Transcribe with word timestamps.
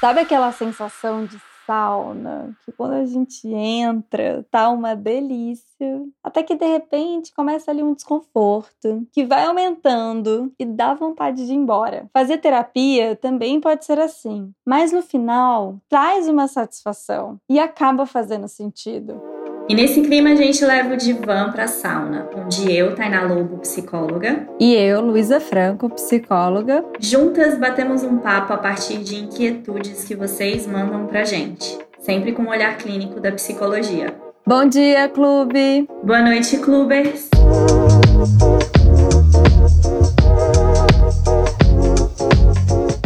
Sabe 0.00 0.20
aquela 0.20 0.50
sensação 0.50 1.24
de 1.24 1.38
sauna, 1.64 2.56
que 2.64 2.72
quando 2.72 2.94
a 2.94 3.04
gente 3.04 3.46
entra, 3.46 4.44
tá 4.50 4.70
uma 4.70 4.96
delícia, 4.96 6.04
até 6.24 6.42
que 6.42 6.56
de 6.56 6.66
repente 6.66 7.32
começa 7.32 7.70
ali 7.70 7.80
um 7.80 7.94
desconforto, 7.94 9.06
que 9.12 9.24
vai 9.24 9.44
aumentando 9.44 10.52
e 10.58 10.64
dá 10.64 10.94
vontade 10.94 11.46
de 11.46 11.52
ir 11.52 11.56
embora. 11.56 12.08
Fazer 12.12 12.38
terapia 12.38 13.14
também 13.14 13.60
pode 13.60 13.84
ser 13.84 14.00
assim, 14.00 14.52
mas 14.66 14.90
no 14.90 15.00
final 15.00 15.76
traz 15.88 16.26
uma 16.26 16.48
satisfação 16.48 17.38
e 17.48 17.60
acaba 17.60 18.04
fazendo 18.04 18.48
sentido. 18.48 19.29
E 19.68 19.74
nesse 19.74 20.00
clima 20.02 20.30
a 20.30 20.34
gente 20.34 20.64
leva 20.64 20.94
o 20.94 20.96
divã 20.96 21.50
pra 21.50 21.68
sauna, 21.68 22.28
onde 22.34 22.72
eu, 22.72 22.94
Tainá 22.94 23.22
Lobo, 23.22 23.58
psicóloga, 23.58 24.48
e 24.58 24.74
eu, 24.74 25.00
Luísa 25.00 25.38
Franco, 25.38 25.88
psicóloga, 25.90 26.84
juntas 26.98 27.56
batemos 27.56 28.02
um 28.02 28.18
papo 28.18 28.52
a 28.52 28.58
partir 28.58 28.98
de 28.98 29.16
inquietudes 29.16 30.04
que 30.04 30.14
vocês 30.14 30.66
mandam 30.66 31.06
pra 31.06 31.24
gente, 31.24 31.78
sempre 32.00 32.32
com 32.32 32.42
o 32.42 32.46
um 32.46 32.50
olhar 32.50 32.76
clínico 32.78 33.20
da 33.20 33.30
psicologia. 33.32 34.14
Bom 34.46 34.66
dia, 34.66 35.08
clube! 35.08 35.88
Boa 36.02 36.22
noite, 36.22 36.56
clubers! 36.58 37.30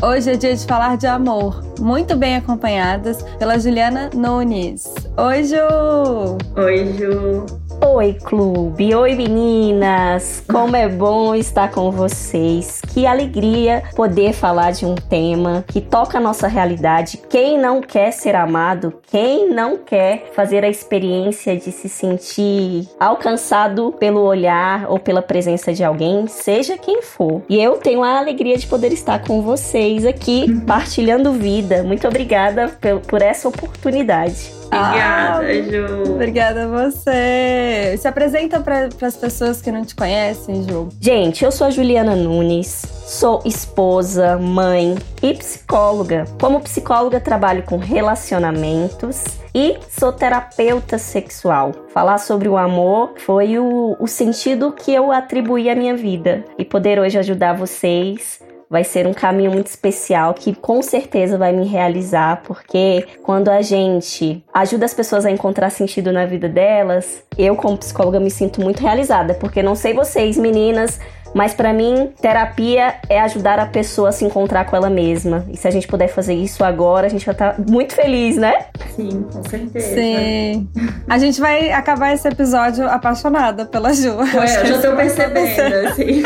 Hoje 0.06 0.32
é 0.32 0.36
dia 0.36 0.54
de 0.54 0.66
falar 0.66 0.98
de 0.98 1.06
amor, 1.06 1.64
muito 1.80 2.14
bem 2.14 2.36
acompanhadas 2.36 3.22
pela 3.38 3.58
Juliana 3.58 4.10
Nunes. 4.12 4.84
Oi, 5.16 5.44
Ju! 5.44 6.36
Oi, 6.62 6.92
Ju! 6.92 7.63
Oi, 7.80 8.14
clube! 8.14 8.94
Oi, 8.94 9.14
meninas! 9.14 10.42
Como 10.50 10.76
é 10.76 10.88
bom 10.88 11.34
estar 11.34 11.70
com 11.70 11.90
vocês. 11.90 12.80
Que 12.92 13.06
alegria 13.06 13.82
poder 13.94 14.32
falar 14.32 14.72
de 14.72 14.84
um 14.84 14.94
tema 14.94 15.64
que 15.66 15.80
toca 15.80 16.18
a 16.18 16.20
nossa 16.20 16.46
realidade. 16.46 17.20
Quem 17.28 17.58
não 17.58 17.80
quer 17.80 18.12
ser 18.12 18.34
amado? 18.34 19.00
Quem 19.06 19.48
não 19.50 19.76
quer 19.76 20.30
fazer 20.34 20.64
a 20.64 20.68
experiência 20.68 21.56
de 21.56 21.70
se 21.72 21.88
sentir 21.88 22.88
alcançado 22.98 23.92
pelo 23.98 24.20
olhar 24.20 24.90
ou 24.90 24.98
pela 24.98 25.22
presença 25.22 25.72
de 25.72 25.84
alguém, 25.84 26.26
seja 26.26 26.76
quem 26.76 27.02
for? 27.02 27.42
E 27.48 27.62
eu 27.62 27.76
tenho 27.78 28.02
a 28.02 28.18
alegria 28.18 28.56
de 28.56 28.66
poder 28.66 28.92
estar 28.92 29.20
com 29.24 29.42
vocês 29.42 30.04
aqui, 30.04 30.60
partilhando 30.66 31.32
vida. 31.32 31.82
Muito 31.82 32.06
obrigada 32.06 32.76
por 33.06 33.22
essa 33.22 33.48
oportunidade. 33.48 34.63
Obrigada, 34.74 35.46
ah, 35.46 35.62
Ju. 35.62 36.12
Obrigada 36.14 36.64
a 36.64 36.66
você. 36.66 37.96
Se 37.98 38.08
apresenta 38.08 38.60
para 38.60 38.88
as 39.02 39.16
pessoas 39.16 39.62
que 39.62 39.70
não 39.70 39.84
te 39.84 39.94
conhecem, 39.94 40.64
Ju. 40.68 40.88
Gente, 41.00 41.44
eu 41.44 41.52
sou 41.52 41.68
a 41.68 41.70
Juliana 41.70 42.16
Nunes, 42.16 42.82
sou 43.06 43.40
esposa, 43.44 44.36
mãe 44.36 44.96
e 45.22 45.34
psicóloga. 45.34 46.24
Como 46.40 46.60
psicóloga, 46.60 47.20
trabalho 47.20 47.62
com 47.62 47.76
relacionamentos 47.76 49.22
e 49.54 49.78
sou 49.88 50.12
terapeuta 50.12 50.98
sexual. 50.98 51.72
Falar 51.92 52.18
sobre 52.18 52.48
o 52.48 52.56
amor 52.56 53.14
foi 53.18 53.58
o, 53.58 53.96
o 54.00 54.08
sentido 54.08 54.72
que 54.72 54.92
eu 54.92 55.12
atribuí 55.12 55.70
à 55.70 55.76
minha 55.76 55.96
vida 55.96 56.44
e 56.58 56.64
poder 56.64 56.98
hoje 56.98 57.18
ajudar 57.18 57.52
vocês 57.52 58.43
vai 58.74 58.82
ser 58.82 59.06
um 59.06 59.14
caminho 59.14 59.52
muito 59.52 59.68
especial 59.68 60.34
que 60.34 60.52
com 60.52 60.82
certeza 60.82 61.38
vai 61.38 61.52
me 61.52 61.64
realizar, 61.64 62.42
porque 62.42 63.06
quando 63.22 63.48
a 63.48 63.62
gente 63.62 64.44
ajuda 64.52 64.84
as 64.84 64.92
pessoas 64.92 65.24
a 65.24 65.30
encontrar 65.30 65.70
sentido 65.70 66.10
na 66.10 66.26
vida 66.26 66.48
delas, 66.48 67.22
eu 67.38 67.54
como 67.54 67.78
psicóloga 67.78 68.18
me 68.18 68.32
sinto 68.32 68.60
muito 68.60 68.80
realizada, 68.80 69.32
porque 69.34 69.62
não 69.62 69.76
sei 69.76 69.94
vocês, 69.94 70.36
meninas, 70.36 70.98
mas 71.34 71.52
para 71.52 71.72
mim, 71.72 72.12
terapia 72.20 72.94
é 73.08 73.20
ajudar 73.20 73.58
a 73.58 73.66
pessoa 73.66 74.10
a 74.10 74.12
se 74.12 74.24
encontrar 74.24 74.64
com 74.66 74.76
ela 74.76 74.88
mesma. 74.88 75.44
E 75.50 75.56
se 75.56 75.66
a 75.66 75.70
gente 75.70 75.88
puder 75.88 76.08
fazer 76.08 76.34
isso 76.34 76.62
agora, 76.62 77.06
a 77.06 77.10
gente 77.10 77.26
vai 77.26 77.34
estar 77.34 77.54
tá 77.54 77.62
muito 77.68 77.92
feliz, 77.94 78.36
né? 78.36 78.66
Sim, 78.94 79.26
com 79.32 79.42
certeza. 79.42 79.94
Sim. 79.94 80.68
A 81.08 81.18
gente 81.18 81.40
vai 81.40 81.72
acabar 81.72 82.14
esse 82.14 82.28
episódio 82.28 82.88
apaixonada 82.88 83.66
pela 83.66 83.92
Ju. 83.92 84.16
Ué, 84.16 84.60
eu 84.60 84.66
já 84.66 84.80
tô 84.80 84.96
percebendo, 84.96 85.74
assim. 85.88 86.22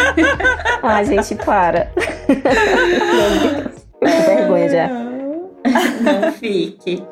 ah, 0.82 1.03
gente, 1.03 1.34
para. 1.37 1.91
Meu 2.28 4.12
Deus. 4.12 4.27
vergonha 4.27 4.69
já. 4.69 4.88
Não 4.88 6.32
fique. 6.32 7.03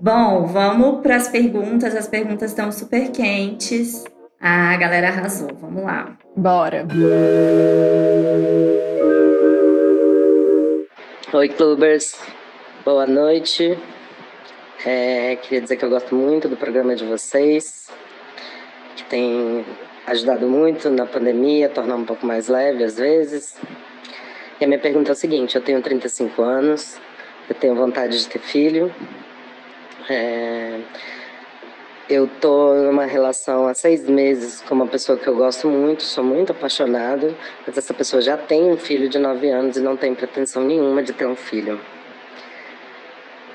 Bom, 0.00 0.46
vamos 0.46 1.00
para 1.02 1.16
as 1.16 1.28
perguntas. 1.28 1.94
As 1.94 2.08
perguntas 2.08 2.50
estão 2.50 2.70
super 2.72 3.10
quentes. 3.10 4.04
A 4.40 4.76
galera 4.76 5.08
arrasou. 5.08 5.48
Vamos 5.60 5.82
lá. 5.82 6.16
Bora. 6.36 6.86
Oi, 11.32 11.48
clubbers. 11.48 12.16
Boa 12.84 13.06
noite. 13.06 13.76
É, 14.86 15.36
queria 15.42 15.60
dizer 15.60 15.76
que 15.76 15.84
eu 15.84 15.90
gosto 15.90 16.14
muito 16.14 16.48
do 16.48 16.56
programa 16.56 16.94
de 16.94 17.04
vocês, 17.04 17.90
que 18.94 19.04
tem 19.06 19.66
ajudado 20.06 20.46
muito 20.46 20.88
na 20.88 21.04
pandemia, 21.04 21.68
tornar 21.68 21.96
um 21.96 22.04
pouco 22.04 22.24
mais 22.24 22.46
leve 22.46 22.84
às 22.84 22.96
vezes. 22.96 23.56
E 24.60 24.64
a 24.64 24.68
minha 24.68 24.78
pergunta 24.78 25.10
é 25.10 25.14
o 25.14 25.16
seguinte: 25.16 25.56
eu 25.56 25.62
tenho 25.62 25.82
35 25.82 26.40
anos, 26.42 26.96
eu 27.48 27.56
tenho 27.56 27.74
vontade 27.74 28.16
de 28.16 28.28
ter 28.28 28.38
filho. 28.38 28.94
É, 30.08 30.80
eu 32.08 32.26
tô 32.40 32.72
numa 32.74 33.04
relação 33.04 33.68
há 33.68 33.74
seis 33.74 34.08
meses 34.08 34.62
com 34.62 34.74
uma 34.74 34.86
pessoa 34.86 35.18
que 35.18 35.26
eu 35.26 35.36
gosto 35.36 35.68
muito, 35.68 36.02
sou 36.04 36.24
muito 36.24 36.52
apaixonado, 36.52 37.36
mas 37.66 37.76
essa 37.76 37.92
pessoa 37.92 38.22
já 38.22 38.34
tem 38.34 38.70
um 38.70 38.78
filho 38.78 39.10
de 39.10 39.18
nove 39.18 39.50
anos 39.50 39.76
e 39.76 39.80
não 39.80 39.94
tem 39.94 40.14
pretensão 40.14 40.64
nenhuma 40.64 41.02
de 41.02 41.12
ter 41.12 41.26
um 41.26 41.36
filho. 41.36 41.78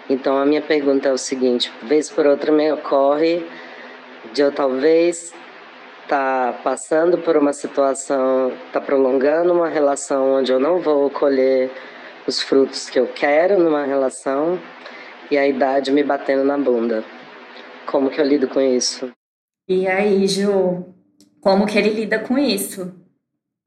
Então 0.07 0.37
a 0.37 0.45
minha 0.45 0.61
pergunta 0.61 1.09
é 1.09 1.11
o 1.11 1.17
seguinte: 1.17 1.71
vez 1.81 2.11
por 2.11 2.27
outra 2.27 2.51
me 2.51 2.71
ocorre 2.71 3.43
de 4.31 4.41
eu 4.41 4.51
talvez 4.51 5.33
estar 6.03 6.53
tá 6.53 6.59
passando 6.63 7.17
por 7.17 7.35
uma 7.35 7.53
situação, 7.53 8.51
tá 8.71 8.79
prolongando 8.79 9.51
uma 9.51 9.67
relação 9.67 10.35
onde 10.35 10.51
eu 10.51 10.59
não 10.59 10.79
vou 10.79 11.09
colher 11.09 11.71
os 12.27 12.39
frutos 12.39 12.87
que 12.87 12.99
eu 12.99 13.07
quero 13.07 13.57
numa 13.57 13.83
relação 13.83 14.59
e 15.31 15.37
a 15.39 15.47
idade 15.47 15.91
me 15.91 16.03
batendo 16.03 16.43
na 16.43 16.57
bunda. 16.57 17.03
Como 17.85 18.09
que 18.09 18.19
eu 18.19 18.25
lido 18.25 18.47
com 18.47 18.59
isso? 18.59 19.11
E 19.67 19.87
aí, 19.87 20.27
Ju, 20.27 20.85
como 21.41 21.65
que 21.65 21.77
ele 21.77 21.89
lida 21.89 22.19
com 22.19 22.37
isso? 22.37 22.93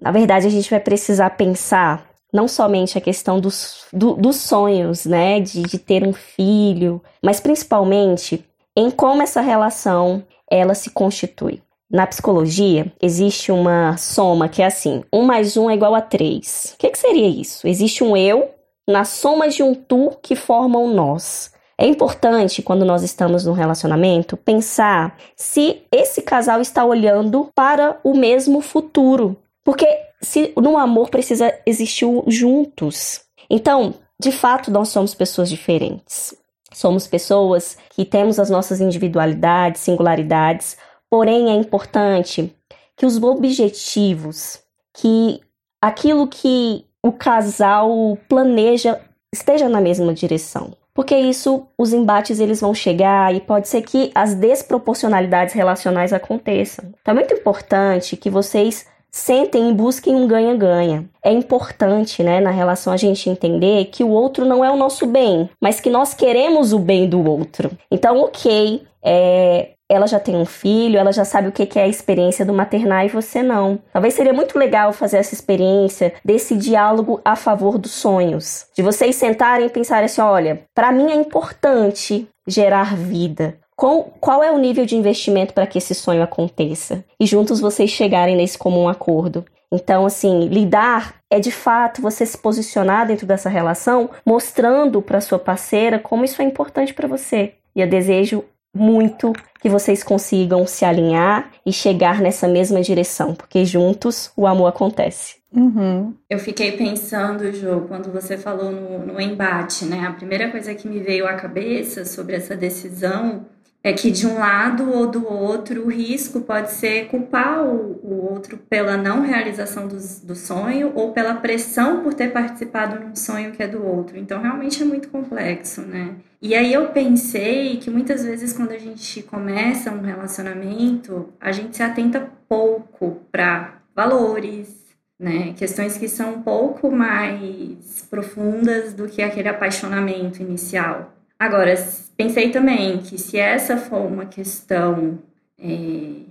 Na 0.01 0.11
verdade, 0.11 0.47
a 0.47 0.51
gente 0.51 0.71
vai 0.71 0.81
precisar 0.81 1.31
pensar 1.31 2.11
não 2.33 2.47
somente 2.47 2.99
a 2.99 3.01
questão 3.01 3.41
dos, 3.41 3.87
do, 3.93 4.15
dos 4.15 4.37
sonhos, 4.37 5.07
né, 5.07 5.41
de, 5.41 5.63
de 5.63 5.79
ter 5.79 6.07
um 6.07 6.13
filho, 6.13 7.03
mas 7.23 7.41
principalmente 7.41 8.45
em 8.77 8.91
como 8.91 9.23
essa 9.23 9.41
relação 9.41 10.23
ela 10.51 10.75
se 10.75 10.91
constitui. 10.91 11.63
Na 11.91 12.07
psicologia, 12.07 12.93
existe 13.01 13.53
uma 13.53 13.97
soma 13.97 14.49
que 14.49 14.61
é 14.61 14.67
assim: 14.67 15.05
um 15.13 15.23
mais 15.23 15.57
um 15.57 15.71
é 15.71 15.75
igual 15.75 15.95
a 15.95 16.01
três. 16.01 16.75
O 16.75 16.79
que, 16.79 16.91
que 16.91 16.99
seria 16.99 17.29
isso? 17.29 17.67
Existe 17.67 18.03
um 18.03 18.17
eu 18.17 18.51
na 18.89 19.05
soma 19.05 19.49
de 19.49 19.63
um 19.63 19.73
tu 19.73 20.17
que 20.21 20.35
forma 20.35 20.79
um 20.79 20.93
nós. 20.93 21.53
É 21.79 21.87
importante, 21.87 22.63
quando 22.63 22.87
nós 22.87 23.03
estamos 23.03 23.45
num 23.45 23.53
relacionamento, 23.53 24.37
pensar 24.37 25.17
se 25.37 25.83
esse 25.93 26.23
casal 26.23 26.61
está 26.61 26.83
olhando 26.85 27.51
para 27.55 28.01
o 28.03 28.17
mesmo 28.17 28.63
futuro. 28.63 29.37
Porque 29.63 29.87
se 30.23 30.55
no 30.57 30.79
amor 30.79 31.11
precisa 31.11 31.53
existir 31.67 32.07
juntos. 32.29 33.21
Então, 33.51 33.95
de 34.19 34.33
fato, 34.33 34.71
nós 34.71 34.89
somos 34.89 35.15
pessoas 35.15 35.51
diferentes. 35.51 36.35
Somos 36.73 37.07
pessoas 37.07 37.77
que 37.91 38.07
temos 38.07 38.39
as 38.39 38.49
nossas 38.49 38.81
individualidades, 38.81 39.83
singularidades, 39.83 40.79
porém 41.11 41.51
é 41.51 41.55
importante 41.55 42.55
que 42.97 43.05
os 43.05 43.23
objetivos, 43.23 44.61
que 44.95 45.41
aquilo 45.81 46.27
que 46.27 46.87
o 47.03 47.13
casal 47.13 48.17
planeja 48.29 48.99
esteja 49.33 49.69
na 49.69 49.81
mesma 49.81 50.15
direção 50.15 50.73
porque 50.97 51.15
isso 51.15 51.67
os 51.77 51.93
embates 51.93 52.41
eles 52.41 52.63
vão 52.63 52.75
chegar 52.75 53.33
e 53.35 53.41
pode 53.41 53.69
ser 53.69 53.83
que 53.83 54.11
as 54.15 54.35
desproporcionalidades 54.35 55.55
relacionais 55.55 56.11
aconteçam. 56.11 56.87
Então 57.03 57.13
é 57.13 57.15
muito 57.15 57.35
importante 57.35 58.17
que 58.17 58.31
vocês 58.31 58.87
sentem 59.11 59.71
e 59.71 59.75
busquem 59.75 60.15
um 60.15 60.27
ganha-ganha. 60.27 61.09
É 61.23 61.31
importante, 61.31 62.23
né, 62.23 62.41
na 62.41 62.51
relação 62.51 62.93
a 62.93 62.97
gente 62.97 63.29
entender 63.29 63.87
que 63.87 64.03
o 64.03 64.09
outro 64.09 64.47
não 64.47 64.65
é 64.65 64.71
o 64.71 64.77
nosso 64.77 65.07
bem, 65.07 65.51
mas 65.61 65.81
que 65.81 65.91
nós 65.91 66.15
queremos 66.15 66.73
o 66.73 66.79
bem 66.79 67.09
do 67.09 67.23
outro. 67.31 67.71
Então, 67.91 68.19
ok, 68.19 68.83
é, 69.03 69.71
ela 69.89 70.07
já 70.07 70.19
tem 70.19 70.37
um 70.37 70.45
filho, 70.45 70.99
ela 70.99 71.13
já 71.13 71.25
sabe 71.25 71.49
o 71.49 71.53
que 71.53 71.79
é 71.79 71.83
a 71.83 71.89
experiência 71.89 72.45
do 72.45 72.53
maternar 72.53 73.05
e 73.05 73.09
você 73.09 73.43
não. 73.43 73.79
Talvez 73.93 74.15
seria 74.15 74.33
muito 74.33 74.59
legal 74.59 74.93
fazer 74.93 75.19
essa 75.19 75.35
experiência 75.35 76.15
desse 76.25 76.57
diálogo 76.57 77.21
a 77.25 77.37
favor 77.37 77.79
dos 77.79 77.93
sonhos, 77.93 78.67
de 78.75 78.83
vocês 78.83 79.15
sentarem 79.17 79.67
e 79.67 79.71
pensarem 79.71 80.07
assim: 80.07 80.21
olha, 80.21 80.63
para 80.75 80.91
mim 80.93 81.11
é 81.11 81.15
importante 81.15 82.29
gerar 82.47 82.97
vida. 82.97 83.59
qual, 83.77 84.05
qual 84.21 84.43
é 84.43 84.51
o 84.51 84.59
nível 84.59 84.87
de 84.87 84.97
investimento 84.97 85.53
para 85.53 85.67
que 85.67 85.79
esse 85.79 85.95
sonho 85.95 86.23
aconteça? 86.23 87.05
E 87.21 87.27
juntos 87.27 87.61
vocês 87.61 87.91
chegarem 87.91 88.37
nesse 88.37 88.59
comum 88.59 88.89
acordo. 88.89 89.45
Então, 89.73 90.07
assim, 90.07 90.47
lidar 90.47 91.17
é 91.31 91.41
de 91.41 91.51
fato 91.51 92.01
você 92.01 92.25
se 92.25 92.39
posicionar 92.39 93.07
dentro 93.07 93.27
dessa 93.27 93.49
relação, 93.49 94.11
mostrando 94.25 95.03
para 95.03 95.21
sua 95.21 95.39
parceira 95.39 95.99
como 95.99 96.25
isso 96.25 96.41
é 96.41 96.45
importante 96.45 96.95
para 96.95 97.09
você. 97.09 97.55
E 97.75 97.81
eu 97.81 97.89
desejo 97.89 98.45
muito 98.77 99.33
que 99.61 99.69
vocês 99.69 100.05
consigam 100.05 100.67
se 100.67 100.85
alinhar 100.85 101.51
e 101.65 101.73
chegar 101.73 102.21
nessa 102.21 102.47
mesma 102.47 102.81
direção, 102.81 103.35
porque 103.35 103.65
juntos 103.65 104.31
o 104.37 104.47
amor 104.47 104.69
acontece. 104.69 105.37
Uhum. 105.53 106.15
Eu 106.29 106.39
fiquei 106.39 106.73
pensando, 106.73 107.51
Jo, 107.53 107.87
quando 107.89 108.13
você 108.13 108.37
falou 108.37 108.71
no, 108.71 109.07
no 109.07 109.21
embate, 109.21 109.85
né? 109.87 110.07
A 110.07 110.13
primeira 110.13 110.51
coisa 110.51 110.75
que 110.75 110.87
me 110.87 111.01
veio 111.01 111.27
à 111.27 111.35
cabeça 111.35 112.05
sobre 112.05 112.37
essa 112.37 112.55
decisão 112.55 113.47
é 113.87 113.93
que 113.93 114.11
de 114.11 114.27
um 114.27 114.37
lado 114.41 114.91
ou 114.91 115.07
do 115.07 115.33
outro 115.33 115.85
o 115.85 115.89
risco 115.89 116.41
pode 116.41 116.73
ser 116.73 117.07
culpar 117.07 117.65
o, 117.65 118.01
o 118.03 118.33
outro 118.33 118.57
pela 118.57 118.97
não 118.97 119.21
realização 119.21 119.87
do, 119.87 119.97
do 120.25 120.35
sonho 120.35 120.91
ou 120.97 121.13
pela 121.13 121.37
pressão 121.37 122.03
por 122.03 122.13
ter 122.13 122.33
participado 122.33 122.99
num 122.99 123.15
sonho 123.15 123.53
que 123.53 123.63
é 123.63 123.69
do 123.69 123.87
outro. 123.87 124.19
Então 124.19 124.43
realmente 124.43 124.83
é 124.83 124.85
muito 124.85 125.09
complexo, 125.09 125.83
né? 125.83 126.17
E 126.43 126.53
aí 126.57 126.73
eu 126.73 126.89
pensei 126.89 127.77
que 127.77 127.89
muitas 127.89 128.25
vezes 128.25 128.53
quando 128.53 128.73
a 128.73 128.79
gente 128.79 129.23
começa 129.23 129.93
um 129.93 130.01
relacionamento, 130.01 131.33
a 131.41 131.53
gente 131.53 131.77
se 131.77 131.83
atenta 131.85 132.29
pouco 132.49 133.21
para 133.31 133.83
valores, 133.95 134.85
né? 135.17 135.55
Questões 135.57 135.97
que 135.97 136.09
são 136.09 136.35
um 136.35 136.43
pouco 136.43 136.91
mais 136.91 138.05
profundas 138.11 138.93
do 138.93 139.07
que 139.07 139.23
aquele 139.23 139.49
apaixonamento 139.49 140.43
inicial. 140.43 141.16
Agora, 141.39 141.75
pensei 142.17 142.51
também 142.51 142.99
que 142.99 143.19
se 143.19 143.39
essa 143.39 143.77
for 143.77 144.07
uma 144.07 144.27
questão 144.27 145.19
é, 145.59 146.23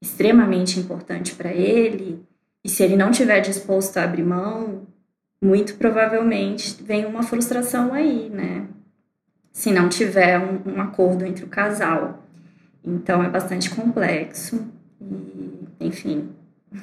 extremamente 0.00 0.78
importante 0.78 1.34
para 1.34 1.52
ele, 1.52 2.22
e 2.62 2.68
se 2.68 2.82
ele 2.82 2.96
não 2.96 3.10
tiver 3.10 3.40
disposto 3.40 3.96
a 3.96 4.04
abrir 4.04 4.22
mão, 4.22 4.82
muito 5.42 5.76
provavelmente 5.76 6.82
vem 6.82 7.06
uma 7.06 7.22
frustração 7.22 7.94
aí, 7.94 8.28
né? 8.28 8.66
Se 9.52 9.72
não 9.72 9.88
tiver 9.88 10.38
um, 10.38 10.74
um 10.74 10.80
acordo 10.80 11.24
entre 11.24 11.44
o 11.44 11.48
casal. 11.48 12.22
Então 12.84 13.22
é 13.22 13.28
bastante 13.28 13.70
complexo. 13.70 14.66
E, 15.00 15.66
enfim. 15.80 16.28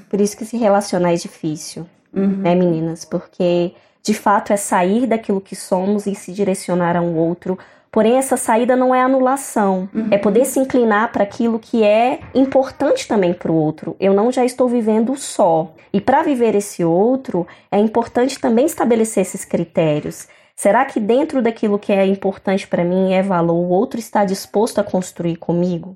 Por 0.09 0.19
isso 0.19 0.35
que 0.35 0.45
se 0.45 0.57
relacionar 0.57 1.13
é 1.13 1.15
difícil, 1.15 1.87
uhum. 2.11 2.37
né, 2.37 2.55
meninas? 2.55 3.05
Porque 3.05 3.73
de 4.03 4.13
fato, 4.13 4.53
é 4.53 4.57
sair 4.57 5.05
daquilo 5.05 5.41
que 5.41 5.55
somos 5.55 6.05
e 6.05 6.15
se 6.15 6.31
direcionar 6.31 6.95
a 6.95 7.01
um 7.01 7.17
outro. 7.17 7.57
Porém, 7.91 8.17
essa 8.17 8.37
saída 8.37 8.75
não 8.75 8.93
é 8.93 9.01
anulação, 9.01 9.89
uhum. 9.93 10.07
é 10.11 10.17
poder 10.17 10.45
se 10.45 10.59
inclinar 10.59 11.11
para 11.11 11.23
aquilo 11.23 11.57
que 11.57 11.83
é 11.83 12.19
importante 12.35 13.07
também 13.07 13.33
para 13.33 13.51
o 13.51 13.55
outro. 13.55 13.95
Eu 13.99 14.13
não 14.13 14.31
já 14.31 14.45
estou 14.45 14.67
vivendo 14.67 15.15
só. 15.15 15.73
E 15.91 15.99
para 15.99 16.21
viver 16.21 16.53
esse 16.53 16.83
outro, 16.83 17.47
é 17.71 17.79
importante 17.79 18.39
também 18.39 18.65
estabelecer 18.65 19.21
esses 19.21 19.43
critérios. 19.43 20.27
Será 20.55 20.85
que 20.85 20.99
dentro 20.99 21.41
daquilo 21.41 21.79
que 21.79 21.93
é 21.93 22.05
importante 22.05 22.67
para 22.67 22.83
mim 22.83 23.13
é 23.13 23.21
valor, 23.21 23.55
o 23.55 23.69
outro 23.69 23.99
está 23.99 24.25
disposto 24.25 24.79
a 24.79 24.83
construir 24.83 25.37
comigo? 25.37 25.95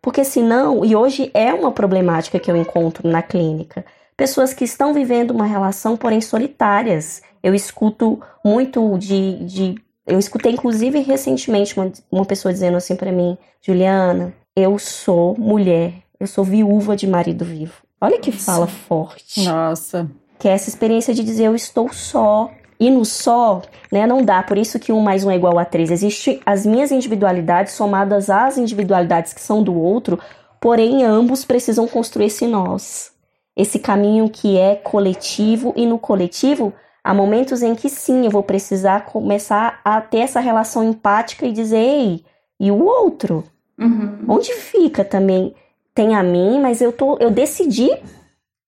Porque 0.00 0.22
senão, 0.22 0.84
e 0.84 0.94
hoje 0.94 1.30
é 1.34 1.52
uma 1.52 1.72
problemática 1.72 2.38
que 2.38 2.48
eu 2.48 2.56
encontro 2.56 3.08
na 3.08 3.22
clínica, 3.22 3.84
pessoas 4.16 4.54
que 4.54 4.64
estão 4.64 4.94
vivendo 4.94 5.32
uma 5.32 5.46
relação, 5.46 5.96
porém 5.96 6.20
solitárias, 6.20 7.22
eu 7.42 7.54
escuto 7.54 8.20
muito 8.44 8.96
de, 8.98 9.44
de 9.44 9.74
eu 10.06 10.18
escutei 10.18 10.52
inclusive 10.52 11.00
recentemente 11.00 11.78
uma, 11.78 11.92
uma 12.10 12.24
pessoa 12.24 12.52
dizendo 12.52 12.76
assim 12.76 12.96
para 12.96 13.12
mim, 13.12 13.36
Juliana, 13.60 14.32
eu 14.54 14.78
sou 14.78 15.36
mulher, 15.38 15.92
eu 16.18 16.26
sou 16.26 16.44
viúva 16.44 16.96
de 16.96 17.06
marido 17.06 17.44
vivo. 17.44 17.74
Olha 18.00 18.18
que 18.18 18.30
Nossa. 18.30 18.44
fala 18.44 18.66
forte. 18.66 19.44
Nossa. 19.44 20.10
Que 20.38 20.48
é 20.48 20.52
essa 20.52 20.68
experiência 20.68 21.12
de 21.14 21.24
dizer 21.24 21.44
eu 21.44 21.54
estou 21.54 21.92
só. 21.92 22.50
E 22.78 22.90
no 22.90 23.06
só, 23.06 23.62
né, 23.90 24.06
não 24.06 24.22
dá. 24.22 24.42
Por 24.42 24.58
isso 24.58 24.78
que 24.78 24.92
um 24.92 25.00
mais 25.00 25.24
um 25.24 25.30
é 25.30 25.36
igual 25.36 25.58
a 25.58 25.64
três. 25.64 25.90
Existem 25.90 26.40
as 26.44 26.66
minhas 26.66 26.92
individualidades 26.92 27.72
somadas 27.72 28.28
às 28.28 28.58
individualidades 28.58 29.32
que 29.32 29.40
são 29.40 29.62
do 29.62 29.74
outro, 29.74 30.18
porém 30.60 31.02
ambos 31.02 31.42
precisam 31.42 31.88
construir 31.88 32.26
esse 32.26 32.46
nós. 32.46 33.15
Esse 33.56 33.78
caminho 33.78 34.28
que 34.28 34.58
é 34.58 34.76
coletivo 34.76 35.72
e 35.76 35.86
no 35.86 35.98
coletivo 35.98 36.72
Há 37.06 37.14
momentos 37.14 37.62
em 37.62 37.72
que 37.76 37.88
sim, 37.88 38.24
eu 38.24 38.32
vou 38.32 38.42
precisar 38.42 39.04
começar 39.04 39.80
a 39.84 40.00
ter 40.00 40.18
essa 40.18 40.40
relação 40.40 40.82
empática 40.82 41.46
e 41.46 41.52
dizer, 41.52 41.76
ei, 41.76 42.24
e 42.58 42.68
o 42.68 42.84
outro? 42.84 43.44
Uhum. 43.78 44.24
Onde 44.26 44.52
fica 44.52 45.04
também? 45.04 45.54
Tem 45.94 46.16
a 46.16 46.22
mim, 46.24 46.58
mas 46.60 46.80
eu, 46.80 46.90
tô, 46.90 47.16
eu 47.20 47.30
decidi 47.30 47.88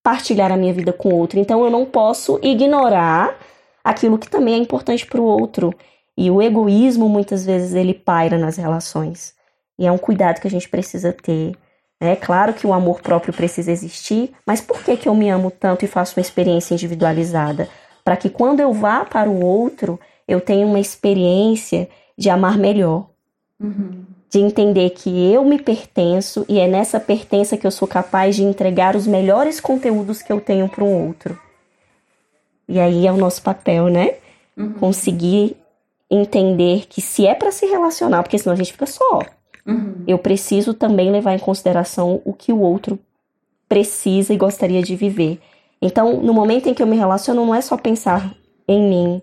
partilhar 0.04 0.52
a 0.52 0.56
minha 0.56 0.72
vida 0.72 0.92
com 0.92 1.08
o 1.08 1.16
outro, 1.16 1.40
então 1.40 1.64
eu 1.64 1.70
não 1.70 1.84
posso 1.84 2.38
ignorar 2.40 3.36
aquilo 3.82 4.16
que 4.16 4.30
também 4.30 4.54
é 4.54 4.58
importante 4.58 5.04
para 5.04 5.20
o 5.20 5.24
outro. 5.24 5.74
E 6.16 6.30
o 6.30 6.40
egoísmo, 6.40 7.08
muitas 7.08 7.44
vezes, 7.44 7.74
ele 7.74 7.92
paira 7.92 8.38
nas 8.38 8.56
relações. 8.56 9.34
E 9.76 9.84
é 9.84 9.90
um 9.90 9.98
cuidado 9.98 10.40
que 10.40 10.46
a 10.46 10.50
gente 10.50 10.68
precisa 10.68 11.12
ter. 11.12 11.56
É 12.00 12.14
claro 12.14 12.54
que 12.54 12.66
o 12.66 12.72
amor 12.72 13.00
próprio 13.00 13.34
precisa 13.34 13.72
existir, 13.72 14.32
mas 14.46 14.60
por 14.60 14.82
que, 14.82 14.96
que 14.96 15.08
eu 15.08 15.14
me 15.14 15.28
amo 15.28 15.50
tanto 15.50 15.84
e 15.84 15.88
faço 15.88 16.18
uma 16.18 16.22
experiência 16.22 16.74
individualizada? 16.74 17.68
para 18.08 18.16
que 18.16 18.30
quando 18.30 18.60
eu 18.60 18.72
vá 18.72 19.04
para 19.04 19.28
o 19.28 19.44
outro, 19.44 20.00
eu 20.26 20.40
tenha 20.40 20.66
uma 20.66 20.80
experiência 20.80 21.90
de 22.16 22.30
amar 22.30 22.56
melhor. 22.56 23.10
Uhum. 23.60 24.02
De 24.30 24.38
entender 24.38 24.88
que 24.90 25.30
eu 25.30 25.44
me 25.44 25.60
pertenço 25.60 26.42
e 26.48 26.58
é 26.58 26.66
nessa 26.66 26.98
pertença 26.98 27.58
que 27.58 27.66
eu 27.66 27.70
sou 27.70 27.86
capaz 27.86 28.34
de 28.34 28.42
entregar 28.42 28.96
os 28.96 29.06
melhores 29.06 29.60
conteúdos 29.60 30.22
que 30.22 30.32
eu 30.32 30.40
tenho 30.40 30.70
para 30.70 30.82
um 30.82 31.06
outro. 31.06 31.38
E 32.66 32.80
aí 32.80 33.06
é 33.06 33.12
o 33.12 33.18
nosso 33.18 33.42
papel, 33.42 33.88
né? 33.88 34.14
Uhum. 34.56 34.72
Conseguir 34.72 35.58
entender 36.10 36.86
que 36.88 37.02
se 37.02 37.26
é 37.26 37.34
para 37.34 37.52
se 37.52 37.66
relacionar, 37.66 38.22
porque 38.22 38.38
senão 38.38 38.54
a 38.54 38.56
gente 38.56 38.72
fica 38.72 38.86
só. 38.86 39.20
Uhum. 39.68 40.04
Eu 40.06 40.18
preciso 40.18 40.72
também 40.72 41.10
levar 41.10 41.34
em 41.34 41.38
consideração 41.38 42.22
o 42.24 42.32
que 42.32 42.52
o 42.52 42.60
outro 42.60 42.98
precisa 43.68 44.32
e 44.32 44.38
gostaria 44.38 44.82
de 44.82 44.96
viver. 44.96 45.38
Então, 45.80 46.22
no 46.22 46.32
momento 46.32 46.68
em 46.68 46.74
que 46.74 46.82
eu 46.82 46.86
me 46.86 46.96
relaciono, 46.96 47.44
não 47.44 47.54
é 47.54 47.60
só 47.60 47.76
pensar 47.76 48.34
em 48.66 48.88
mim, 48.88 49.22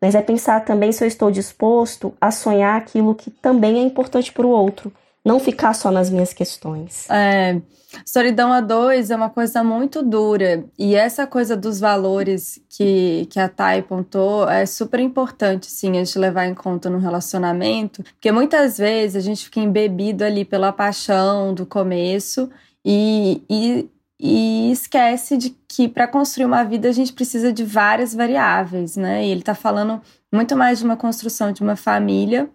mas 0.00 0.14
é 0.14 0.22
pensar 0.22 0.64
também 0.64 0.92
se 0.92 1.04
eu 1.04 1.08
estou 1.08 1.30
disposto 1.30 2.14
a 2.20 2.30
sonhar 2.30 2.78
aquilo 2.78 3.14
que 3.14 3.30
também 3.30 3.78
é 3.78 3.82
importante 3.82 4.32
para 4.32 4.46
o 4.46 4.50
outro. 4.50 4.92
Não 5.30 5.38
ficar 5.38 5.74
só 5.74 5.92
nas 5.92 6.10
minhas 6.10 6.32
questões. 6.32 7.08
É, 7.08 7.60
solidão 8.04 8.52
a 8.52 8.60
dois 8.60 9.12
é 9.12 9.16
uma 9.16 9.30
coisa 9.30 9.62
muito 9.62 10.02
dura. 10.02 10.64
E 10.76 10.96
essa 10.96 11.24
coisa 11.24 11.56
dos 11.56 11.78
valores 11.78 12.60
que, 12.68 13.28
que 13.30 13.38
a 13.38 13.48
Thay 13.48 13.82
pontou 13.82 14.50
é 14.50 14.66
super 14.66 14.98
importante, 14.98 15.70
sim, 15.70 15.92
a 15.92 16.02
gente 16.02 16.18
levar 16.18 16.46
em 16.46 16.54
conta 16.54 16.90
no 16.90 16.98
relacionamento. 16.98 18.02
Porque 18.02 18.32
muitas 18.32 18.76
vezes 18.76 19.14
a 19.14 19.20
gente 19.20 19.44
fica 19.44 19.60
embebido 19.60 20.24
ali 20.24 20.44
pela 20.44 20.72
paixão 20.72 21.54
do 21.54 21.64
começo 21.64 22.50
e, 22.84 23.40
e 23.48 23.88
e 24.22 24.70
esquece 24.70 25.38
de 25.38 25.56
que 25.66 25.88
para 25.88 26.06
construir 26.06 26.44
uma 26.44 26.62
vida 26.62 26.90
a 26.90 26.92
gente 26.92 27.10
precisa 27.10 27.50
de 27.50 27.64
várias 27.64 28.14
variáveis, 28.14 28.94
né? 28.94 29.24
E 29.24 29.30
ele 29.30 29.40
está 29.40 29.54
falando 29.54 29.98
muito 30.30 30.54
mais 30.54 30.78
de 30.80 30.84
uma 30.84 30.94
construção 30.94 31.52
de 31.52 31.62
uma 31.62 31.74
família 31.74 32.50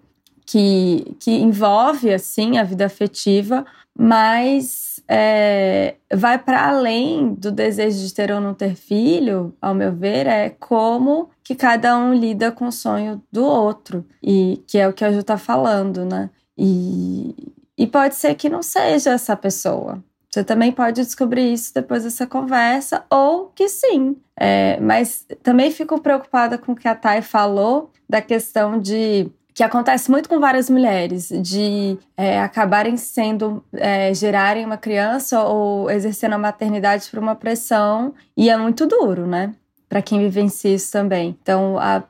que, 0.46 1.16
que 1.20 1.32
envolve, 1.32 2.14
assim, 2.14 2.58
a 2.58 2.64
vida 2.64 2.86
afetiva, 2.86 3.66
mas 3.98 5.02
é, 5.08 5.96
vai 6.14 6.38
para 6.38 6.68
além 6.68 7.34
do 7.34 7.52
desejo 7.52 8.06
de 8.06 8.14
ter 8.14 8.32
ou 8.32 8.42
não 8.42 8.54
ter 8.54 8.75
filho, 8.75 9.56
ao 9.62 9.74
meu 9.74 9.94
ver, 9.94 10.28
é 10.28 10.50
como 10.50 11.30
que 11.44 11.56
cada 11.56 11.98
um 11.98 12.14
lida 12.14 12.52
com 12.52 12.68
o 12.68 12.72
sonho 12.72 13.22
do 13.32 13.46
outro, 13.46 14.06
e 14.22 14.64
que 14.68 14.78
é 14.78 14.88
o 14.88 14.94
que 14.94 15.06
a 15.06 15.12
Ju 15.12 15.20
está 15.20 15.38
falando, 15.38 16.04
né? 16.06 16.30
E, 16.58 17.54
e 17.78 17.88
pode 17.88 18.16
ser 18.16 18.36
que 18.36 18.50
não 18.50 18.62
seja 18.62 19.12
essa 19.12 19.36
pessoa. 19.36 20.04
Você 20.30 20.44
também 20.44 20.72
pode 20.72 21.02
descobrir 21.02 21.54
isso 21.54 21.74
depois 21.74 22.04
dessa 22.04 22.28
conversa, 22.28 23.06
ou 23.10 23.52
que 23.56 23.70
sim. 23.70 24.18
É, 24.38 24.78
mas 24.82 25.25
também 25.42 25.72
fico 25.72 26.02
preocupada 26.02 26.58
com 26.58 26.74
o 26.74 26.75
que 26.75 26.90
a 26.90 26.96
Thay 26.96 27.22
falou 27.22 27.90
da 28.10 28.22
questão 28.22 28.78
de 28.78 29.32
que 29.56 29.64
acontece 29.64 30.12
muito 30.12 30.28
com 30.28 30.38
várias 30.38 30.70
mulheres, 30.70 31.30
de 31.30 31.98
é, 32.18 32.42
acabarem 32.42 32.98
sendo, 32.98 33.64
é, 33.74 34.14
gerarem 34.14 34.66
uma 34.66 34.76
criança 34.76 35.42
ou 35.44 35.90
exercendo 35.90 36.34
a 36.34 36.38
maternidade 36.38 37.10
por 37.10 37.20
uma 37.20 37.36
pressão, 37.36 38.14
e 38.36 38.50
é 38.50 38.58
muito 38.58 38.86
duro, 38.86 39.26
né? 39.26 39.56
Para 39.88 40.02
quem 40.02 40.20
vivencia 40.20 40.76
isso 40.76 40.92
também. 40.92 41.38
Então, 41.42 41.80
a 41.80 42.04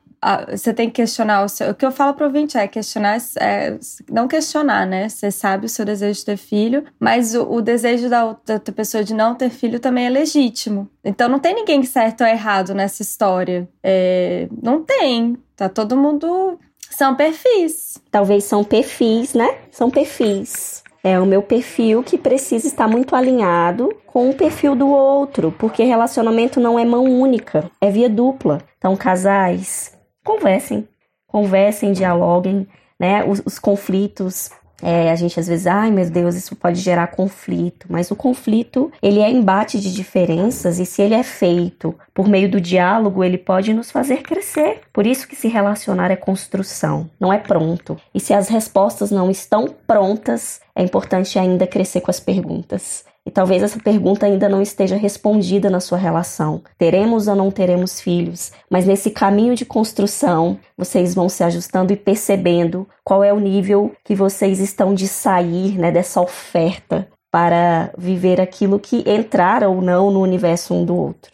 você 0.50 0.74
tem 0.74 0.88
que 0.88 0.96
questionar 0.96 1.44
o 1.44 1.48
seu. 1.48 1.70
O 1.70 1.76
que 1.76 1.86
eu 1.86 1.92
falo 1.92 2.16
para 2.16 2.28
o 2.28 2.58
é 2.58 2.68
questionar, 2.68 3.18
é, 3.40 3.78
não 4.10 4.28
questionar, 4.28 4.88
né? 4.88 5.08
Você 5.08 5.30
sabe 5.30 5.68
o 5.68 5.70
seu 5.70 5.86
desejo 5.86 6.20
de 6.20 6.26
ter 6.26 6.38
filho, 6.38 6.84
mas 7.00 7.36
o, 7.36 7.44
o 7.44 7.62
desejo 7.62 8.10
da 8.10 8.26
outra 8.26 8.60
pessoa 8.60 9.04
de 9.04 9.14
não 9.14 9.36
ter 9.36 9.52
filho 9.52 9.80
também 9.80 10.08
é 10.08 10.10
legítimo. 10.10 10.90
Então 11.04 11.30
não 11.30 11.38
tem 11.38 11.54
ninguém 11.54 11.84
certo 11.84 12.22
ou 12.22 12.28
errado 12.28 12.74
nessa 12.74 13.04
história. 13.04 13.70
É, 13.84 14.48
não 14.64 14.82
tem. 14.82 15.38
Tá 15.56 15.70
todo 15.70 15.96
mundo 15.96 16.60
São 16.98 17.14
perfis. 17.14 17.98
Talvez 18.10 18.46
são 18.46 18.64
perfis, 18.64 19.34
né? 19.34 19.58
São 19.70 19.92
perfis. 19.92 20.82
É 21.04 21.20
o 21.20 21.26
meu 21.26 21.42
perfil 21.42 22.02
que 22.02 22.18
precisa 22.18 22.66
estar 22.66 22.88
muito 22.88 23.18
alinhado 23.18 23.94
com 24.08 24.30
o 24.30 24.34
perfil 24.34 24.76
do 24.76 24.88
outro, 24.88 25.54
porque 25.60 25.84
relacionamento 25.84 26.58
não 26.58 26.80
é 26.80 26.86
mão 26.86 27.04
única, 27.04 27.70
é 27.82 27.92
via 27.92 28.10
dupla. 28.10 28.62
Então, 28.78 28.96
casais, 28.96 29.96
conversem, 30.24 30.88
conversem, 31.28 31.92
dialoguem, 31.92 32.66
né? 32.98 33.26
Os, 33.26 33.42
os 33.46 33.60
conflitos 33.60 34.50
é, 34.82 35.12
a 35.12 35.16
gente 35.16 35.40
às 35.40 35.48
vezes, 35.48 35.68
ai 35.68 35.92
meu 35.92 36.10
Deus, 36.10 36.36
isso 36.36 36.56
pode 36.56 36.80
gerar 36.80 37.08
conflito, 37.08 37.88
mas 37.90 38.12
o 38.12 38.16
conflito 38.16 38.92
ele 39.02 39.20
é 39.20 39.30
embate 39.30 39.80
de 39.80 39.94
diferenças 39.94 40.80
e 40.80 40.86
se 40.86 41.02
ele 41.02 41.14
é 41.14 41.24
feito 41.24 41.96
por 42.14 42.28
meio 42.28 42.50
do 42.50 42.62
diálogo, 42.62 43.24
ele 43.24 43.38
pode 43.38 43.74
nos 43.74 43.92
fazer 43.92 44.22
crescer. 44.22 44.82
Por 44.94 45.06
isso 45.06 45.28
que 45.28 45.36
se 45.36 45.48
relacionar 45.48 46.12
é 46.12 46.16
construção, 46.16 47.10
não 47.20 47.32
é 47.32 47.38
pronto. 47.38 47.98
E 48.14 48.20
se 48.20 48.34
as 48.34 48.48
respostas 48.48 49.12
não 49.12 49.30
estão 49.30 49.74
prontas, 49.86 50.62
é 50.76 50.84
importante 50.84 51.38
ainda 51.40 51.68
crescer 51.68 52.02
com 52.02 52.12
as 52.12 52.20
perguntas. 52.20 53.06
E 53.28 53.32
talvez 53.32 53.64
essa 53.64 53.80
pergunta 53.80 54.28
ainda 54.28 54.48
não 54.48 54.62
esteja 54.62 54.96
respondida 54.96 55.68
na 55.68 55.80
sua 55.80 55.98
relação. 55.98 56.62
Teremos 56.78 57.28
ou 57.28 57.36
não 57.36 57.50
teremos 57.50 58.00
filhos? 58.00 58.52
Mas 58.70 58.86
nesse 58.86 59.10
caminho 59.10 59.56
de 59.56 59.66
construção, 59.66 60.60
vocês 60.78 61.16
vão 61.16 61.28
se 61.28 61.44
ajustando 61.44 61.92
e 61.92 61.96
percebendo 61.98 62.88
qual 63.04 63.24
é 63.24 63.34
o 63.34 63.40
nível 63.40 63.96
que 64.04 64.14
vocês 64.14 64.60
estão 64.60 64.94
de 64.94 65.08
sair 65.08 65.76
né, 65.78 65.92
dessa 65.92 66.22
oferta 66.22 67.08
para 67.32 67.92
viver 67.98 68.40
aquilo 68.40 68.80
que 68.80 69.04
entrar 69.10 69.64
ou 69.64 69.82
não 69.82 70.12
no 70.12 70.22
universo 70.22 70.74
um 70.76 70.86
do 70.86 70.96
outro. 70.96 71.32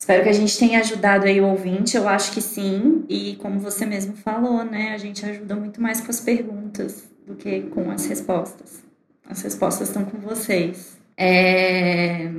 Espero 0.00 0.22
que 0.22 0.30
a 0.30 0.32
gente 0.32 0.56
tenha 0.56 0.80
ajudado 0.80 1.26
aí 1.26 1.40
o 1.40 1.48
ouvinte, 1.48 1.96
eu 1.96 2.08
acho 2.08 2.32
que 2.32 2.40
sim. 2.40 3.04
E 3.08 3.36
como 3.36 3.58
você 3.58 3.84
mesmo 3.84 4.14
falou, 4.16 4.64
né, 4.64 4.92
a 4.94 4.98
gente 4.98 5.26
ajuda 5.26 5.56
muito 5.56 5.82
mais 5.82 6.00
com 6.00 6.10
as 6.10 6.20
perguntas 6.20 7.04
do 7.26 7.34
que 7.34 7.62
com 7.62 7.90
as 7.90 8.06
respostas. 8.06 8.82
As 9.28 9.42
respostas 9.42 9.88
estão 9.88 10.04
com 10.04 10.18
vocês. 10.18 10.99
É... 11.22 12.30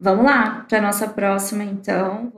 Vamos 0.00 0.24
lá 0.24 0.64
para 0.66 0.80
nossa 0.80 1.06
próxima, 1.06 1.62
então. 1.62 2.32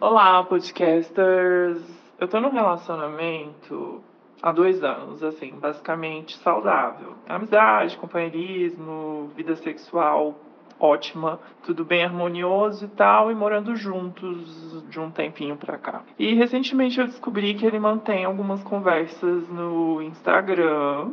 Olá, 0.00 0.42
podcasters! 0.42 1.80
Eu 2.18 2.26
tô 2.26 2.40
num 2.40 2.50
relacionamento 2.50 4.02
há 4.42 4.50
dois 4.50 4.82
anos, 4.82 5.22
assim, 5.22 5.52
basicamente 5.52 6.36
saudável. 6.38 7.14
Amizade, 7.28 7.96
companheirismo, 7.96 9.30
vida 9.36 9.54
sexual 9.54 10.34
ótima, 10.80 11.38
tudo 11.62 11.84
bem 11.84 12.02
harmonioso 12.02 12.86
e 12.86 12.88
tal, 12.88 13.30
e 13.30 13.36
morando 13.36 13.76
juntos 13.76 14.84
de 14.90 14.98
um 14.98 15.12
tempinho 15.12 15.56
pra 15.56 15.78
cá. 15.78 16.02
E 16.18 16.34
recentemente 16.34 16.98
eu 16.98 17.06
descobri 17.06 17.54
que 17.54 17.64
ele 17.64 17.78
mantém 17.78 18.24
algumas 18.24 18.60
conversas 18.64 19.48
no 19.48 20.02
Instagram 20.02 21.12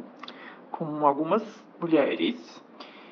com 0.80 1.06
algumas 1.06 1.44
mulheres. 1.80 2.64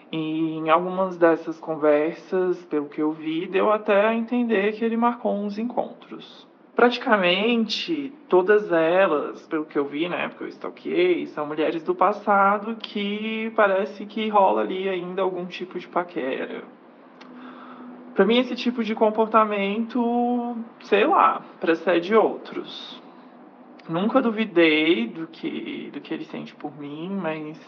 E 0.09 0.55
em 0.55 0.69
algumas 0.69 1.17
dessas 1.17 1.59
conversas, 1.59 2.63
pelo 2.65 2.87
que 2.87 3.01
eu 3.01 3.11
vi, 3.11 3.45
deu 3.45 3.69
até 3.69 4.07
a 4.07 4.15
entender 4.15 4.71
que 4.71 4.85
ele 4.85 4.95
marcou 4.95 5.35
uns 5.35 5.59
encontros. 5.59 6.47
Praticamente 6.73 8.13
todas 8.29 8.71
elas, 8.71 9.45
pelo 9.47 9.65
que 9.65 9.77
eu 9.77 9.85
vi, 9.85 10.07
né, 10.07 10.29
porque 10.29 10.45
eu 10.45 10.47
stalkeei, 10.47 11.25
são 11.27 11.45
mulheres 11.45 11.83
do 11.83 11.93
passado 11.93 12.75
que 12.75 13.51
parece 13.55 14.05
que 14.05 14.29
rola 14.29 14.61
ali 14.61 14.87
ainda 14.87 15.21
algum 15.21 15.45
tipo 15.45 15.77
de 15.77 15.87
paquera. 15.87 16.63
Para 18.15 18.25
mim, 18.25 18.37
esse 18.37 18.55
tipo 18.55 18.83
de 18.83 18.95
comportamento, 18.95 20.55
sei 20.81 21.05
lá, 21.05 21.43
precede 21.59 22.15
outros 22.15 23.01
nunca 23.89 24.21
duvidei 24.21 25.07
do 25.07 25.27
que, 25.27 25.89
do 25.91 26.01
que 26.01 26.13
ele 26.13 26.25
sente 26.25 26.55
por 26.55 26.77
mim, 26.77 27.09
mas 27.09 27.59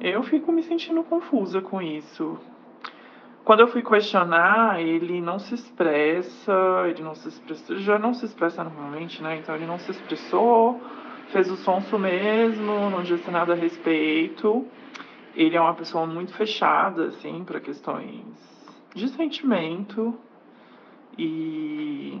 eu 0.00 0.22
fico 0.22 0.50
me 0.50 0.62
sentindo 0.62 1.02
confusa 1.04 1.60
com 1.60 1.80
isso. 1.80 2.38
Quando 3.44 3.60
eu 3.60 3.68
fui 3.68 3.82
questionar, 3.82 4.80
ele 4.80 5.20
não 5.20 5.38
se 5.38 5.54
expressa, 5.54 6.52
ele 6.86 7.02
não 7.02 7.14
se 7.14 7.28
expressa, 7.28 7.76
já 7.76 7.98
não 7.98 8.14
se 8.14 8.24
expressa 8.24 8.62
normalmente, 8.62 9.20
né? 9.20 9.36
Então 9.36 9.54
ele 9.54 9.66
não 9.66 9.78
se 9.78 9.90
expressou, 9.90 10.80
fez 11.32 11.50
o 11.50 11.56
sonso 11.56 11.98
mesmo, 11.98 12.88
não 12.88 13.02
disse 13.02 13.28
nada 13.30 13.52
a 13.52 13.56
respeito. 13.56 14.64
Ele 15.34 15.56
é 15.56 15.60
uma 15.60 15.74
pessoa 15.74 16.06
muito 16.06 16.32
fechada, 16.34 17.06
assim, 17.06 17.42
para 17.42 17.58
questões 17.58 18.22
de 18.94 19.08
sentimento. 19.08 20.14
E 21.18 22.20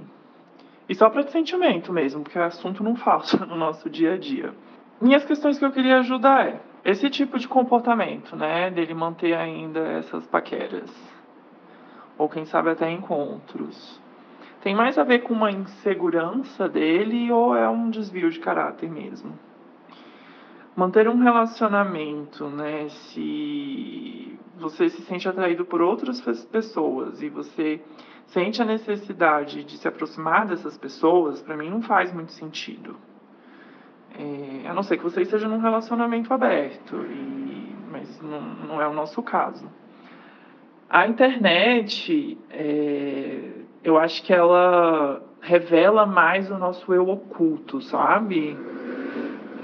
e 0.88 0.94
só 0.94 1.08
para 1.08 1.26
sentimento 1.28 1.92
mesmo, 1.92 2.22
porque 2.22 2.38
o 2.38 2.42
assunto 2.42 2.82
não 2.82 2.96
falta 2.96 3.38
no 3.46 3.56
nosso 3.56 3.88
dia 3.88 4.14
a 4.14 4.18
dia. 4.18 4.54
Minhas 5.00 5.24
questões 5.24 5.58
que 5.58 5.64
eu 5.64 5.72
queria 5.72 5.98
ajudar 5.98 6.48
é 6.48 6.60
esse 6.84 7.08
tipo 7.08 7.38
de 7.38 7.46
comportamento, 7.46 8.34
né, 8.36 8.70
dele 8.70 8.94
manter 8.94 9.34
ainda 9.34 9.80
essas 9.80 10.26
paqueras, 10.26 10.90
ou 12.18 12.28
quem 12.28 12.44
sabe 12.44 12.70
até 12.70 12.90
encontros, 12.90 14.00
tem 14.62 14.74
mais 14.74 14.96
a 14.96 15.02
ver 15.02 15.20
com 15.20 15.34
uma 15.34 15.50
insegurança 15.50 16.68
dele 16.68 17.30
ou 17.32 17.56
é 17.56 17.68
um 17.68 17.90
desvio 17.90 18.30
de 18.30 18.38
caráter 18.38 18.88
mesmo? 18.88 19.36
Manter 20.76 21.08
um 21.08 21.18
relacionamento, 21.18 22.48
né, 22.48 22.88
se 22.88 24.38
você 24.62 24.88
se 24.88 25.02
sente 25.02 25.28
atraído 25.28 25.64
por 25.64 25.82
outras 25.82 26.20
pessoas 26.46 27.20
e 27.20 27.28
você 27.28 27.80
sente 28.26 28.62
a 28.62 28.64
necessidade 28.64 29.64
de 29.64 29.76
se 29.76 29.86
aproximar 29.86 30.46
dessas 30.46 30.78
pessoas, 30.78 31.42
para 31.42 31.56
mim 31.56 31.68
não 31.68 31.82
faz 31.82 32.12
muito 32.12 32.32
sentido. 32.32 32.96
É, 34.18 34.68
a 34.68 34.74
não 34.74 34.82
ser 34.82 34.96
que 34.96 35.02
você 35.02 35.22
esteja 35.22 35.48
num 35.48 35.58
relacionamento 35.58 36.32
aberto, 36.32 36.96
e, 36.96 37.74
mas 37.90 38.20
não, 38.22 38.40
não 38.40 38.80
é 38.80 38.86
o 38.86 38.92
nosso 38.92 39.22
caso. 39.22 39.68
A 40.88 41.06
internet, 41.06 42.38
é, 42.50 43.50
eu 43.82 43.98
acho 43.98 44.22
que 44.22 44.32
ela 44.32 45.22
revela 45.40 46.06
mais 46.06 46.50
o 46.50 46.58
nosso 46.58 46.92
eu 46.92 47.08
oculto, 47.08 47.80
sabe? 47.80 48.56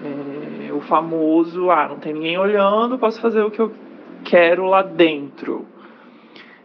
É, 0.02 0.72
o 0.72 0.80
famoso, 0.80 1.70
ah, 1.70 1.88
não 1.88 1.98
tem 1.98 2.12
ninguém 2.14 2.38
olhando, 2.38 2.98
posso 2.98 3.20
fazer 3.20 3.42
o 3.42 3.50
que 3.50 3.60
eu 3.60 3.72
quero 4.24 4.66
lá 4.66 4.82
dentro. 4.82 5.66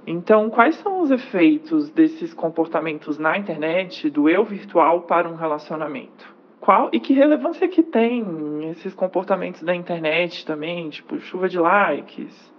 Então, 0.05 0.49
quais 0.49 0.75
são 0.75 1.01
os 1.01 1.11
efeitos 1.11 1.89
desses 1.89 2.33
comportamentos 2.33 3.17
na 3.17 3.37
internet, 3.37 4.09
do 4.09 4.29
eu 4.29 4.43
virtual 4.43 5.01
para 5.01 5.29
um 5.29 5.35
relacionamento? 5.35 6.33
Qual 6.59 6.89
e 6.91 6.99
que 6.99 7.13
relevância 7.13 7.67
que 7.67 7.83
tem 7.83 8.69
esses 8.69 8.93
comportamentos 8.93 9.61
da 9.63 9.75
internet 9.75 10.45
também, 10.45 10.89
tipo 10.89 11.19
chuva 11.19 11.47
de 11.47 11.57
likes, 11.57 12.53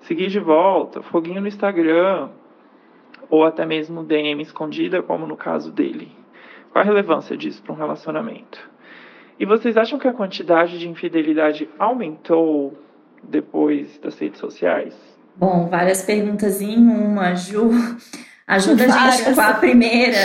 seguir 0.00 0.28
de 0.28 0.40
volta, 0.40 1.02
foguinho 1.02 1.40
no 1.40 1.48
Instagram, 1.48 2.30
ou 3.28 3.44
até 3.44 3.64
mesmo 3.64 4.04
DM 4.04 4.42
escondida, 4.42 5.02
como 5.02 5.26
no 5.26 5.36
caso 5.36 5.72
dele? 5.72 6.10
Qual 6.72 6.82
a 6.82 6.84
relevância 6.84 7.36
disso 7.36 7.62
para 7.62 7.72
um 7.72 7.76
relacionamento? 7.76 8.70
E 9.38 9.44
vocês 9.44 9.76
acham 9.76 9.98
que 9.98 10.06
a 10.06 10.12
quantidade 10.12 10.78
de 10.78 10.88
infidelidade 10.88 11.68
aumentou 11.78 12.76
depois 13.28 13.98
das 13.98 14.18
redes 14.18 14.40
sociais? 14.40 14.94
Bom, 15.36 15.68
várias 15.68 16.02
perguntas 16.02 16.60
em 16.60 16.76
uma, 16.76 17.34
Ju. 17.34 17.70
Ajuda 18.46 18.84
a 18.84 19.10
gente 19.10 19.34
com 19.34 19.40
a 19.40 19.54
primeira, 19.54 20.18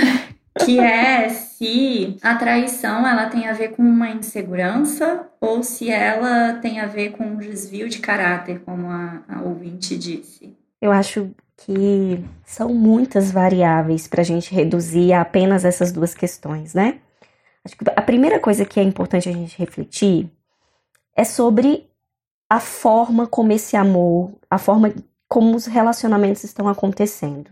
que 0.64 0.78
é 0.78 1.28
se 1.30 2.16
a 2.22 2.34
traição 2.36 3.06
ela 3.06 3.26
tem 3.26 3.48
a 3.48 3.52
ver 3.52 3.70
com 3.70 3.82
uma 3.82 4.10
insegurança 4.10 5.26
ou 5.40 5.62
se 5.62 5.90
ela 5.90 6.54
tem 6.54 6.78
a 6.78 6.86
ver 6.86 7.12
com 7.12 7.24
um 7.24 7.36
desvio 7.36 7.88
de 7.88 7.98
caráter, 7.98 8.60
como 8.60 8.88
a, 8.88 9.22
a 9.28 9.42
ouvinte 9.42 9.96
disse. 9.96 10.56
Eu 10.80 10.92
acho 10.92 11.30
que 11.56 12.22
são 12.44 12.68
muitas 12.68 13.32
variáveis 13.32 14.06
para 14.06 14.20
a 14.20 14.24
gente 14.24 14.54
reduzir 14.54 15.12
a 15.12 15.22
apenas 15.22 15.64
essas 15.64 15.90
duas 15.90 16.14
questões, 16.14 16.74
né? 16.74 16.98
Acho 17.64 17.76
que 17.76 17.84
a 17.88 18.02
primeira 18.02 18.38
coisa 18.38 18.64
que 18.64 18.78
é 18.78 18.82
importante 18.82 19.28
a 19.28 19.32
gente 19.32 19.58
refletir 19.58 20.30
é 21.16 21.24
sobre 21.24 21.88
a 22.48 22.60
forma 22.60 23.26
como 23.26 23.52
esse 23.52 23.76
amor, 23.76 24.32
a 24.50 24.58
forma 24.58 24.92
como 25.28 25.56
os 25.56 25.66
relacionamentos 25.66 26.44
estão 26.44 26.68
acontecendo. 26.68 27.50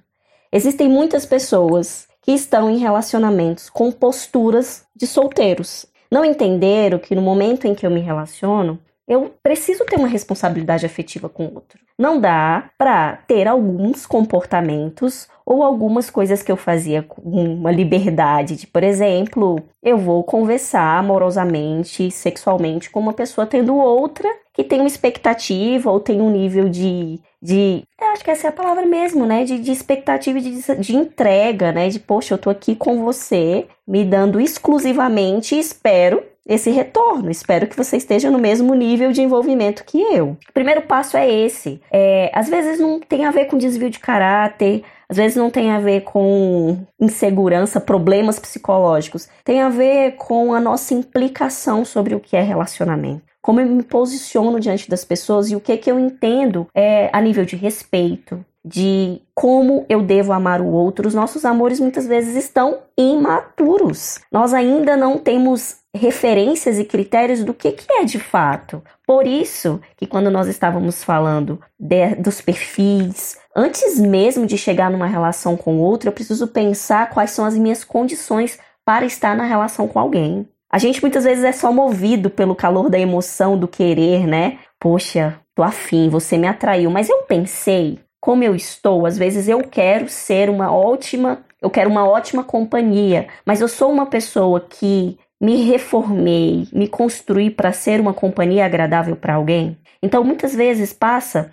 Existem 0.52 0.88
muitas 0.88 1.24
pessoas 1.26 2.06
que 2.20 2.32
estão 2.32 2.70
em 2.70 2.78
relacionamentos 2.78 3.68
com 3.68 3.90
posturas 3.90 4.84
de 4.94 5.06
solteiros. 5.06 5.86
Não 6.10 6.24
entenderam 6.24 6.98
que 6.98 7.14
no 7.14 7.22
momento 7.22 7.66
em 7.66 7.74
que 7.74 7.86
eu 7.86 7.90
me 7.90 8.00
relaciono, 8.00 8.78
eu 9.06 9.34
preciso 9.42 9.84
ter 9.84 9.96
uma 9.96 10.08
responsabilidade 10.08 10.86
afetiva 10.86 11.28
com 11.28 11.46
o 11.46 11.54
outro. 11.54 11.78
Não 11.98 12.20
dá 12.20 12.70
para 12.78 13.16
ter 13.26 13.46
alguns 13.48 14.06
comportamentos 14.06 15.28
ou 15.44 15.62
algumas 15.62 16.08
coisas 16.08 16.42
que 16.42 16.52
eu 16.52 16.56
fazia 16.56 17.02
com 17.02 17.20
uma 17.20 17.70
liberdade 17.70 18.56
de, 18.56 18.66
por 18.66 18.82
exemplo, 18.82 19.60
eu 19.82 19.98
vou 19.98 20.22
conversar 20.22 20.98
amorosamente, 20.98 22.10
sexualmente 22.10 22.90
com 22.90 23.00
uma 23.00 23.12
pessoa 23.12 23.46
tendo 23.46 23.76
outra 23.76 24.28
que 24.54 24.62
tem 24.62 24.80
uma 24.80 24.88
expectativa 24.88 25.90
ou 25.90 25.98
tem 25.98 26.20
um 26.20 26.30
nível 26.30 26.68
de. 26.68 27.18
de 27.40 27.82
eu 28.00 28.06
acho 28.08 28.22
que 28.22 28.30
essa 28.30 28.48
é 28.48 28.50
a 28.50 28.52
palavra 28.52 28.84
mesmo, 28.84 29.24
né? 29.24 29.44
De, 29.44 29.58
de 29.58 29.72
expectativa 29.72 30.40
de, 30.40 30.60
de 30.78 30.94
entrega, 30.94 31.72
né? 31.72 31.88
De, 31.88 31.98
poxa, 31.98 32.34
eu 32.34 32.38
tô 32.38 32.50
aqui 32.50 32.76
com 32.76 33.02
você, 33.02 33.66
me 33.86 34.04
dando 34.04 34.40
exclusivamente, 34.40 35.58
espero 35.58 36.22
esse 36.46 36.70
retorno. 36.70 37.30
Espero 37.30 37.66
que 37.66 37.76
você 37.76 37.96
esteja 37.96 38.30
no 38.30 38.38
mesmo 38.38 38.74
nível 38.74 39.12
de 39.12 39.22
envolvimento 39.22 39.84
que 39.84 40.00
eu. 40.00 40.36
O 40.48 40.52
primeiro 40.52 40.82
passo 40.82 41.16
é 41.16 41.30
esse. 41.30 41.80
É, 41.90 42.30
às 42.34 42.48
vezes 42.48 42.80
não 42.80 43.00
tem 43.00 43.24
a 43.24 43.30
ver 43.30 43.46
com 43.46 43.58
desvio 43.58 43.90
de 43.90 43.98
caráter, 43.98 44.82
às 45.08 45.16
vezes 45.16 45.36
não 45.36 45.50
tem 45.50 45.70
a 45.70 45.78
ver 45.78 46.02
com 46.02 46.78
insegurança, 47.00 47.80
problemas 47.80 48.38
psicológicos. 48.38 49.28
Tem 49.44 49.60
a 49.60 49.68
ver 49.68 50.12
com 50.12 50.54
a 50.54 50.60
nossa 50.60 50.94
implicação 50.94 51.84
sobre 51.84 52.14
o 52.14 52.20
que 52.20 52.36
é 52.36 52.40
relacionamento. 52.40 53.22
Como 53.40 53.60
eu 53.60 53.66
me 53.66 53.82
posiciono 53.82 54.60
diante 54.60 54.88
das 54.88 55.04
pessoas 55.04 55.50
e 55.50 55.56
o 55.56 55.60
que, 55.60 55.76
que 55.76 55.90
eu 55.90 55.98
entendo 55.98 56.68
é, 56.74 57.10
a 57.12 57.20
nível 57.20 57.44
de 57.44 57.56
respeito, 57.56 58.44
de 58.64 59.20
como 59.34 59.84
eu 59.88 60.02
devo 60.02 60.32
amar 60.32 60.60
o 60.60 60.66
outro. 60.66 61.08
Os 61.08 61.14
nossos 61.14 61.44
amores 61.44 61.80
muitas 61.80 62.06
vezes 62.06 62.36
estão 62.36 62.78
imaturos. 62.96 64.20
Nós 64.30 64.54
ainda 64.54 64.96
não 64.96 65.18
temos 65.18 65.82
referências 65.94 66.78
e 66.78 66.84
critérios 66.84 67.44
do 67.44 67.52
que, 67.52 67.72
que 67.72 67.92
é 67.92 68.04
de 68.04 68.18
fato. 68.18 68.82
Por 69.06 69.26
isso 69.26 69.80
que 69.96 70.06
quando 70.06 70.30
nós 70.30 70.46
estávamos 70.46 71.04
falando 71.04 71.60
de, 71.78 72.14
dos 72.14 72.40
perfis, 72.40 73.36
antes 73.54 74.00
mesmo 74.00 74.46
de 74.46 74.56
chegar 74.56 74.90
numa 74.90 75.06
relação 75.06 75.56
com 75.56 75.78
outro, 75.78 76.08
eu 76.08 76.12
preciso 76.12 76.48
pensar 76.48 77.10
quais 77.10 77.32
são 77.32 77.44
as 77.44 77.56
minhas 77.56 77.84
condições 77.84 78.58
para 78.84 79.04
estar 79.04 79.36
na 79.36 79.44
relação 79.44 79.86
com 79.86 79.98
alguém. 79.98 80.48
A 80.72 80.78
gente 80.78 81.02
muitas 81.02 81.24
vezes 81.24 81.44
é 81.44 81.52
só 81.52 81.70
movido 81.70 82.30
pelo 82.30 82.56
calor 82.56 82.88
da 82.88 82.98
emoção, 82.98 83.58
do 83.58 83.68
querer, 83.68 84.26
né? 84.26 84.58
Poxa, 84.80 85.38
tô 85.54 85.62
afim, 85.62 86.08
você 86.08 86.38
me 86.38 86.46
atraiu, 86.46 86.90
mas 86.90 87.10
eu 87.10 87.18
pensei, 87.24 88.00
como 88.22 88.44
eu 88.44 88.54
estou, 88.54 89.04
às 89.04 89.18
vezes 89.18 89.48
eu 89.48 89.64
quero 89.64 90.08
ser 90.08 90.48
uma 90.48 90.72
ótima, 90.72 91.44
eu 91.60 91.68
quero 91.68 91.90
uma 91.90 92.08
ótima 92.08 92.44
companhia, 92.44 93.26
mas 93.44 93.60
eu 93.60 93.66
sou 93.66 93.90
uma 93.90 94.06
pessoa 94.06 94.60
que 94.60 95.18
me 95.40 95.64
reformei, 95.64 96.68
me 96.72 96.86
construí 96.86 97.50
para 97.50 97.72
ser 97.72 97.98
uma 97.98 98.14
companhia 98.14 98.64
agradável 98.64 99.16
para 99.16 99.34
alguém. 99.34 99.76
Então, 100.00 100.22
muitas 100.22 100.54
vezes 100.54 100.92
passa 100.92 101.50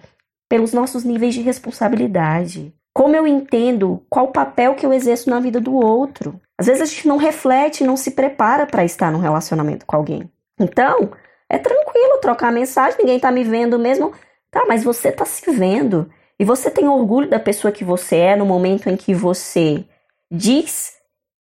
pelos 0.48 0.72
nossos 0.72 1.04
níveis 1.04 1.34
de 1.34 1.42
responsabilidade. 1.42 2.72
Como 2.94 3.16
eu 3.16 3.26
entendo 3.26 4.06
qual 4.08 4.28
papel 4.28 4.76
que 4.76 4.86
eu 4.86 4.94
exerço 4.94 5.28
na 5.28 5.40
vida 5.40 5.60
do 5.60 5.74
outro. 5.74 6.40
Às 6.56 6.68
vezes 6.68 6.84
a 6.84 6.86
gente 6.86 7.08
não 7.08 7.18
reflete, 7.18 7.84
não 7.84 7.98
se 7.98 8.12
prepara 8.12 8.68
para 8.68 8.86
estar 8.86 9.12
num 9.12 9.20
relacionamento 9.20 9.88
com 9.88 9.96
alguém. 9.96 10.30
Então, 10.60 11.10
é 11.50 11.58
tranquilo 11.58 12.20
trocar 12.22 12.52
mensagem, 12.52 13.00
ninguém 13.00 13.16
está 13.16 13.32
me 13.32 13.44
vendo 13.44 13.80
mesmo. 13.80 14.14
Tá, 14.52 14.66
mas 14.68 14.84
você 14.84 15.10
está 15.10 15.26
se 15.26 15.50
vendo. 15.52 16.08
E 16.40 16.46
você 16.46 16.72
tem 16.72 16.88
orgulho 16.88 17.30
da 17.30 17.40
pessoa 17.40 17.72
que 17.72 17.84
você 17.84 18.16
é 18.16 18.36
no 18.36 18.46
momento 18.46 18.88
em 18.88 18.96
que 18.96 19.14
você 19.14 19.84
diz 20.32 20.94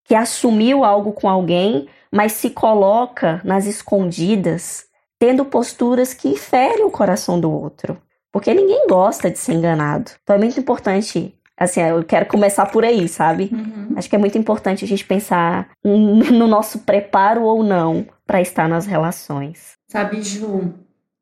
que 0.04 0.14
assumiu 0.14 0.84
algo 0.84 1.14
com 1.14 1.30
alguém, 1.30 1.88
mas 2.12 2.34
se 2.34 2.50
coloca 2.50 3.40
nas 3.46 3.66
escondidas, 3.66 4.86
tendo 5.18 5.46
posturas 5.46 6.14
que 6.14 6.36
ferem 6.36 6.84
o 6.84 6.92
coração 6.92 7.40
do 7.40 7.50
outro. 7.50 7.98
Porque 8.32 8.54
ninguém 8.54 8.88
gosta 8.88 9.30
de 9.30 9.40
ser 9.40 9.54
enganado. 9.54 10.12
Então 10.22 10.36
é 10.36 10.40
muito 10.40 10.60
importante. 10.60 11.34
Assim, 11.56 11.82
eu 11.82 12.04
quero 12.04 12.26
começar 12.26 12.66
por 12.66 12.84
aí, 12.84 13.08
sabe? 13.08 13.50
Uhum. 13.52 13.94
Acho 13.96 14.10
que 14.10 14.16
é 14.16 14.20
muito 14.20 14.38
importante 14.38 14.84
a 14.84 14.88
gente 14.88 15.06
pensar 15.06 15.70
no 15.84 16.48
nosso 16.48 16.80
preparo 16.80 17.44
ou 17.44 17.64
não 17.64 18.06
para 18.26 18.42
estar 18.42 18.68
nas 18.68 18.86
relações. 18.86 19.78
Sabe, 19.88 20.22
Ju, 20.22 20.74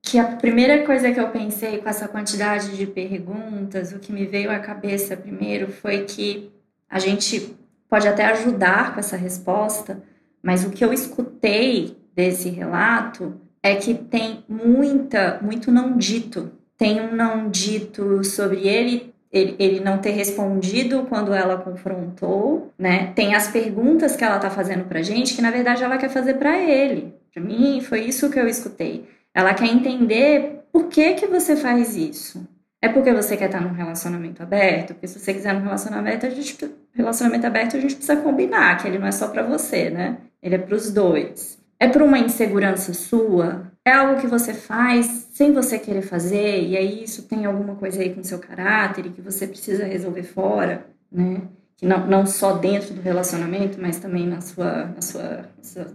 que 0.07 0.17
a 0.17 0.23
primeira 0.23 0.85
coisa 0.85 1.11
que 1.11 1.19
eu 1.19 1.29
pensei 1.29 1.79
com 1.79 1.89
essa 1.89 2.07
quantidade 2.07 2.77
de 2.77 2.87
perguntas, 2.87 3.91
o 3.91 3.99
que 3.99 4.13
me 4.13 4.25
veio 4.25 4.49
à 4.49 4.57
cabeça 4.57 5.17
primeiro 5.17 5.67
foi 5.69 6.05
que 6.05 6.49
a 6.89 6.97
gente 6.97 7.53
pode 7.89 8.07
até 8.07 8.25
ajudar 8.25 8.93
com 8.93 9.01
essa 9.01 9.17
resposta, 9.17 10.01
mas 10.41 10.63
o 10.63 10.69
que 10.69 10.83
eu 10.83 10.93
escutei 10.93 11.97
desse 12.15 12.49
relato 12.49 13.33
é 13.61 13.75
que 13.75 13.93
tem 13.93 14.45
muita, 14.47 15.39
muito 15.41 15.71
não 15.71 15.97
dito. 15.97 16.51
Tem 16.77 17.01
um 17.01 17.13
não 17.13 17.49
dito 17.49 18.23
sobre 18.23 18.65
ele, 18.65 19.13
ele, 19.29 19.55
ele 19.59 19.79
não 19.81 19.97
ter 19.97 20.11
respondido 20.11 21.05
quando 21.09 21.33
ela 21.33 21.57
confrontou, 21.57 22.71
né? 22.79 23.11
Tem 23.13 23.35
as 23.35 23.49
perguntas 23.49 24.15
que 24.15 24.23
ela 24.23 24.39
tá 24.39 24.49
fazendo 24.49 24.85
pra 24.85 25.01
gente 25.01 25.35
que 25.35 25.41
na 25.41 25.51
verdade 25.51 25.83
ela 25.83 25.97
quer 25.97 26.09
fazer 26.09 26.35
para 26.35 26.57
ele. 26.57 27.13
Para 27.33 27.43
mim 27.43 27.81
foi 27.81 28.01
isso 28.05 28.29
que 28.29 28.39
eu 28.39 28.47
escutei. 28.47 29.16
Ela 29.37 29.53
quer 29.53 29.67
entender 29.67 30.63
por 30.71 30.87
que 30.87 31.13
que 31.13 31.27
você 31.27 31.55
faz 31.55 31.95
isso. 31.95 32.43
É 32.81 32.89
porque 32.89 33.13
você 33.13 33.37
quer 33.37 33.45
estar 33.45 33.61
num 33.61 33.71
relacionamento 33.71 34.41
aberto? 34.41 34.95
Porque 34.95 35.07
se 35.07 35.19
você 35.19 35.31
quiser 35.31 35.53
um 35.53 35.61
relacionamento, 35.61 36.25
a 36.25 36.29
gente 36.31 36.57
relacionamento 36.91 37.45
aberto 37.45 37.77
a 37.77 37.79
gente 37.79 37.95
precisa 37.95 38.19
combinar 38.19 38.77
que 38.77 38.87
ele 38.87 38.97
não 38.97 39.05
é 39.05 39.11
só 39.11 39.27
para 39.27 39.43
você, 39.43 39.91
né? 39.91 40.17
Ele 40.41 40.55
é 40.55 40.57
para 40.57 40.73
os 40.73 40.91
dois. 40.91 41.59
É 41.79 41.87
por 41.87 42.01
uma 42.01 42.17
insegurança 42.17 42.95
sua? 42.95 43.71
É 43.85 43.91
algo 43.91 44.19
que 44.19 44.25
você 44.25 44.55
faz 44.55 45.27
sem 45.33 45.53
você 45.53 45.77
querer 45.77 46.01
fazer 46.01 46.63
e 46.63 46.75
aí 46.75 47.03
isso 47.03 47.21
tem 47.27 47.45
alguma 47.45 47.75
coisa 47.75 48.01
aí 48.01 48.15
com 48.15 48.23
seu 48.23 48.39
caráter 48.39 49.05
e 49.05 49.11
que 49.11 49.21
você 49.21 49.45
precisa 49.45 49.85
resolver 49.85 50.23
fora, 50.23 50.83
né? 51.11 51.43
Que 51.75 51.85
não, 51.85 52.07
não 52.07 52.25
só 52.25 52.53
dentro 52.53 52.91
do 52.95 53.01
relacionamento, 53.01 53.79
mas 53.79 53.99
também 53.99 54.25
na 54.25 54.41
sua, 54.41 54.85
na 54.85 55.01
sua, 55.03 55.45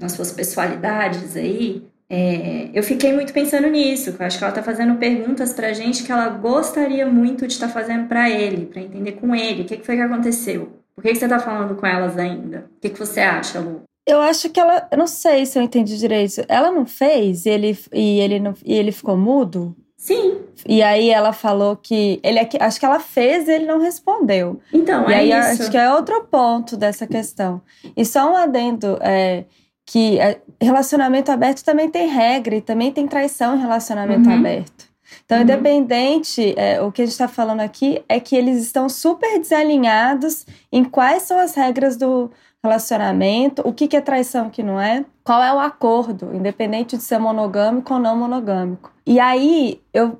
nas 0.00 0.12
suas 0.12 0.30
pessoalidades 0.30 1.34
aí. 1.34 1.90
É, 2.08 2.68
eu 2.74 2.82
fiquei 2.82 3.12
muito 3.12 3.32
pensando 3.32 3.68
nisso, 3.68 4.10
eu 4.10 4.26
acho 4.26 4.36
que 4.36 4.44
ela 4.44 4.50
está 4.50 4.62
fazendo 4.62 4.98
perguntas 4.98 5.54
para 5.54 5.68
a 5.68 5.72
gente 5.72 6.02
que 6.02 6.12
ela 6.12 6.28
gostaria 6.28 7.06
muito 7.06 7.46
de 7.46 7.54
estar 7.54 7.68
tá 7.68 7.72
fazendo 7.72 8.06
para 8.06 8.28
ele, 8.28 8.66
para 8.66 8.82
entender 8.82 9.12
com 9.12 9.34
ele 9.34 9.62
o 9.62 9.64
que, 9.64 9.78
que, 9.78 9.86
foi 9.86 9.96
que 9.96 10.02
aconteceu. 10.02 10.82
Por 10.94 11.02
que, 11.02 11.08
que 11.10 11.16
você 11.16 11.24
está 11.24 11.38
falando 11.38 11.74
com 11.74 11.86
elas 11.86 12.18
ainda? 12.18 12.70
O 12.76 12.80
que, 12.80 12.90
que 12.90 12.98
você 12.98 13.20
acha, 13.20 13.60
Lu? 13.60 13.82
Eu 14.06 14.20
acho 14.20 14.50
que 14.50 14.58
ela. 14.58 14.86
Eu 14.90 14.98
não 14.98 15.06
sei 15.06 15.46
se 15.46 15.58
eu 15.58 15.62
entendi 15.62 15.96
direito. 15.96 16.44
Ela 16.48 16.70
não 16.70 16.84
fez 16.84 17.46
e 17.46 17.50
ele, 17.50 17.78
e 17.92 18.20
ele, 18.20 18.40
não, 18.40 18.54
e 18.64 18.74
ele 18.74 18.92
ficou 18.92 19.16
mudo? 19.16 19.76
Sim. 19.96 20.40
E 20.66 20.82
aí 20.82 21.10
ela 21.10 21.32
falou 21.32 21.76
que. 21.76 22.18
ele 22.22 22.40
é 22.40 22.48
Acho 22.60 22.80
que 22.80 22.84
ela 22.84 22.98
fez 22.98 23.46
e 23.46 23.52
ele 23.52 23.66
não 23.66 23.80
respondeu. 23.80 24.60
Então, 24.72 25.08
e 25.08 25.12
é 25.12 25.16
aí 25.16 25.28
isso. 25.30 25.62
acho 25.62 25.70
que 25.70 25.78
é 25.78 25.92
outro 25.94 26.24
ponto 26.24 26.76
dessa 26.76 27.06
questão. 27.06 27.62
E 27.96 28.04
só 28.04 28.32
um 28.32 28.36
adendo. 28.36 28.98
É, 29.00 29.44
que 29.92 30.18
é, 30.18 30.40
relacionamento 30.58 31.30
aberto 31.30 31.62
também 31.62 31.90
tem 31.90 32.08
regra 32.08 32.56
e 32.56 32.62
também 32.62 32.90
tem 32.90 33.06
traição 33.06 33.54
em 33.54 33.60
relacionamento 33.60 34.26
uhum. 34.26 34.36
aberto. 34.36 34.86
Então, 35.22 35.36
uhum. 35.36 35.44
independente, 35.44 36.54
é, 36.56 36.80
o 36.80 36.90
que 36.90 37.02
a 37.02 37.04
gente 37.04 37.12
está 37.12 37.28
falando 37.28 37.60
aqui 37.60 38.02
é 38.08 38.18
que 38.18 38.34
eles 38.34 38.56
estão 38.62 38.88
super 38.88 39.38
desalinhados 39.38 40.46
em 40.72 40.82
quais 40.82 41.24
são 41.24 41.38
as 41.38 41.54
regras 41.54 41.98
do 41.98 42.30
relacionamento, 42.62 43.62
o 43.66 43.72
que, 43.72 43.88
que 43.88 43.96
é 43.96 44.00
traição, 44.00 44.46
o 44.46 44.50
que 44.50 44.62
não 44.62 44.80
é, 44.80 45.04
qual 45.24 45.42
é 45.42 45.52
o 45.52 45.58
acordo, 45.58 46.34
independente 46.34 46.96
de 46.96 47.02
ser 47.02 47.18
monogâmico 47.18 47.94
ou 47.94 48.00
não 48.00 48.16
monogâmico. 48.16 48.92
E 49.04 49.18
aí, 49.18 49.80
eu, 49.92 50.16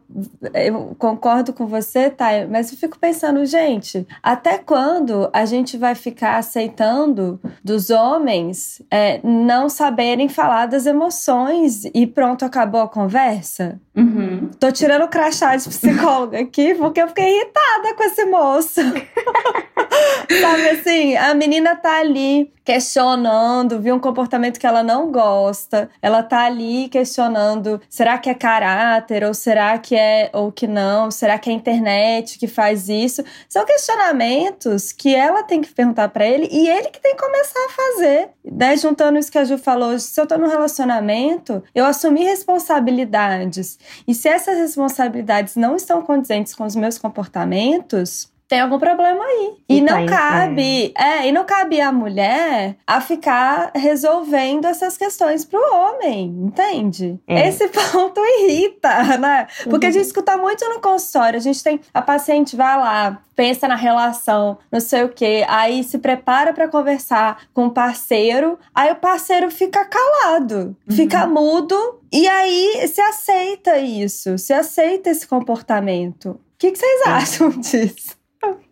eu 0.53 0.97
concordo 0.99 1.53
com 1.53 1.67
você, 1.67 2.11
Thay, 2.11 2.49
mas 2.49 2.73
eu 2.73 2.79
fico 2.79 2.99
pensando, 2.99 3.47
gente, 3.47 4.05
até 4.21 4.59
quando 4.59 5.31
a 5.33 5.45
gente 5.45 5.77
vai 5.77 5.95
ficar 5.95 6.37
aceitando 6.37 7.39
dos 7.63 7.91
homens 7.91 8.83
é, 8.91 9.21
não 9.23 9.69
saberem 9.69 10.29
falar 10.29 10.67
das 10.67 10.85
emoções 10.85 11.85
e 11.95 12.09
pronto, 12.09 12.45
acabou 12.45 12.81
a 12.81 12.89
conversa? 12.89 13.81
Uhum. 13.97 14.51
Tô 14.59 14.73
tirando 14.73 15.03
o 15.03 15.09
crachá 15.09 15.55
de 15.55 15.69
psicóloga 15.69 16.41
aqui 16.41 16.75
porque 16.75 17.01
eu 17.03 17.09
fiquei 17.09 17.37
irritada 17.37 17.95
com 17.97 18.03
esse 18.03 18.25
moço. 18.25 18.81
Sabe 20.41 20.69
assim, 20.71 21.17
a 21.17 21.35
menina 21.35 21.77
tá 21.77 22.01
ali 22.01 22.53
questionando, 22.65 23.81
viu 23.81 23.95
um 23.95 23.99
comportamento 23.99 24.59
que 24.59 24.67
ela 24.67 24.83
não 24.83 25.11
gosta, 25.11 25.91
ela 26.01 26.23
tá 26.23 26.45
ali 26.45 26.89
questionando, 26.89 27.81
será 27.89 28.19
que 28.19 28.31
é 28.31 28.35
caráter 28.35 29.25
ou 29.25 29.35
será 29.35 29.77
que 29.79 29.97
é 29.97 30.31
ou 30.33 30.53
que 30.53 30.67
não? 30.67 31.11
Será 31.11 31.39
que 31.39 31.51
é 31.51 31.53
a 31.53 31.57
internet 31.57 32.39
que 32.39 32.47
faz 32.47 32.89
isso? 32.89 33.25
São 33.49 33.65
questionamentos 33.65 34.93
que 34.93 35.15
ela 35.15 35.43
tem 35.43 35.61
que 35.61 35.73
perguntar 35.73 36.09
para 36.11 36.25
ele 36.25 36.49
e 36.51 36.69
ele 36.69 36.89
que 36.89 37.01
tem 37.01 37.17
que 37.17 37.23
começar 37.23 37.67
a 37.67 37.71
fazer. 37.71 38.29
Né? 38.45 38.77
Juntando 38.77 39.19
isso 39.19 39.31
que 39.31 39.39
a 39.39 39.45
Ju 39.45 39.59
falou, 39.59 39.99
se 39.99 40.21
eu 40.21 40.27
tô 40.27 40.39
num 40.39 40.49
relacionamento, 40.49 41.63
eu 41.75 41.85
assumi 41.85 42.23
responsabilidades. 42.25 43.79
E 44.07 44.15
se 44.15 44.29
essas 44.29 44.57
responsabilidades 44.57 45.57
não 45.57 45.75
estão 45.75 46.01
condizentes 46.03 46.55
com 46.55 46.65
os 46.65 46.77
meus 46.77 46.97
comportamentos, 46.97 48.32
tem 48.53 48.61
algum 48.61 48.79
problema 48.79 49.25
aí. 49.25 49.55
E, 49.67 49.79
e 49.79 49.81
não 49.81 50.05
cabe, 50.05 50.93
é. 50.95 51.03
é. 51.03 51.27
e 51.27 51.33
não 51.33 51.43
cabe 51.43 51.81
a 51.81 51.91
mulher 51.91 52.77
a 52.87 53.01
ficar 53.01 53.73
resolvendo 53.75 54.67
essas 54.67 54.99
questões 54.99 55.43
pro 55.43 55.59
homem, 55.75 56.27
entende? 56.27 57.19
É. 57.27 57.49
Esse 57.49 57.67
ponto 57.73 58.21
irrita, 58.21 59.17
né? 59.17 59.47
Porque 59.65 59.87
uhum. 59.87 59.91
a 59.91 59.95
gente 59.95 60.05
escuta 60.05 60.37
muito 60.37 60.69
no 60.69 60.83
consultório, 60.83 61.39
a 61.39 61.43
gente 61.43 61.65
tem 61.65 61.81
a 61.95 62.03
paciente 62.03 62.55
vai 62.55 62.77
lá, 62.77 63.23
pensa 63.35 63.67
na 63.67 63.75
relação, 63.75 64.59
não 64.71 64.81
sei 64.81 65.05
o 65.05 65.09
quê, 65.09 65.47
aí 65.49 65.83
se 65.83 65.97
prepara 65.97 66.53
para 66.53 66.69
conversar 66.69 67.45
com 67.55 67.69
o 67.69 67.71
parceiro, 67.71 68.59
aí 68.75 68.93
o 68.93 68.97
parceiro 68.97 69.51
fica 69.51 69.83
calado, 69.87 70.77
uhum. 70.87 70.95
fica 70.95 71.27
mudo 71.27 71.75
e 72.13 72.29
aí 72.29 72.87
se 72.87 73.01
aceita 73.01 73.79
isso, 73.79 74.37
se 74.37 74.53
aceita 74.53 75.09
esse 75.09 75.27
comportamento. 75.27 76.33
O 76.33 76.39
que, 76.59 76.71
que 76.71 76.79
vocês 76.79 77.07
acham 77.07 77.49
disso? 77.59 78.21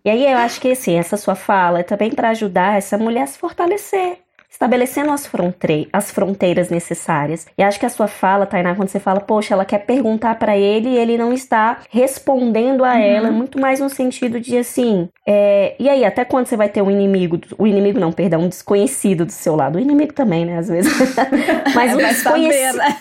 E 0.04 0.10
aí 0.10 0.24
eu 0.30 0.38
acho 0.38 0.60
que 0.60 0.72
assim, 0.72 0.98
essa 0.98 1.16
sua 1.16 1.34
fala 1.34 1.80
é 1.80 1.82
também 1.82 2.10
para 2.10 2.30
ajudar 2.30 2.78
essa 2.78 2.96
mulher 2.96 3.22
a 3.22 3.26
se 3.26 3.38
fortalecer 3.38 4.18
estabelecendo 4.50 5.12
as, 5.12 5.26
fronte 5.26 5.88
as 5.92 6.10
fronteiras 6.10 6.68
necessárias. 6.68 7.46
E 7.56 7.62
acho 7.62 7.78
que 7.78 7.86
a 7.86 7.88
sua 7.88 8.08
fala, 8.08 8.44
Tainá, 8.44 8.74
quando 8.74 8.88
você 8.88 8.98
fala, 8.98 9.20
poxa, 9.20 9.54
ela 9.54 9.64
quer 9.64 9.78
perguntar 9.78 10.34
para 10.38 10.56
ele 10.56 10.90
e 10.90 10.98
ele 10.98 11.16
não 11.16 11.32
está 11.32 11.78
respondendo 11.88 12.84
a 12.84 12.92
uhum. 12.94 13.00
ela, 13.00 13.28
é 13.28 13.30
muito 13.30 13.60
mais 13.60 13.78
no 13.80 13.88
sentido 13.88 14.40
de 14.40 14.58
assim, 14.58 15.08
é, 15.26 15.76
e 15.78 15.88
aí, 15.88 16.04
até 16.04 16.24
quando 16.24 16.46
você 16.46 16.56
vai 16.56 16.68
ter 16.68 16.82
um 16.82 16.90
inimigo, 16.90 17.40
o 17.56 17.66
inimigo 17.66 18.00
não, 18.00 18.12
perdão, 18.12 18.42
um 18.42 18.48
desconhecido 18.48 19.24
do 19.24 19.32
seu 19.32 19.54
lado, 19.54 19.76
o 19.76 19.80
inimigo 19.80 20.12
também, 20.12 20.44
né, 20.44 20.58
às 20.58 20.68
vezes, 20.68 20.92
mas, 21.74 21.94
um 21.94 21.98
desconhecido, 21.98 22.76
né? 22.76 22.96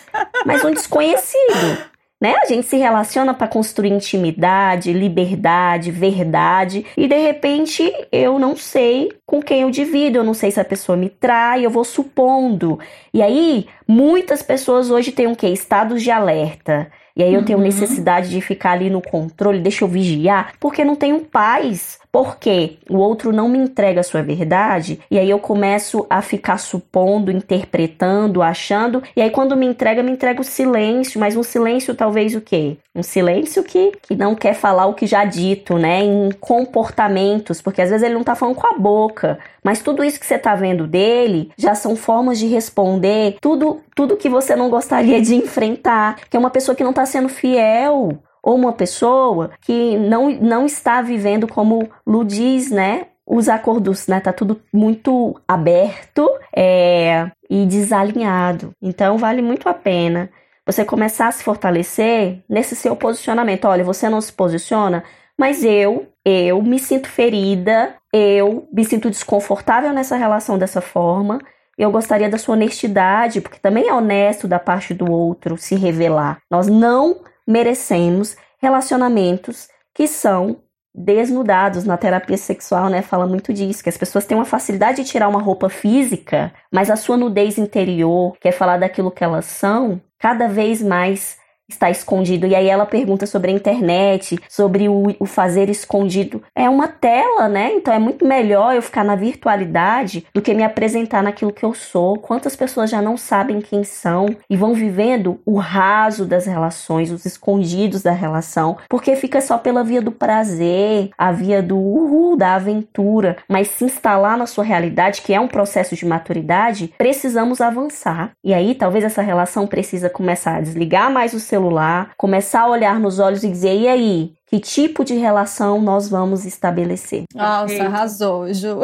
mas 0.46 0.64
um 0.64 0.72
desconhecido 0.72 1.90
né? 2.20 2.36
A 2.42 2.46
gente 2.46 2.68
se 2.68 2.76
relaciona 2.78 3.34
para 3.34 3.48
construir 3.48 3.92
intimidade, 3.92 4.92
liberdade, 4.92 5.90
verdade, 5.90 6.86
e 6.98 7.08
de 7.08 7.18
repente 7.18 7.92
eu 8.12 8.38
não 8.38 8.56
sei 8.56 9.12
com 9.26 9.42
quem 9.42 9.62
eu 9.62 9.70
divido, 9.70 10.18
eu 10.18 10.24
não 10.24 10.34
sei 10.34 10.52
se 10.52 10.60
a 10.60 10.66
pessoa 10.66 10.98
me 10.98 11.10
trai, 11.10 11.66
eu 11.66 11.70
vou 11.70 11.86
supondo. 11.86 12.80
E 13.14 13.22
aí, 13.22 13.68
muitas 13.88 14.42
pessoas 14.42 14.92
hoje 14.92 15.12
têm 15.12 15.28
o 15.28 15.36
quê? 15.36 15.48
Estados 15.48 16.04
de 16.04 16.12
alerta. 16.12 16.92
E 17.16 17.24
aí 17.24 17.34
eu 17.34 17.40
uhum. 17.40 17.46
tenho 17.46 17.60
necessidade 17.60 18.30
de 18.30 18.40
ficar 18.40 18.72
ali 18.72 18.90
no 18.90 19.02
controle, 19.02 19.60
deixa 19.60 19.84
eu 19.84 19.90
vigiar, 19.90 20.54
porque 20.60 20.86
não 20.86 20.96
tenho 20.96 21.20
paz. 21.20 22.00
Porque 22.12 22.78
o 22.90 22.98
outro 22.98 23.32
não 23.32 23.48
me 23.48 23.60
entrega 23.60 24.00
a 24.00 24.04
sua 24.04 24.24
verdade, 24.24 25.00
e 25.12 25.20
aí 25.20 25.30
eu 25.30 25.38
começo 25.38 26.08
a 26.10 26.22
ficar 26.22 26.58
supondo, 26.58 27.32
interpretando, 27.32 28.42
achando, 28.42 29.04
e 29.16 29.22
aí 29.22 29.30
quando 29.30 29.56
me 29.56 29.66
entrega, 29.66 30.02
me 30.02 30.12
entrega 30.12 30.42
o 30.42 30.44
silêncio, 30.44 31.20
mas 31.20 31.38
um 31.38 31.44
silêncio 31.44 31.94
talvez 31.94 32.36
o 32.36 32.42
quê? 32.42 32.78
Um 32.96 33.04
silêncio 33.04 33.64
que, 33.64 33.92
que 34.02 34.16
não 34.16 34.34
quer 34.34 34.56
falar 34.56 34.88
o 34.88 34.96
que 34.96 35.06
já 35.06 35.24
dito, 35.24 35.78
né? 35.78 36.04
Em 36.04 36.32
comportamentos, 36.32 37.62
porque 37.62 37.82
às 37.82 37.90
vezes 37.90 38.04
ele 38.04 38.16
não 38.16 38.24
tá 38.24 38.36
falando 38.36 38.56
com 38.56 38.68
a 38.68 38.78
boca, 38.78 39.38
mas 39.64 39.82
tudo 39.82 40.04
isso 40.04 40.20
que 40.20 40.26
você 40.26 40.40
tá 40.40 40.56
vendo 40.56 40.88
dele 40.88 41.52
já 41.58 41.76
são 41.76 41.96
formas 41.96 42.40
de 42.40 42.48
responder 42.48 43.38
tudo, 43.40 43.82
tudo 43.96 44.18
que 44.18 44.28
você 44.28 44.56
não 44.56 44.70
gostaria 44.70 45.22
de 45.22 45.36
enfrentar, 45.36 46.18
que 46.30 46.36
é 46.36 46.40
uma 46.40 46.50
pessoa 46.50 46.76
que 46.76 46.84
não 46.84 46.94
tá 46.94 47.06
sendo 47.06 47.30
fiel 47.30 48.20
ou 48.44 48.56
uma 48.56 48.74
pessoa 48.74 49.52
que 49.62 49.98
não, 49.98 50.30
não 50.30 50.66
está 50.66 51.02
vivendo 51.02 51.48
como 51.48 51.90
Lu 52.06 52.24
diz, 52.24 52.72
né? 52.72 53.08
Os 53.26 53.48
acordos, 53.48 54.08
né? 54.08 54.20
Tá 54.20 54.34
tudo 54.34 54.60
muito 54.74 55.40
aberto 55.48 56.30
é, 56.56 57.30
e 57.50 57.66
desalinhado. 57.66 58.72
Então 58.82 59.18
vale 59.18 59.42
muito 59.42 59.70
a 59.70 59.74
pena 59.74 60.30
você 60.72 60.86
começar 60.86 61.28
a 61.28 61.32
se 61.32 61.44
fortalecer 61.44 62.44
nesse 62.48 62.76
seu 62.76 62.96
posicionamento. 62.96 63.66
Olha, 63.66 63.84
você 63.84 64.08
não 64.08 64.22
se 64.22 64.32
posiciona, 64.32 65.04
mas 65.38 65.64
eu, 65.64 66.08
eu 66.24 66.62
me 66.62 66.78
sinto 66.78 67.08
ferida, 67.08 67.96
eu 68.14 68.68
me 68.72 68.86
sinto 68.86 69.10
desconfortável 69.10 69.92
nessa 69.92 70.16
relação 70.16 70.58
dessa 70.58 70.82
forma. 70.82 71.40
Eu 71.78 71.90
gostaria 71.92 72.30
da 72.30 72.38
sua 72.38 72.56
honestidade, 72.56 73.42
porque 73.42 73.58
também 73.58 73.88
é 73.88 73.94
honesto 73.94 74.48
da 74.48 74.60
parte 74.60 74.94
do 74.94 75.10
outro 75.10 75.58
se 75.58 75.76
revelar. 75.76 76.40
Nós 76.52 76.68
não 76.68 77.22
merecemos 77.50 78.38
relacionamentos 78.62 79.68
que 79.92 80.08
são 80.08 80.62
desnudados 80.94 81.84
na 81.84 81.98
terapia 81.98 82.38
sexual, 82.38 82.90
né? 82.90 83.02
Fala 83.02 83.26
muito 83.26 83.52
disso, 83.52 83.82
que 83.82 83.90
as 83.90 83.98
pessoas 83.98 84.26
têm 84.26 84.38
uma 84.38 84.46
facilidade 84.46 85.02
de 85.02 85.10
tirar 85.10 85.28
uma 85.28 85.42
roupa 85.42 85.68
física, 85.68 86.54
mas 86.72 86.92
a 86.92 86.96
sua 86.96 87.18
nudez 87.18 87.58
interior, 87.58 88.38
quer 88.40 88.52
falar 88.52 88.78
daquilo 88.78 89.12
que 89.12 89.24
elas 89.24 89.46
são, 89.46 90.00
cada 90.20 90.48
vez 90.48 90.82
mais 90.82 91.38
está 91.70 91.90
escondido. 91.90 92.48
E 92.48 92.56
aí 92.56 92.68
ela 92.68 92.86
pergunta 92.86 93.26
sobre 93.26 93.52
a 93.52 93.54
internet, 93.54 94.40
sobre 94.50 94.90
o, 94.90 95.16
o, 95.20 95.26
fazer 95.26 95.70
escondido. 95.70 96.42
É 96.56 96.70
uma 96.70 96.88
tela, 96.88 97.48
né? 97.48 97.72
Então 97.74 97.94
é 97.94 98.00
muito 98.00 98.26
melhor 98.26 98.76
eu 98.76 98.82
ficar 98.82 99.04
na 99.04 99.16
virtualidade 99.16 100.26
do 100.34 100.42
que 100.42 100.54
me 100.54 100.64
apresentar 100.64 101.24
naquilo 101.24 101.54
que 101.54 101.64
eu 101.64 101.74
sou. 101.74 102.18
Quantas 102.18 102.56
pessoas 102.56 102.90
já 102.90 103.02
não 103.02 103.16
sabem 103.16 103.62
quem 103.62 103.84
são 103.84 104.36
e 104.50 104.58
vão 104.58 104.74
vivendo 104.74 105.40
o 105.46 105.58
raso 105.58 106.26
das 106.26 106.46
relações, 106.46 107.12
os 107.12 107.26
escondidos 107.26 108.02
da 108.02 108.12
relação, 108.12 108.78
porque 108.90 109.16
fica 109.16 109.40
só 109.42 109.58
pela 109.58 109.84
via 109.84 110.02
do 110.02 110.12
prazer, 110.12 111.10
a 111.18 111.32
via 111.32 111.62
do 111.62 111.78
uhul, 111.78 112.36
da 112.36 112.56
aventura. 112.56 113.38
Mas 113.48 113.68
se 113.70 113.86
instalar 113.86 114.38
na 114.38 114.48
sua 114.48 114.64
realidade, 114.64 115.22
que 115.22 115.34
é 115.34 115.40
um 115.40 115.48
processo 115.48 115.96
de 115.96 116.06
maturidade, 116.06 116.94
precisamos 116.98 117.62
avançar. 117.62 118.32
E 118.44 118.54
aí 118.54 118.74
talvez 118.74 119.04
essa 119.04 119.22
relação 119.22 119.68
precisa 119.68 120.10
começar 120.10 120.56
a 120.56 120.62
desligar 120.62 121.12
mais 121.12 121.34
o 121.34 121.40
seu 121.40 121.59
celular, 121.60 122.14
começar 122.18 122.62
a 122.62 122.70
olhar 122.70 123.00
nos 123.00 123.20
olhos 123.20 123.44
e 123.44 123.50
dizer: 123.50 123.76
e 123.76 123.88
aí? 123.88 124.34
Que 124.48 124.60
tipo 124.60 125.04
de 125.04 125.16
relação 125.16 125.82
nós 125.82 126.10
vamos 126.10 126.46
estabelecer? 126.46 127.26
Nossa, 127.36 127.68
Perfeito. 127.68 127.86
arrasou, 127.86 128.54
Ju. 128.54 128.80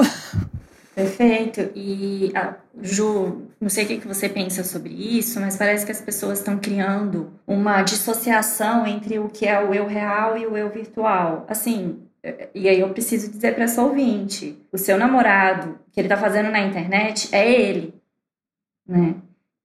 Perfeito. 0.93 1.71
E, 1.75 2.31
Ju, 2.81 3.47
não 3.59 3.67
sei 3.67 3.83
o 3.83 3.88
que 3.88 4.07
você 4.07 4.29
pensa 4.29 4.63
sobre 4.63 4.93
isso, 4.93 5.39
mas 5.39 5.57
parece 5.57 5.85
que 5.85 5.91
as 5.91 5.99
pessoas 5.99 6.39
estão 6.39 6.57
criando 6.57 7.33
uma 7.47 7.81
dissociação 7.81 8.85
entre 8.85 9.17
o 9.19 9.27
que 9.27 9.45
é 9.45 9.59
o 9.61 9.73
eu 9.73 9.88
real 9.88 10.38
e 10.38 10.45
o 10.45 10.55
eu 10.55 10.69
virtual. 10.69 11.45
Assim, 11.49 11.99
e 12.53 12.69
aí 12.69 12.79
eu 12.79 12.89
preciso 12.89 13.29
dizer 13.31 13.55
para 13.55 13.63
essa 13.63 13.81
ouvinte: 13.81 14.57
o 14.71 14.77
seu 14.77 14.97
namorado, 14.97 15.79
que 15.91 15.99
ele 15.99 16.07
está 16.07 16.17
fazendo 16.17 16.51
na 16.51 16.61
internet, 16.61 17.27
é 17.33 17.51
ele. 17.51 17.93
Né? 18.88 19.15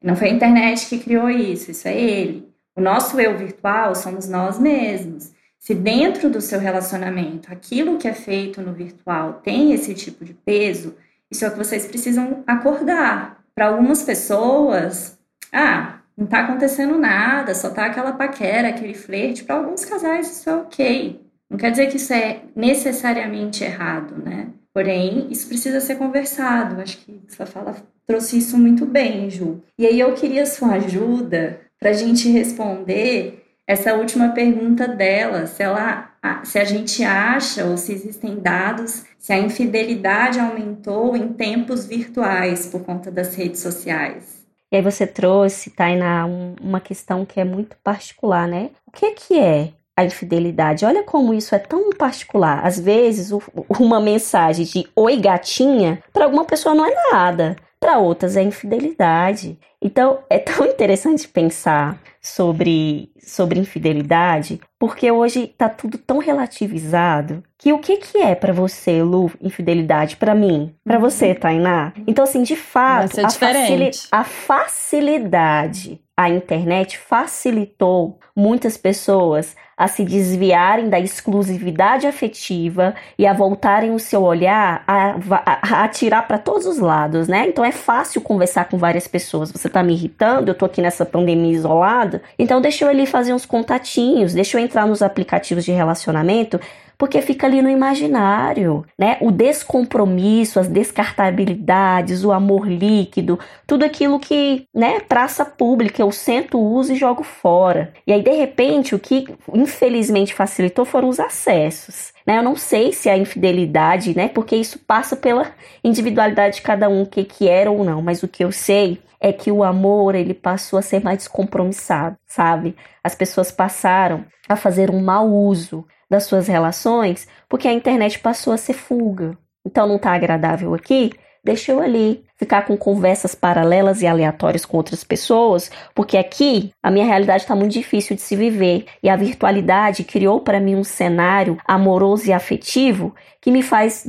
Não 0.03 0.17
foi 0.17 0.31
a 0.31 0.33
internet 0.33 0.89
que 0.89 0.99
criou 0.99 1.29
isso, 1.29 1.71
isso 1.71 1.87
é 1.87 2.01
ele. 2.01 2.50
O 2.77 2.81
nosso 2.81 3.21
eu 3.21 3.37
virtual 3.37 3.95
somos 3.95 4.29
nós 4.29 4.59
mesmos. 4.59 5.33
Se 5.59 5.75
dentro 5.75 6.31
do 6.31 6.41
seu 6.41 6.59
relacionamento 6.59 7.53
aquilo 7.53 7.99
que 7.99 8.09
é 8.09 8.15
feito 8.15 8.63
no 8.63 8.73
virtual 8.73 9.35
tem 9.43 9.73
esse 9.73 9.95
tipo 9.95 10.25
de 10.25 10.33
peso, 10.33 10.97
isso 11.31 11.45
é 11.45 11.49
o 11.49 11.53
que 11.53 11.59
vocês 11.59 11.87
precisam 11.87 12.43
acordar. 12.47 13.45
Para 13.55 13.67
algumas 13.67 14.03
pessoas, 14.03 15.19
ah, 15.53 15.99
não 16.17 16.25
está 16.25 16.41
acontecendo 16.41 16.99
nada, 16.99 17.55
só 17.55 17.71
tá 17.71 17.87
aquela 17.87 18.13
paquera, 18.13 18.69
aquele 18.69 18.95
flerte. 18.95 19.45
Para 19.45 19.57
alguns 19.57 19.85
casais 19.85 20.31
isso 20.31 20.49
é 20.49 20.55
ok. 20.55 21.21
Não 21.49 21.59
quer 21.59 21.71
dizer 21.71 21.89
que 21.89 21.97
isso 21.97 22.13
é 22.13 22.43
necessariamente 22.55 23.65
errado, 23.65 24.17
né? 24.23 24.49
Porém, 24.73 25.27
isso 25.31 25.49
precisa 25.49 25.81
ser 25.81 25.97
conversado. 25.97 26.81
Acho 26.81 26.99
que 26.99 27.21
sua 27.29 27.45
fala 27.45 27.77
trouxe 28.07 28.39
isso 28.39 28.57
muito 28.57 28.87
bem, 28.87 29.31
Ju. 29.31 29.63
E 29.79 29.87
aí 29.87 29.99
eu 29.99 30.15
queria 30.15 30.47
sua 30.47 30.75
ajuda 30.75 31.61
para 31.81 31.91
a 31.91 31.95
gente 31.95 32.29
responder 32.29 33.43
essa 33.67 33.95
última 33.95 34.29
pergunta 34.31 34.87
dela, 34.87 35.47
se 35.47 35.63
ela, 35.63 36.11
se 36.45 36.59
a 36.59 36.65
gente 36.65 37.03
acha 37.03 37.65
ou 37.65 37.77
se 37.77 37.93
existem 37.93 38.39
dados 38.39 39.05
se 39.21 39.35
a 39.35 39.39
infidelidade 39.39 40.41
aumentou 40.41 41.15
em 41.15 41.29
tempos 41.35 41.85
virtuais 41.85 42.67
por 42.67 42.83
conta 42.83 43.11
das 43.11 43.35
redes 43.35 43.61
sociais. 43.61 44.47
E 44.73 44.77
aí 44.77 44.83
você 44.83 45.07
trouxe, 45.07 45.71
Tainá, 45.71 46.27
uma 46.27 46.81
questão 46.81 47.27
que 47.27 47.39
é 47.39 47.45
muito 47.45 47.77
particular, 47.85 48.49
né? 48.49 48.71
O 48.87 48.91
que 48.91 49.05
é 49.05 49.11
que 49.13 49.39
é 49.39 49.73
a 49.95 50.05
infidelidade? 50.05 50.87
Olha 50.87 51.03
como 51.03 51.35
isso 51.35 51.55
é 51.55 51.59
tão 51.59 51.91
particular. 51.91 52.65
Às 52.65 52.81
vezes, 52.81 53.31
uma 53.79 54.01
mensagem 54.01 54.65
de 54.65 54.89
oi 54.97 55.17
gatinha, 55.19 56.03
para 56.13 56.25
alguma 56.25 56.45
pessoa 56.45 56.75
não 56.75 56.87
é 56.87 56.95
nada 57.13 57.57
para 57.81 57.99
outras 57.99 58.37
é 58.37 58.43
infidelidade. 58.43 59.59
Então 59.81 60.21
é 60.29 60.39
tão 60.39 60.67
interessante 60.69 61.27
pensar 61.27 61.99
sobre, 62.21 63.11
sobre 63.19 63.59
infidelidade, 63.59 64.61
porque 64.79 65.11
hoje 65.11 65.45
está 65.45 65.69
tudo 65.69 65.97
tão 65.97 66.19
relativizado 66.19 67.43
que 67.57 67.73
o 67.73 67.79
que, 67.79 67.97
que 67.97 68.19
é 68.19 68.35
para 68.35 68.53
você, 68.53 69.03
Lu, 69.03 69.31
infidelidade? 69.41 70.17
Para 70.17 70.35
mim, 70.35 70.75
para 70.85 70.97
uhum. 70.97 71.01
você, 71.01 71.35
Tainá? 71.35 71.93
Então, 72.07 72.25
assim, 72.25 72.43
de 72.43 72.57
fato, 72.57 73.19
a, 73.25 73.31
facili 73.31 73.91
a 74.13 74.25
facilidade, 74.25 76.01
a 76.21 76.29
internet 76.29 76.99
facilitou 76.99 78.19
muitas 78.37 78.77
pessoas 78.77 79.57
a 79.75 79.89
se 79.89 80.05
desviarem 80.05 80.91
da 80.91 81.01
exclusividade 81.01 82.07
afetiva 82.07 82.95
e 83.19 83.27
a 83.27 83.33
voltarem 83.33 83.93
o 83.93 83.99
seu 83.99 84.23
olhar 84.23 84.85
a, 84.87 85.13
a, 85.13 85.77
a 85.81 85.85
atirar 85.85 86.29
para 86.29 86.37
todos 86.37 86.67
os 86.67 86.79
lados, 86.79 87.27
né? 87.27 87.47
Então 87.49 87.65
é 87.65 87.73
fácil 87.73 88.21
conversar 88.21 88.67
com 88.67 88.77
várias 88.77 89.09
pessoas. 89.09 89.51
Você 89.51 89.71
tá 89.71 89.83
me 89.83 89.95
irritando, 89.95 90.51
eu 90.51 90.55
tô 90.55 90.67
aqui 90.67 90.83
nessa 90.83 91.07
pandemia 91.07 91.53
isolada, 91.53 92.21
então 92.39 92.61
deixa 92.61 92.85
eu 92.85 92.91
ali 92.91 93.07
fazer 93.07 93.33
uns 93.33 93.47
contatinhos, 93.47 94.35
deixa 94.35 94.59
eu 94.59 94.63
entrar 94.63 94.87
nos 94.87 95.01
aplicativos 95.01 95.65
de 95.65 95.73
relacionamento 95.73 96.61
porque 97.01 97.23
fica 97.23 97.47
ali 97.47 97.63
no 97.63 97.71
imaginário, 97.71 98.85
né? 98.99 99.17
O 99.23 99.31
descompromisso, 99.31 100.61
as 100.61 100.69
descartabilidades, 100.69 102.25
o 102.25 102.31
amor 102.31 102.69
líquido, 102.69 103.39
tudo 103.67 103.87
aquilo 103.87 104.21
que, 104.21 104.67
né, 104.75 105.01
praça 105.01 105.43
pública, 105.43 106.03
eu 106.03 106.13
sento, 106.13 106.61
uso 106.61 106.93
e 106.93 106.97
jogo 106.97 107.23
fora. 107.23 107.95
E 108.07 108.13
aí, 108.13 108.23
de 108.23 108.33
repente, 108.33 108.95
o 108.95 108.99
que 108.99 109.35
infelizmente 109.55 110.35
facilitou 110.35 110.85
foram 110.85 111.09
os 111.09 111.19
acessos. 111.19 112.13
Né? 112.27 112.37
Eu 112.37 112.43
não 112.43 112.55
sei 112.55 112.93
se 112.93 113.09
a 113.09 113.17
infidelidade, 113.17 114.15
né? 114.15 114.29
Porque 114.29 114.55
isso 114.55 114.79
passa 114.79 115.17
pela 115.17 115.55
individualidade 115.83 116.57
de 116.57 116.63
cada 116.63 116.87
um, 116.91 117.05
o 117.05 117.07
que, 117.07 117.25
que 117.25 117.49
era 117.49 117.71
ou 117.71 117.83
não, 117.83 118.03
mas 118.03 118.23
o 118.23 118.29
que 118.29 118.45
eu 118.45 118.53
sei 118.53 119.01
é 119.19 119.33
que 119.33 119.51
o 119.51 119.65
amor 119.65 120.15
ele 120.15 120.35
passou 120.35 120.79
a 120.79 120.83
ser 120.83 121.03
mais 121.03 121.17
descompromissado, 121.17 122.19
sabe? 122.27 122.77
As 123.03 123.15
pessoas 123.15 123.51
passaram 123.51 124.27
a 124.47 124.55
fazer 124.55 124.91
um 124.91 125.03
mau 125.03 125.31
uso 125.31 125.87
das 126.11 126.25
suas 126.25 126.49
relações 126.49 127.29
porque 127.49 127.69
a 127.69 127.73
internet 127.73 128.19
passou 128.19 128.53
a 128.53 128.57
ser 128.57 128.75
fuga. 128.75 129.39
Então 129.65 129.87
não 129.87 129.99
tá 129.99 130.13
agradável 130.13 130.75
aqui? 130.75 131.13
Deixa 131.43 131.73
eu 131.73 131.81
ali 131.81 132.25
ficar 132.37 132.67
com 132.67 132.77
conversas 132.77 133.35
paralelas 133.35 134.03
e 134.03 134.07
aleatórias 134.07 134.67
com 134.67 134.77
outras 134.77 135.03
pessoas, 135.03 135.71
porque 135.95 136.19
aqui 136.19 136.73
a 136.83 136.91
minha 136.91 137.07
realidade 137.07 137.45
está 137.45 137.57
muito 137.57 137.73
difícil 137.73 138.15
de 138.15 138.21
se 138.23 138.37
viver 138.37 138.87
e 139.03 139.09
a 139.09 139.17
virtualidade 139.17 140.05
criou 140.05 140.41
para 140.41 140.61
mim 140.61 140.75
um 140.75 140.85
cenário 140.85 141.59
amoroso 141.67 142.29
e 142.29 142.33
afetivo 142.33 143.15
que 143.41 143.51
me 143.51 143.63
faz 143.63 144.07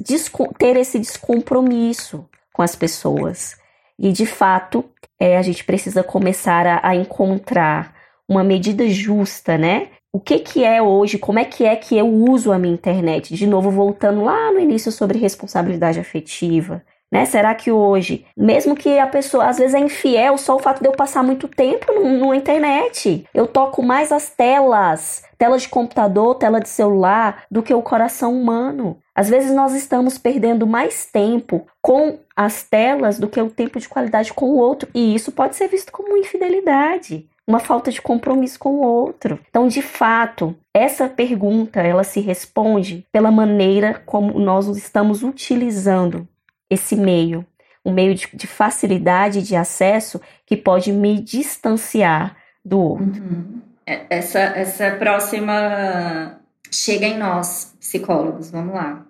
ter 0.58 0.76
esse 0.76 1.00
descompromisso 1.00 2.28
com 2.54 2.62
as 2.62 2.76
pessoas. 2.76 3.56
E 3.98 4.12
de 4.12 4.26
fato, 4.26 4.84
é, 5.20 5.38
a 5.38 5.42
gente 5.42 5.64
precisa 5.64 6.04
começar 6.04 6.66
a, 6.68 6.80
a 6.84 6.96
encontrar 6.96 7.94
uma 8.28 8.44
medida 8.44 8.88
justa, 8.90 9.58
né? 9.58 9.90
O 10.14 10.20
que, 10.20 10.40
que 10.40 10.66
é 10.66 10.82
hoje, 10.82 11.18
como 11.18 11.40
é 11.40 11.46
que 11.46 11.64
é 11.64 11.74
que 11.74 11.98
eu 11.98 12.06
uso 12.06 12.52
a 12.52 12.60
minha 12.60 12.74
internet? 12.74 13.34
De 13.34 13.48
novo, 13.48 13.72
voltando 13.72 14.26
lá 14.26 14.52
no 14.52 14.60
início 14.60 14.92
sobre 14.92 15.18
responsabilidade 15.18 16.02
afetiva. 16.02 16.84
Né? 17.10 17.24
Será 17.24 17.56
que 17.56 17.72
hoje, 17.72 18.26
mesmo 18.36 18.76
que 18.76 19.00
a 19.00 19.08
pessoa 19.08 19.46
às 19.46 19.58
vezes 19.58 19.74
é 19.74 19.80
infiel, 19.80 20.38
só 20.38 20.58
o 20.58 20.60
fato 20.60 20.82
de 20.82 20.88
eu 20.88 20.92
passar 20.92 21.24
muito 21.24 21.48
tempo 21.48 21.94
na 21.94 22.36
internet, 22.36 23.26
eu 23.34 23.48
toco 23.48 23.82
mais 23.82 24.12
as 24.12 24.30
telas, 24.30 25.24
tela 25.38 25.58
de 25.58 25.70
computador, 25.70 26.36
tela 26.36 26.60
de 26.60 26.68
celular, 26.68 27.44
do 27.50 27.64
que 27.64 27.74
o 27.74 27.82
coração 27.82 28.34
humano. 28.34 28.98
Às 29.16 29.30
vezes 29.30 29.54
nós 29.54 29.74
estamos 29.74 30.18
perdendo 30.18 30.68
mais 30.68 31.06
tempo 31.06 31.66
com 31.82 32.20
as 32.36 32.64
telas 32.64 33.18
do 33.18 33.30
que 33.30 33.40
o 33.40 33.50
tempo 33.50 33.80
de 33.80 33.88
qualidade 33.88 34.34
com 34.34 34.48
o 34.48 34.58
outro, 34.58 34.90
e 34.94 35.16
isso 35.16 35.32
pode 35.32 35.56
ser 35.56 35.70
visto 35.70 35.90
como 35.90 36.18
infidelidade 36.18 37.30
uma 37.52 37.60
falta 37.60 37.92
de 37.92 38.02
compromisso 38.02 38.58
com 38.58 38.70
o 38.76 38.82
outro. 38.82 39.38
Então, 39.50 39.68
de 39.68 39.82
fato, 39.82 40.56
essa 40.74 41.10
pergunta 41.10 41.82
ela 41.82 42.04
se 42.04 42.22
responde 42.22 43.06
pela 43.12 43.30
maneira 43.30 44.02
como 44.06 44.40
nós 44.40 44.68
estamos 44.68 45.22
utilizando 45.22 46.26
esse 46.70 46.96
meio, 46.96 47.46
um 47.86 47.92
meio 47.92 48.16
de, 48.16 48.30
de 48.34 48.48
facilidade 48.48 49.42
de 49.42 49.56
acesso 49.56 50.22
que 50.46 50.56
pode 50.56 50.94
me 50.94 51.20
distanciar 51.20 52.38
do 52.64 52.80
outro. 52.80 53.22
Uhum. 53.22 53.62
É, 53.86 54.06
essa, 54.10 54.40
essa 54.40 54.92
próxima 54.92 56.40
chega 56.72 57.06
em 57.06 57.18
nós, 57.18 57.76
psicólogos. 57.80 58.50
Vamos 58.50 58.74
lá. 58.74 59.06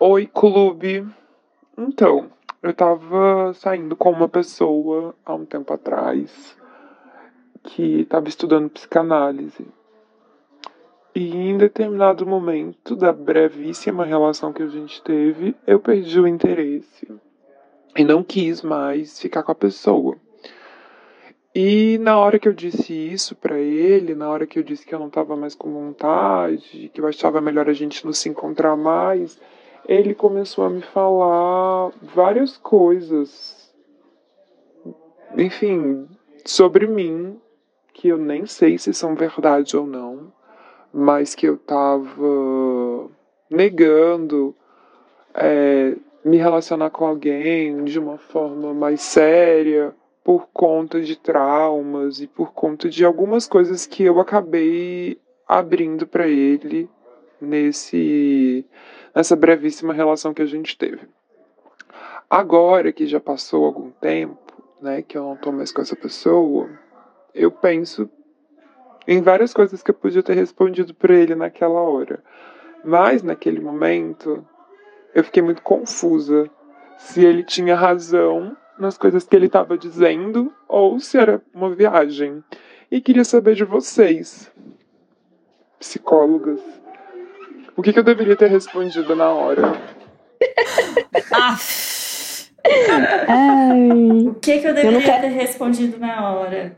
Oi, 0.00 0.26
clube. 0.26 1.06
Então, 1.78 2.33
eu 2.64 2.72
tava 2.72 3.52
saindo 3.52 3.94
com 3.94 4.10
uma 4.10 4.26
pessoa 4.26 5.14
há 5.22 5.34
um 5.34 5.44
tempo 5.44 5.70
atrás 5.70 6.56
que 7.62 8.00
estava 8.00 8.26
estudando 8.26 8.70
psicanálise. 8.70 9.66
E 11.14 11.36
em 11.36 11.58
determinado 11.58 12.26
momento 12.26 12.96
da 12.96 13.12
brevíssima 13.12 14.04
relação 14.04 14.50
que 14.50 14.62
a 14.62 14.66
gente 14.66 15.02
teve, 15.02 15.54
eu 15.66 15.78
perdi 15.78 16.18
o 16.18 16.26
interesse 16.26 17.06
e 17.94 18.02
não 18.02 18.24
quis 18.24 18.62
mais 18.62 19.20
ficar 19.20 19.42
com 19.42 19.52
a 19.52 19.54
pessoa. 19.54 20.16
E 21.54 21.98
na 21.98 22.18
hora 22.18 22.38
que 22.38 22.48
eu 22.48 22.52
disse 22.54 22.94
isso 22.94 23.36
para 23.36 23.58
ele, 23.58 24.14
na 24.14 24.28
hora 24.30 24.46
que 24.46 24.58
eu 24.58 24.62
disse 24.62 24.86
que 24.86 24.94
eu 24.94 24.98
não 24.98 25.08
estava 25.08 25.36
mais 25.36 25.54
com 25.54 25.70
vontade, 25.70 26.90
que 26.92 27.00
eu 27.00 27.06
achava 27.06 27.42
melhor 27.42 27.68
a 27.68 27.74
gente 27.74 28.06
não 28.06 28.12
se 28.12 28.28
encontrar 28.28 28.74
mais, 28.74 29.38
ele 29.86 30.14
começou 30.14 30.64
a 30.64 30.70
me 30.70 30.82
falar 30.82 31.92
várias 32.02 32.56
coisas, 32.56 33.72
enfim, 35.36 36.08
sobre 36.44 36.86
mim, 36.86 37.40
que 37.92 38.08
eu 38.08 38.18
nem 38.18 38.46
sei 38.46 38.78
se 38.78 38.92
são 38.92 39.14
verdade 39.14 39.76
ou 39.76 39.86
não 39.86 40.32
mas 40.94 41.34
que 41.34 41.48
eu 41.48 41.56
estava 41.56 43.10
negando 43.50 44.54
é, 45.34 45.96
me 46.24 46.36
relacionar 46.36 46.90
com 46.90 47.04
alguém 47.04 47.82
de 47.82 47.98
uma 47.98 48.16
forma 48.16 48.72
mais 48.72 49.02
séria 49.02 49.92
por 50.22 50.48
conta 50.52 51.00
de 51.00 51.16
traumas 51.16 52.20
e 52.20 52.28
por 52.28 52.52
conta 52.52 52.88
de 52.88 53.04
algumas 53.04 53.48
coisas 53.48 53.86
que 53.86 54.04
eu 54.04 54.20
acabei 54.20 55.18
abrindo 55.48 56.06
para 56.06 56.28
ele 56.28 56.88
nesse 57.40 58.64
nessa 59.14 59.36
brevíssima 59.36 59.92
relação 59.92 60.34
que 60.34 60.42
a 60.42 60.46
gente 60.46 60.76
teve. 60.76 61.08
Agora 62.28 62.92
que 62.92 63.06
já 63.06 63.20
passou 63.20 63.64
algum 63.64 63.90
tempo, 63.90 64.52
né, 64.80 65.02
que 65.02 65.16
eu 65.16 65.22
não 65.22 65.36
tô 65.36 65.52
mais 65.52 65.70
com 65.70 65.82
essa 65.82 65.94
pessoa, 65.94 66.68
eu 67.34 67.50
penso 67.50 68.10
em 69.06 69.20
várias 69.20 69.52
coisas 69.52 69.82
que 69.82 69.90
eu 69.90 69.94
podia 69.94 70.22
ter 70.22 70.34
respondido 70.34 70.94
para 70.94 71.14
ele 71.14 71.34
naquela 71.34 71.80
hora. 71.80 72.22
Mas 72.84 73.22
naquele 73.22 73.60
momento 73.60 74.44
eu 75.14 75.22
fiquei 75.22 75.42
muito 75.42 75.62
confusa 75.62 76.50
se 76.98 77.24
ele 77.24 77.44
tinha 77.44 77.76
razão 77.76 78.56
nas 78.78 78.98
coisas 78.98 79.24
que 79.24 79.36
ele 79.36 79.46
estava 79.46 79.78
dizendo 79.78 80.52
ou 80.66 80.98
se 80.98 81.16
era 81.16 81.40
uma 81.54 81.70
viagem. 81.70 82.42
E 82.90 83.00
queria 83.00 83.24
saber 83.24 83.54
de 83.54 83.64
vocês, 83.64 84.50
psicólogas, 85.78 86.60
o 87.76 87.82
que, 87.82 87.92
que 87.92 87.98
eu 87.98 88.04
deveria 88.04 88.36
ter 88.36 88.50
respondido 88.50 89.14
na 89.16 89.30
hora? 89.30 89.72
ah. 91.32 91.56
O 94.26 94.34
que, 94.34 94.58
que 94.58 94.66
eu 94.66 94.74
deveria 94.74 94.98
eu 94.98 95.02
quero... 95.02 95.20
ter 95.22 95.28
respondido 95.28 95.98
na 95.98 96.30
hora? 96.30 96.76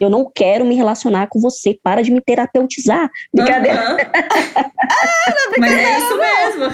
Eu 0.00 0.08
não 0.08 0.30
quero 0.34 0.64
me 0.64 0.74
relacionar 0.74 1.26
com 1.26 1.38
você. 1.38 1.78
Para 1.82 2.02
de 2.02 2.10
me 2.10 2.20
terapeutizar. 2.20 3.10
Brincadeira. 3.34 3.90
Uhum. 3.90 3.96
ah, 4.08 5.58
Mas 5.58 5.72
é 5.72 5.98
isso 5.98 6.18
mesmo. 6.18 6.64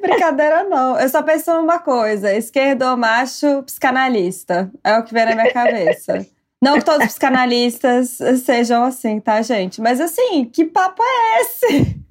brincadeira 0.00 0.62
não. 0.64 0.98
Eu 0.98 1.08
só 1.08 1.22
penso 1.22 1.52
numa 1.54 1.80
coisa: 1.80 2.32
esquerdo 2.32 2.96
macho 2.96 3.62
psicanalista. 3.64 4.70
É 4.84 4.96
o 4.96 5.02
que 5.02 5.12
vem 5.12 5.24
na 5.24 5.34
minha 5.34 5.52
cabeça. 5.52 6.24
Não 6.62 6.78
que 6.78 6.84
todos 6.84 7.00
os 7.00 7.12
psicanalistas 7.12 8.18
sejam 8.42 8.84
assim, 8.84 9.20
tá, 9.20 9.42
gente? 9.42 9.82
Mas 9.82 10.00
assim, 10.00 10.46
que 10.46 10.64
papo 10.64 11.02
é 11.02 11.40
esse? 11.42 12.04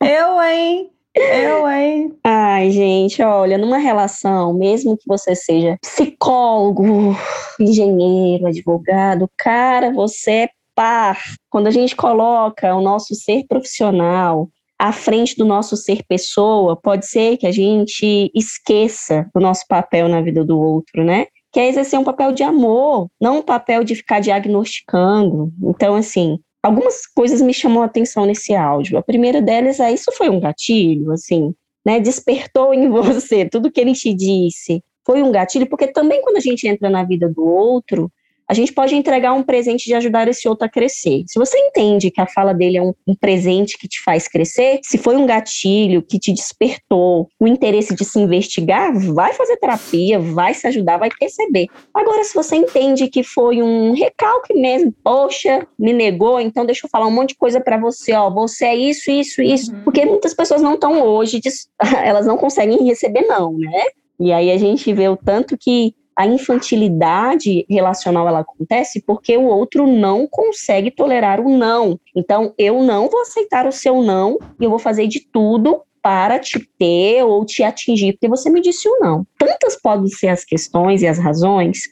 Eu, 0.00 0.42
hein? 0.42 0.90
Eu, 1.14 1.68
hein? 1.68 2.16
Ai, 2.24 2.70
gente, 2.70 3.22
olha, 3.22 3.58
numa 3.58 3.76
relação, 3.76 4.54
mesmo 4.54 4.96
que 4.96 5.06
você 5.06 5.34
seja 5.34 5.76
psicólogo, 5.80 7.14
engenheiro, 7.60 8.46
advogado, 8.46 9.28
cara, 9.36 9.92
você 9.92 10.30
é 10.30 10.48
par. 10.74 11.20
Quando 11.50 11.66
a 11.66 11.70
gente 11.70 11.94
coloca 11.94 12.74
o 12.74 12.80
nosso 12.80 13.14
ser 13.14 13.44
profissional 13.46 14.48
à 14.78 14.90
frente 14.90 15.36
do 15.36 15.44
nosso 15.44 15.76
ser 15.76 16.02
pessoa, 16.08 16.74
pode 16.74 17.06
ser 17.06 17.36
que 17.36 17.46
a 17.46 17.52
gente 17.52 18.30
esqueça 18.34 19.28
o 19.34 19.38
nosso 19.38 19.64
papel 19.68 20.08
na 20.08 20.20
vida 20.20 20.44
do 20.44 20.58
outro, 20.58 21.04
né? 21.04 21.26
Que 21.52 21.60
é 21.60 21.68
exercer 21.68 21.98
um 21.98 22.04
papel 22.04 22.32
de 22.32 22.42
amor, 22.42 23.08
não 23.20 23.38
um 23.38 23.42
papel 23.42 23.84
de 23.84 23.94
ficar 23.94 24.20
diagnosticando. 24.20 25.52
Então, 25.62 25.94
assim, 25.94 26.38
algumas 26.62 27.06
coisas 27.06 27.42
me 27.42 27.52
chamou 27.52 27.82
a 27.82 27.86
atenção 27.86 28.24
nesse 28.24 28.54
áudio. 28.54 28.96
A 28.96 29.02
primeira 29.02 29.42
delas 29.42 29.80
é 29.80 29.92
isso 29.92 30.12
foi 30.12 30.28
um 30.28 30.40
gatilho, 30.40 31.10
assim, 31.10 31.54
né? 31.84 31.98
Despertou 31.98 32.72
em 32.72 32.88
você 32.90 33.48
tudo 33.48 33.70
que 33.70 33.80
ele 33.80 33.92
te 33.92 34.14
disse. 34.14 34.82
Foi 35.04 35.22
um 35.22 35.32
gatilho, 35.32 35.68
porque 35.68 35.88
também 35.88 36.22
quando 36.22 36.36
a 36.36 36.40
gente 36.40 36.66
entra 36.66 36.88
na 36.88 37.02
vida 37.02 37.28
do 37.28 37.44
outro, 37.44 38.10
a 38.52 38.54
gente 38.54 38.70
pode 38.70 38.94
entregar 38.94 39.32
um 39.32 39.42
presente 39.42 39.86
de 39.86 39.94
ajudar 39.94 40.28
esse 40.28 40.46
outro 40.46 40.66
a 40.66 40.68
crescer. 40.68 41.24
Se 41.26 41.38
você 41.38 41.58
entende 41.58 42.10
que 42.10 42.20
a 42.20 42.26
fala 42.26 42.52
dele 42.52 42.76
é 42.76 42.82
um, 42.82 42.92
um, 43.06 43.14
presente 43.14 43.78
que 43.78 43.88
te 43.88 43.98
faz 44.02 44.28
crescer, 44.28 44.78
se 44.82 44.98
foi 44.98 45.16
um 45.16 45.24
gatilho 45.24 46.02
que 46.02 46.18
te 46.18 46.34
despertou 46.34 47.28
o 47.40 47.48
interesse 47.48 47.94
de 47.94 48.04
se 48.04 48.20
investigar, 48.20 48.92
vai 49.14 49.32
fazer 49.32 49.56
terapia, 49.56 50.18
vai 50.18 50.52
se 50.52 50.66
ajudar, 50.66 50.98
vai 50.98 51.08
perceber. 51.18 51.68
Agora, 51.94 52.22
se 52.24 52.34
você 52.34 52.56
entende 52.56 53.08
que 53.08 53.22
foi 53.22 53.62
um 53.62 53.94
recalque 53.94 54.52
mesmo, 54.52 54.94
poxa, 55.02 55.66
me 55.78 55.94
negou, 55.94 56.38
então 56.38 56.66
deixa 56.66 56.86
eu 56.86 56.90
falar 56.90 57.06
um 57.06 57.10
monte 57.10 57.30
de 57.30 57.36
coisa 57.36 57.58
para 57.58 57.78
você, 57.78 58.12
ó, 58.12 58.28
você 58.28 58.66
é 58.66 58.76
isso, 58.76 59.10
isso, 59.10 59.40
isso, 59.40 59.72
uhum. 59.72 59.82
porque 59.82 60.04
muitas 60.04 60.34
pessoas 60.34 60.60
não 60.60 60.74
estão 60.74 61.00
hoje, 61.00 61.40
elas 62.04 62.26
não 62.26 62.36
conseguem 62.36 62.84
receber 62.84 63.22
não, 63.22 63.56
né? 63.56 63.82
E 64.20 64.30
aí 64.30 64.50
a 64.50 64.58
gente 64.58 64.92
vê 64.92 65.08
o 65.08 65.16
tanto 65.16 65.56
que 65.58 65.94
a 66.16 66.26
infantilidade 66.26 67.64
relacional 67.68 68.28
ela 68.28 68.40
acontece 68.40 69.02
porque 69.06 69.36
o 69.36 69.44
outro 69.44 69.86
não 69.86 70.26
consegue 70.26 70.90
tolerar 70.90 71.40
o 71.40 71.48
não. 71.56 71.98
Então, 72.14 72.54
eu 72.58 72.82
não 72.82 73.08
vou 73.08 73.22
aceitar 73.22 73.66
o 73.66 73.72
seu 73.72 74.02
não 74.02 74.38
e 74.60 74.64
eu 74.64 74.70
vou 74.70 74.78
fazer 74.78 75.06
de 75.06 75.20
tudo 75.20 75.82
para 76.02 76.38
te 76.38 76.58
ter 76.78 77.22
ou 77.22 77.44
te 77.44 77.62
atingir, 77.62 78.12
porque 78.12 78.28
você 78.28 78.50
me 78.50 78.60
disse 78.60 78.88
o 78.88 78.98
não. 78.98 79.26
Tantas 79.38 79.80
podem 79.80 80.08
ser 80.08 80.28
as 80.28 80.44
questões 80.44 81.02
e 81.02 81.06
as 81.06 81.18
razões, 81.18 81.82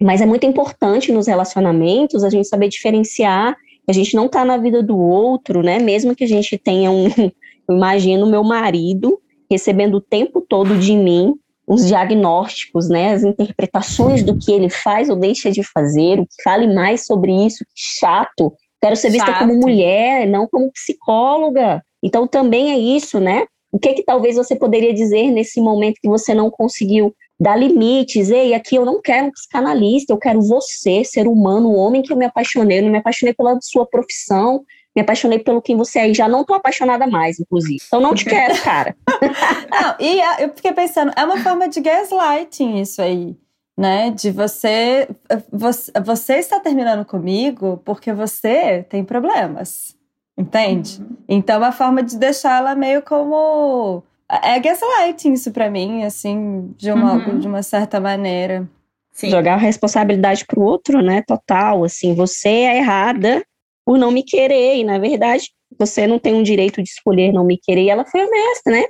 mas 0.00 0.20
é 0.20 0.26
muito 0.26 0.44
importante 0.44 1.12
nos 1.12 1.28
relacionamentos 1.28 2.24
a 2.24 2.30
gente 2.30 2.48
saber 2.48 2.68
diferenciar 2.68 3.56
a 3.88 3.92
gente 3.92 4.14
não 4.14 4.26
está 4.26 4.44
na 4.44 4.56
vida 4.56 4.82
do 4.82 4.96
outro, 4.96 5.62
né? 5.62 5.78
Mesmo 5.78 6.14
que 6.14 6.24
a 6.24 6.28
gente 6.28 6.56
tenha 6.56 6.90
um, 6.90 7.08
imagino 7.68 8.26
meu 8.26 8.44
marido 8.44 9.20
recebendo 9.50 9.96
o 9.96 10.00
tempo 10.00 10.40
todo 10.40 10.78
de 10.78 10.96
mim 10.96 11.34
os 11.66 11.86
diagnósticos, 11.86 12.88
né, 12.88 13.14
as 13.14 13.22
interpretações 13.22 14.22
do 14.22 14.36
que 14.36 14.52
ele 14.52 14.68
faz 14.68 15.08
ou 15.08 15.16
deixa 15.16 15.50
de 15.50 15.62
fazer, 15.62 16.18
o 16.18 16.26
que 16.26 16.42
fale 16.42 16.72
mais 16.72 17.06
sobre 17.06 17.32
isso, 17.46 17.64
que 17.64 17.98
chato. 18.00 18.52
Quero 18.80 18.96
ser 18.96 19.10
vista 19.10 19.26
Chato. 19.26 19.46
como 19.46 19.60
mulher, 19.60 20.26
não 20.26 20.48
como 20.48 20.72
psicóloga. 20.72 21.82
Então 22.02 22.26
também 22.26 22.72
é 22.72 22.78
isso, 22.78 23.20
né? 23.20 23.46
O 23.70 23.78
que 23.78 23.94
que 23.94 24.02
talvez 24.02 24.34
você 24.36 24.56
poderia 24.56 24.92
dizer 24.92 25.30
nesse 25.30 25.60
momento 25.60 26.00
que 26.02 26.08
você 26.08 26.34
não 26.34 26.50
conseguiu 26.50 27.14
dar 27.40 27.56
limites? 27.56 28.28
Ei, 28.28 28.52
aqui 28.54 28.74
eu 28.74 28.84
não 28.84 29.00
quero 29.00 29.28
um 29.28 29.30
psicanalista, 29.30 30.12
eu 30.12 30.18
quero 30.18 30.42
você, 30.42 31.04
ser 31.04 31.28
humano, 31.28 31.70
o 31.70 31.76
homem 31.76 32.02
que 32.02 32.12
eu 32.12 32.16
me 32.16 32.26
apaixonei, 32.26 32.80
eu 32.80 32.82
não 32.82 32.90
me 32.90 32.98
apaixonei 32.98 33.32
pela 33.32 33.56
sua 33.62 33.86
profissão, 33.86 34.62
me 34.94 35.02
apaixonei 35.02 35.38
pelo 35.38 35.62
quem 35.62 35.76
você 35.76 36.00
é 36.00 36.10
e 36.10 36.14
já 36.14 36.28
não 36.28 36.44
tô 36.44 36.54
apaixonada 36.54 37.06
mais, 37.06 37.40
inclusive. 37.40 37.82
Então 37.86 38.00
não 38.00 38.14
te 38.14 38.24
quero, 38.24 38.60
cara. 38.62 38.94
não, 39.70 39.94
e 39.98 40.20
eu 40.42 40.50
fiquei 40.54 40.72
pensando, 40.72 41.12
é 41.16 41.24
uma 41.24 41.38
forma 41.38 41.68
de 41.68 41.80
gaslighting 41.80 42.78
isso 42.78 43.00
aí, 43.00 43.36
né? 43.76 44.10
De 44.10 44.30
você, 44.30 45.08
você, 45.50 45.92
você 46.04 46.34
está 46.34 46.60
terminando 46.60 47.04
comigo 47.04 47.80
porque 47.84 48.12
você 48.12 48.84
tem 48.88 49.02
problemas, 49.02 49.96
entende? 50.36 51.00
Uhum. 51.00 51.16
Então 51.28 51.56
é 51.56 51.58
uma 51.58 51.72
forma 51.72 52.02
de 52.02 52.18
deixar 52.18 52.58
ela 52.58 52.74
meio 52.74 53.00
como 53.02 54.02
é 54.28 54.60
gaslighting 54.60 55.32
isso 55.32 55.50
para 55.52 55.70
mim, 55.70 56.04
assim, 56.04 56.74
de 56.76 56.92
uma, 56.92 57.14
uhum. 57.14 57.38
de 57.38 57.48
uma 57.48 57.62
certa 57.62 57.98
maneira. 57.98 58.68
Sim. 59.10 59.30
Jogar 59.30 59.54
a 59.54 59.58
responsabilidade 59.58 60.46
pro 60.46 60.62
outro, 60.62 61.02
né? 61.02 61.22
Total, 61.26 61.84
assim, 61.84 62.14
você 62.14 62.48
é 62.48 62.78
errada 62.78 63.42
por 63.84 63.98
não 63.98 64.10
me 64.10 64.22
querer. 64.22 64.76
E, 64.76 64.84
na 64.84 64.98
verdade, 64.98 65.50
você 65.78 66.06
não 66.06 66.18
tem 66.18 66.34
um 66.34 66.42
direito 66.42 66.82
de 66.82 66.88
escolher 66.88 67.32
não 67.32 67.44
me 67.44 67.58
querer. 67.58 67.82
E 67.82 67.90
ela 67.90 68.04
foi 68.04 68.20
honesta, 68.24 68.70
né? 68.70 68.84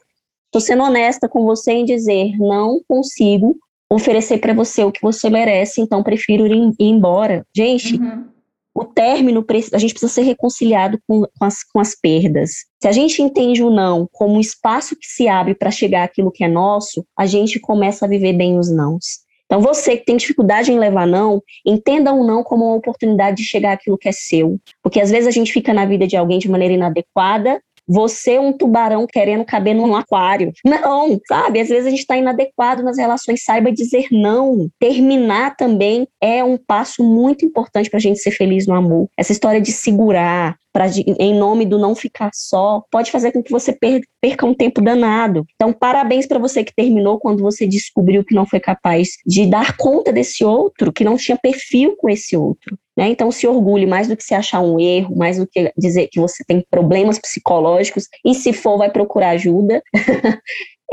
Tô 0.50 0.61
sendo 0.61 0.83
honesta 0.83 1.28
com 1.28 1.44
você 1.44 1.72
em 1.72 1.85
dizer, 1.85 2.37
não 2.38 2.81
consigo 2.87 3.57
oferecer 3.90 4.38
para 4.38 4.55
você 4.55 4.85
o 4.85 4.92
que 4.92 5.02
você 5.02 5.28
merece, 5.28 5.81
então 5.81 6.02
prefiro 6.02 6.46
ir, 6.46 6.72
ir 6.78 6.87
embora. 6.87 7.46
Gente, 7.55 7.96
uhum. 7.96 8.26
o 8.74 8.85
término, 8.85 9.44
a 9.72 9.78
gente 9.78 9.92
precisa 9.92 10.12
ser 10.12 10.22
reconciliado 10.22 10.98
com, 11.07 11.22
com, 11.38 11.44
as, 11.44 11.62
com 11.62 11.81
as 11.81 11.94
perdas. 11.94 12.50
Se 12.81 12.88
a 12.88 12.92
gente 12.92 13.22
entende 13.22 13.62
o 13.62 13.70
não 13.70 14.09
como 14.12 14.35
um 14.35 14.40
espaço 14.40 14.96
que 14.96 15.07
se 15.07 15.28
abre 15.28 15.55
para 15.55 15.70
chegar 15.70 16.05
àquilo 16.05 16.33
que 16.33 16.44
é 16.44 16.48
nosso, 16.48 17.05
a 17.18 17.26
gente 17.26 17.61
começa 17.61 18.05
a 18.05 18.09
viver 18.09 18.33
bem 18.33 18.59
os 18.59 18.70
nãos. 18.70 19.22
Então, 19.46 19.61
você 19.61 19.96
que 19.96 20.05
tem 20.05 20.16
dificuldade 20.16 20.72
em 20.72 20.78
levar 20.78 21.07
não, 21.07 21.42
entenda 21.66 22.12
o 22.12 22.26
não 22.26 22.42
como 22.42 22.64
uma 22.64 22.76
oportunidade 22.76 23.37
de 23.37 23.44
chegar 23.44 23.72
àquilo 23.72 23.98
que 23.98 24.09
é 24.09 24.12
seu. 24.12 24.59
Porque 24.83 25.00
às 25.00 25.11
vezes 25.11 25.26
a 25.26 25.31
gente 25.31 25.52
fica 25.52 25.74
na 25.74 25.85
vida 25.85 26.07
de 26.07 26.16
alguém 26.16 26.38
de 26.38 26.48
maneira 26.48 26.74
inadequada 26.74 27.61
você 27.87 28.33
é 28.33 28.40
um 28.40 28.52
tubarão 28.52 29.07
querendo 29.07 29.44
caber 29.44 29.74
num 29.74 29.94
aquário. 29.94 30.52
Não, 30.64 31.20
sabe? 31.26 31.61
Às 31.61 31.68
vezes 31.68 31.87
a 31.87 31.90
gente 31.90 32.00
está 32.00 32.16
inadequado 32.16 32.83
nas 32.83 32.96
relações, 32.96 33.44
saiba 33.44 33.72
dizer 33.72 34.07
não. 34.11 34.68
Terminar 34.78 35.57
também 35.57 36.07
é 36.20 36.42
um 36.44 36.57
passo 36.57 37.02
muito 37.02 37.44
importante 37.44 37.90
para 37.90 37.98
a 37.98 38.00
gente 38.00 38.20
ser 38.20 38.31
feliz 38.31 38.66
no 38.66 38.74
amor. 38.74 39.09
Essa 39.16 39.33
história 39.33 39.61
de 39.61 39.72
segurar, 39.72 40.57
pra, 40.72 40.87
em 41.18 41.35
nome 41.38 41.66
do 41.66 41.78
não 41.78 41.94
ficar 41.94 42.30
só, 42.32 42.82
pode 42.90 43.11
fazer 43.11 43.32
com 43.32 43.42
que 43.42 43.50
você 43.50 43.76
perca 44.20 44.46
um 44.46 44.54
tempo 44.54 44.80
danado. 44.80 45.44
Então, 45.54 45.72
parabéns 45.72 46.26
para 46.26 46.38
você 46.38 46.64
que 46.64 46.74
terminou 46.74 47.18
quando 47.18 47.42
você 47.42 47.66
descobriu 47.66 48.24
que 48.24 48.35
não 48.35 48.46
foi 48.46 48.61
capaz 48.61 49.11
de 49.26 49.46
dar 49.46 49.76
conta 49.76 50.12
desse 50.12 50.44
outro, 50.44 50.92
que 50.92 51.04
não 51.04 51.16
tinha 51.16 51.37
perfil 51.37 51.96
com 51.96 52.08
esse 52.08 52.37
outro. 52.37 52.78
Né? 52.96 53.08
Então, 53.08 53.30
se 53.30 53.46
orgulhe 53.46 53.87
mais 53.87 54.08
do 54.08 54.16
que 54.16 54.24
se 54.24 54.35
achar 54.35 54.61
um 54.61 54.78
erro, 54.78 55.16
mais 55.16 55.38
do 55.38 55.46
que 55.46 55.72
dizer 55.76 56.08
que 56.08 56.20
você 56.20 56.44
tem 56.44 56.64
problemas 56.70 57.18
psicológicos, 57.18 58.08
e 58.24 58.35
se 58.35 58.52
for, 58.52 58.78
vai 58.78 58.90
procurar 58.90 59.30
ajuda. 59.30 59.82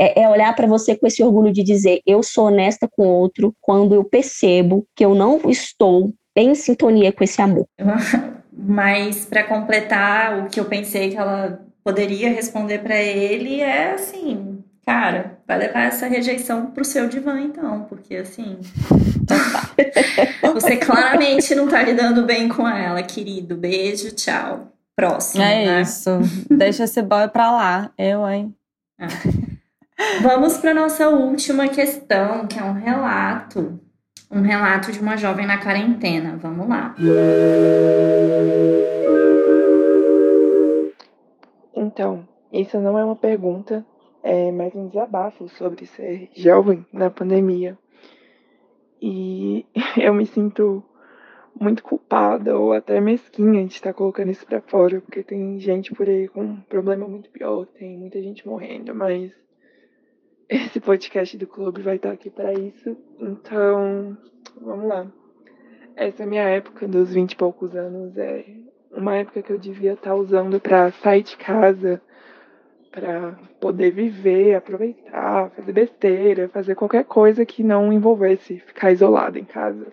é, 0.00 0.22
é, 0.22 0.28
olhar 0.28 0.54
para 0.56 0.66
você 0.66 0.96
com 0.96 1.06
esse 1.06 1.22
orgulho 1.22 1.52
de 1.52 1.62
dizer: 1.62 2.00
eu 2.06 2.22
sou 2.22 2.46
honesta 2.46 2.88
com 2.90 3.06
o 3.06 3.12
outro 3.18 3.54
quando 3.60 3.94
eu 3.94 4.04
percebo 4.04 4.86
que 4.96 5.04
eu 5.04 5.14
não 5.14 5.40
estou 5.48 6.12
em 6.34 6.54
sintonia 6.54 7.12
com 7.12 7.22
esse 7.22 7.42
amor. 7.42 7.66
Mas, 8.62 9.24
para 9.24 9.44
completar, 9.44 10.38
o 10.38 10.48
que 10.48 10.60
eu 10.60 10.66
pensei 10.66 11.10
que 11.10 11.16
ela 11.16 11.60
poderia 11.82 12.30
responder 12.30 12.78
para 12.78 12.96
ele 12.96 13.60
é 13.60 13.92
assim: 13.92 14.62
cara, 14.84 15.38
vai 15.46 15.58
levar 15.58 15.82
essa 15.82 16.06
rejeição 16.06 16.66
pro 16.66 16.84
seu 16.84 17.08
divã, 17.08 17.40
então, 17.40 17.86
porque 17.88 18.16
assim. 18.16 18.58
Você 20.54 20.76
claramente 20.76 21.54
não 21.54 21.68
tá 21.68 21.82
lidando 21.82 22.24
bem 22.26 22.48
com 22.48 22.68
ela, 22.68 23.02
querido. 23.02 23.56
Beijo, 23.56 24.14
tchau. 24.14 24.72
Próximo. 24.96 25.42
É 25.42 25.64
né? 25.64 25.80
isso. 25.82 26.10
Deixa 26.50 26.84
esse 26.84 27.00
boy 27.00 27.28
pra 27.28 27.50
lá. 27.50 27.90
Eu, 27.96 28.28
hein? 28.28 28.54
Ah. 28.98 29.06
Vamos 30.20 30.58
para 30.58 30.74
nossa 30.74 31.08
última 31.08 31.68
questão, 31.68 32.46
que 32.46 32.58
é 32.58 32.64
um 32.64 32.72
relato. 32.72 33.80
Um 34.30 34.42
relato 34.42 34.92
de 34.92 35.00
uma 35.00 35.16
jovem 35.16 35.44
na 35.44 35.58
quarentena. 35.58 36.36
Vamos 36.36 36.68
lá. 36.68 36.94
Então, 41.74 42.28
isso 42.52 42.78
não 42.78 42.96
é 42.96 43.04
uma 43.04 43.16
pergunta, 43.16 43.84
é 44.22 44.52
mais 44.52 44.72
um 44.74 44.86
desabafo 44.86 45.48
sobre 45.48 45.84
ser 45.86 46.30
jovem 46.36 46.86
na 46.92 47.10
pandemia. 47.10 47.76
E 49.02 49.66
eu 50.00 50.14
me 50.14 50.26
sinto 50.26 50.80
muito 51.58 51.82
culpada 51.82 52.56
ou 52.56 52.72
até 52.72 53.00
mesquinha 53.00 53.66
de 53.66 53.72
estar 53.72 53.92
colocando 53.92 54.30
isso 54.30 54.46
para 54.46 54.60
fora, 54.60 55.00
porque 55.00 55.24
tem 55.24 55.58
gente 55.58 55.92
por 55.92 56.08
aí 56.08 56.28
com 56.28 56.42
um 56.42 56.60
problema 56.60 57.08
muito 57.08 57.28
pior, 57.30 57.66
tem 57.66 57.98
muita 57.98 58.22
gente 58.22 58.46
morrendo, 58.46 58.94
mas 58.94 59.32
esse 60.50 60.80
podcast 60.80 61.38
do 61.38 61.46
clube 61.46 61.80
vai 61.80 61.94
estar 61.94 62.10
aqui 62.10 62.28
para 62.28 62.52
isso. 62.52 62.96
Então, 63.20 64.18
vamos 64.60 64.88
lá. 64.88 65.06
Essa 65.94 66.24
é 66.24 66.26
minha 66.26 66.42
época 66.42 66.88
dos 66.88 67.12
20 67.12 67.32
e 67.32 67.36
poucos 67.36 67.76
anos, 67.76 68.18
é 68.18 68.44
uma 68.90 69.16
época 69.16 69.42
que 69.42 69.52
eu 69.52 69.58
devia 69.58 69.92
estar 69.92 70.14
usando 70.16 70.58
para 70.58 70.90
sair 70.90 71.22
de 71.22 71.36
casa, 71.36 72.02
para 72.90 73.38
poder 73.60 73.92
viver, 73.92 74.56
aproveitar, 74.56 75.50
fazer 75.50 75.72
besteira, 75.72 76.48
fazer 76.48 76.74
qualquer 76.74 77.04
coisa 77.04 77.46
que 77.46 77.62
não 77.62 77.92
envolvesse 77.92 78.58
ficar 78.58 78.90
isolado 78.90 79.38
em 79.38 79.44
casa. 79.44 79.86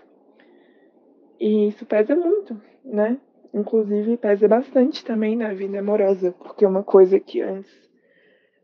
E 1.39 1.67
isso 1.67 1.85
pesa 1.85 2.15
muito, 2.15 2.59
né? 2.83 3.17
Inclusive 3.53 4.17
pesa 4.17 4.47
bastante 4.47 5.05
também 5.05 5.35
na 5.35 5.53
vida 5.53 5.79
amorosa, 5.79 6.31
porque 6.31 6.65
uma 6.65 6.83
coisa 6.83 7.19
que 7.19 7.41
antes 7.41 7.86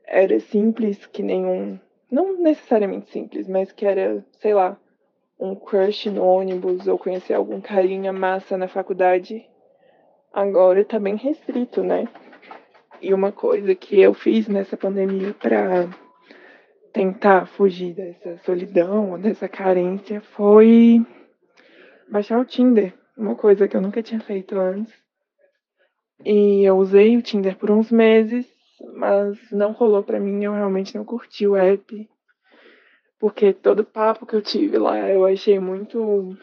era 0.05 0.39
simples, 0.39 1.05
que 1.05 1.23
nenhum, 1.23 1.79
não 2.11 2.37
necessariamente 2.41 3.09
simples, 3.11 3.47
mas 3.47 3.71
que 3.71 3.85
era, 3.85 4.23
sei 4.39 4.53
lá, 4.53 4.77
um 5.39 5.55
crush 5.55 6.09
no 6.09 6.23
ônibus 6.23 6.87
ou 6.87 6.97
conhecer 6.97 7.33
algum 7.33 7.59
carinha 7.59 8.13
massa 8.13 8.57
na 8.57 8.67
faculdade, 8.67 9.45
agora 10.31 10.85
tá 10.85 10.99
bem 10.99 11.15
restrito, 11.15 11.83
né? 11.83 12.07
E 13.01 13.13
uma 13.13 13.31
coisa 13.31 13.75
que 13.75 13.99
eu 13.99 14.13
fiz 14.13 14.47
nessa 14.47 14.77
pandemia 14.77 15.33
para 15.33 15.89
tentar 16.93 17.47
fugir 17.47 17.93
dessa 17.93 18.37
solidão, 18.45 19.19
dessa 19.19 19.49
carência, 19.49 20.21
foi 20.21 21.05
baixar 22.09 22.39
o 22.39 22.45
Tinder. 22.45 22.93
Uma 23.17 23.35
coisa 23.35 23.67
que 23.67 23.75
eu 23.75 23.81
nunca 23.81 24.01
tinha 24.01 24.21
feito 24.21 24.57
antes. 24.57 24.93
E 26.23 26.63
eu 26.63 26.77
usei 26.77 27.17
o 27.17 27.21
Tinder 27.21 27.57
por 27.57 27.69
uns 27.69 27.91
meses, 27.91 28.47
mas 28.95 29.37
não 29.51 29.71
rolou 29.71 30.03
para 30.03 30.19
mim, 30.19 30.43
eu 30.43 30.53
realmente 30.53 30.95
não 30.95 31.05
curti 31.05 31.47
o 31.47 31.55
app. 31.55 32.09
Porque 33.19 33.53
todo 33.53 33.85
papo 33.85 34.25
que 34.25 34.35
eu 34.35 34.41
tive 34.41 34.77
lá 34.77 34.99
eu 35.09 35.25
achei 35.25 35.59
muito 35.59 36.37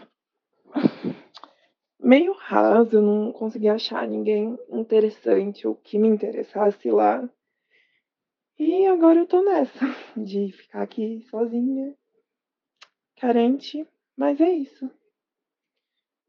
meio 2.03 2.33
raso, 2.33 2.97
eu 2.97 3.03
não 3.03 3.33
consegui 3.33 3.69
achar 3.69 4.07
ninguém 4.09 4.59
interessante 4.71 5.67
ou 5.67 5.75
que 5.75 5.99
me 5.99 6.09
interessasse 6.09 6.91
lá. 6.91 7.29
E 8.59 8.87
agora 8.87 9.21
eu 9.21 9.27
tô 9.27 9.43
nessa, 9.43 9.79
de 10.17 10.53
ficar 10.53 10.83
aqui 10.83 11.25
sozinha, 11.31 11.95
carente, 13.17 13.87
mas 14.17 14.41
é 14.41 14.51
isso. 14.51 14.91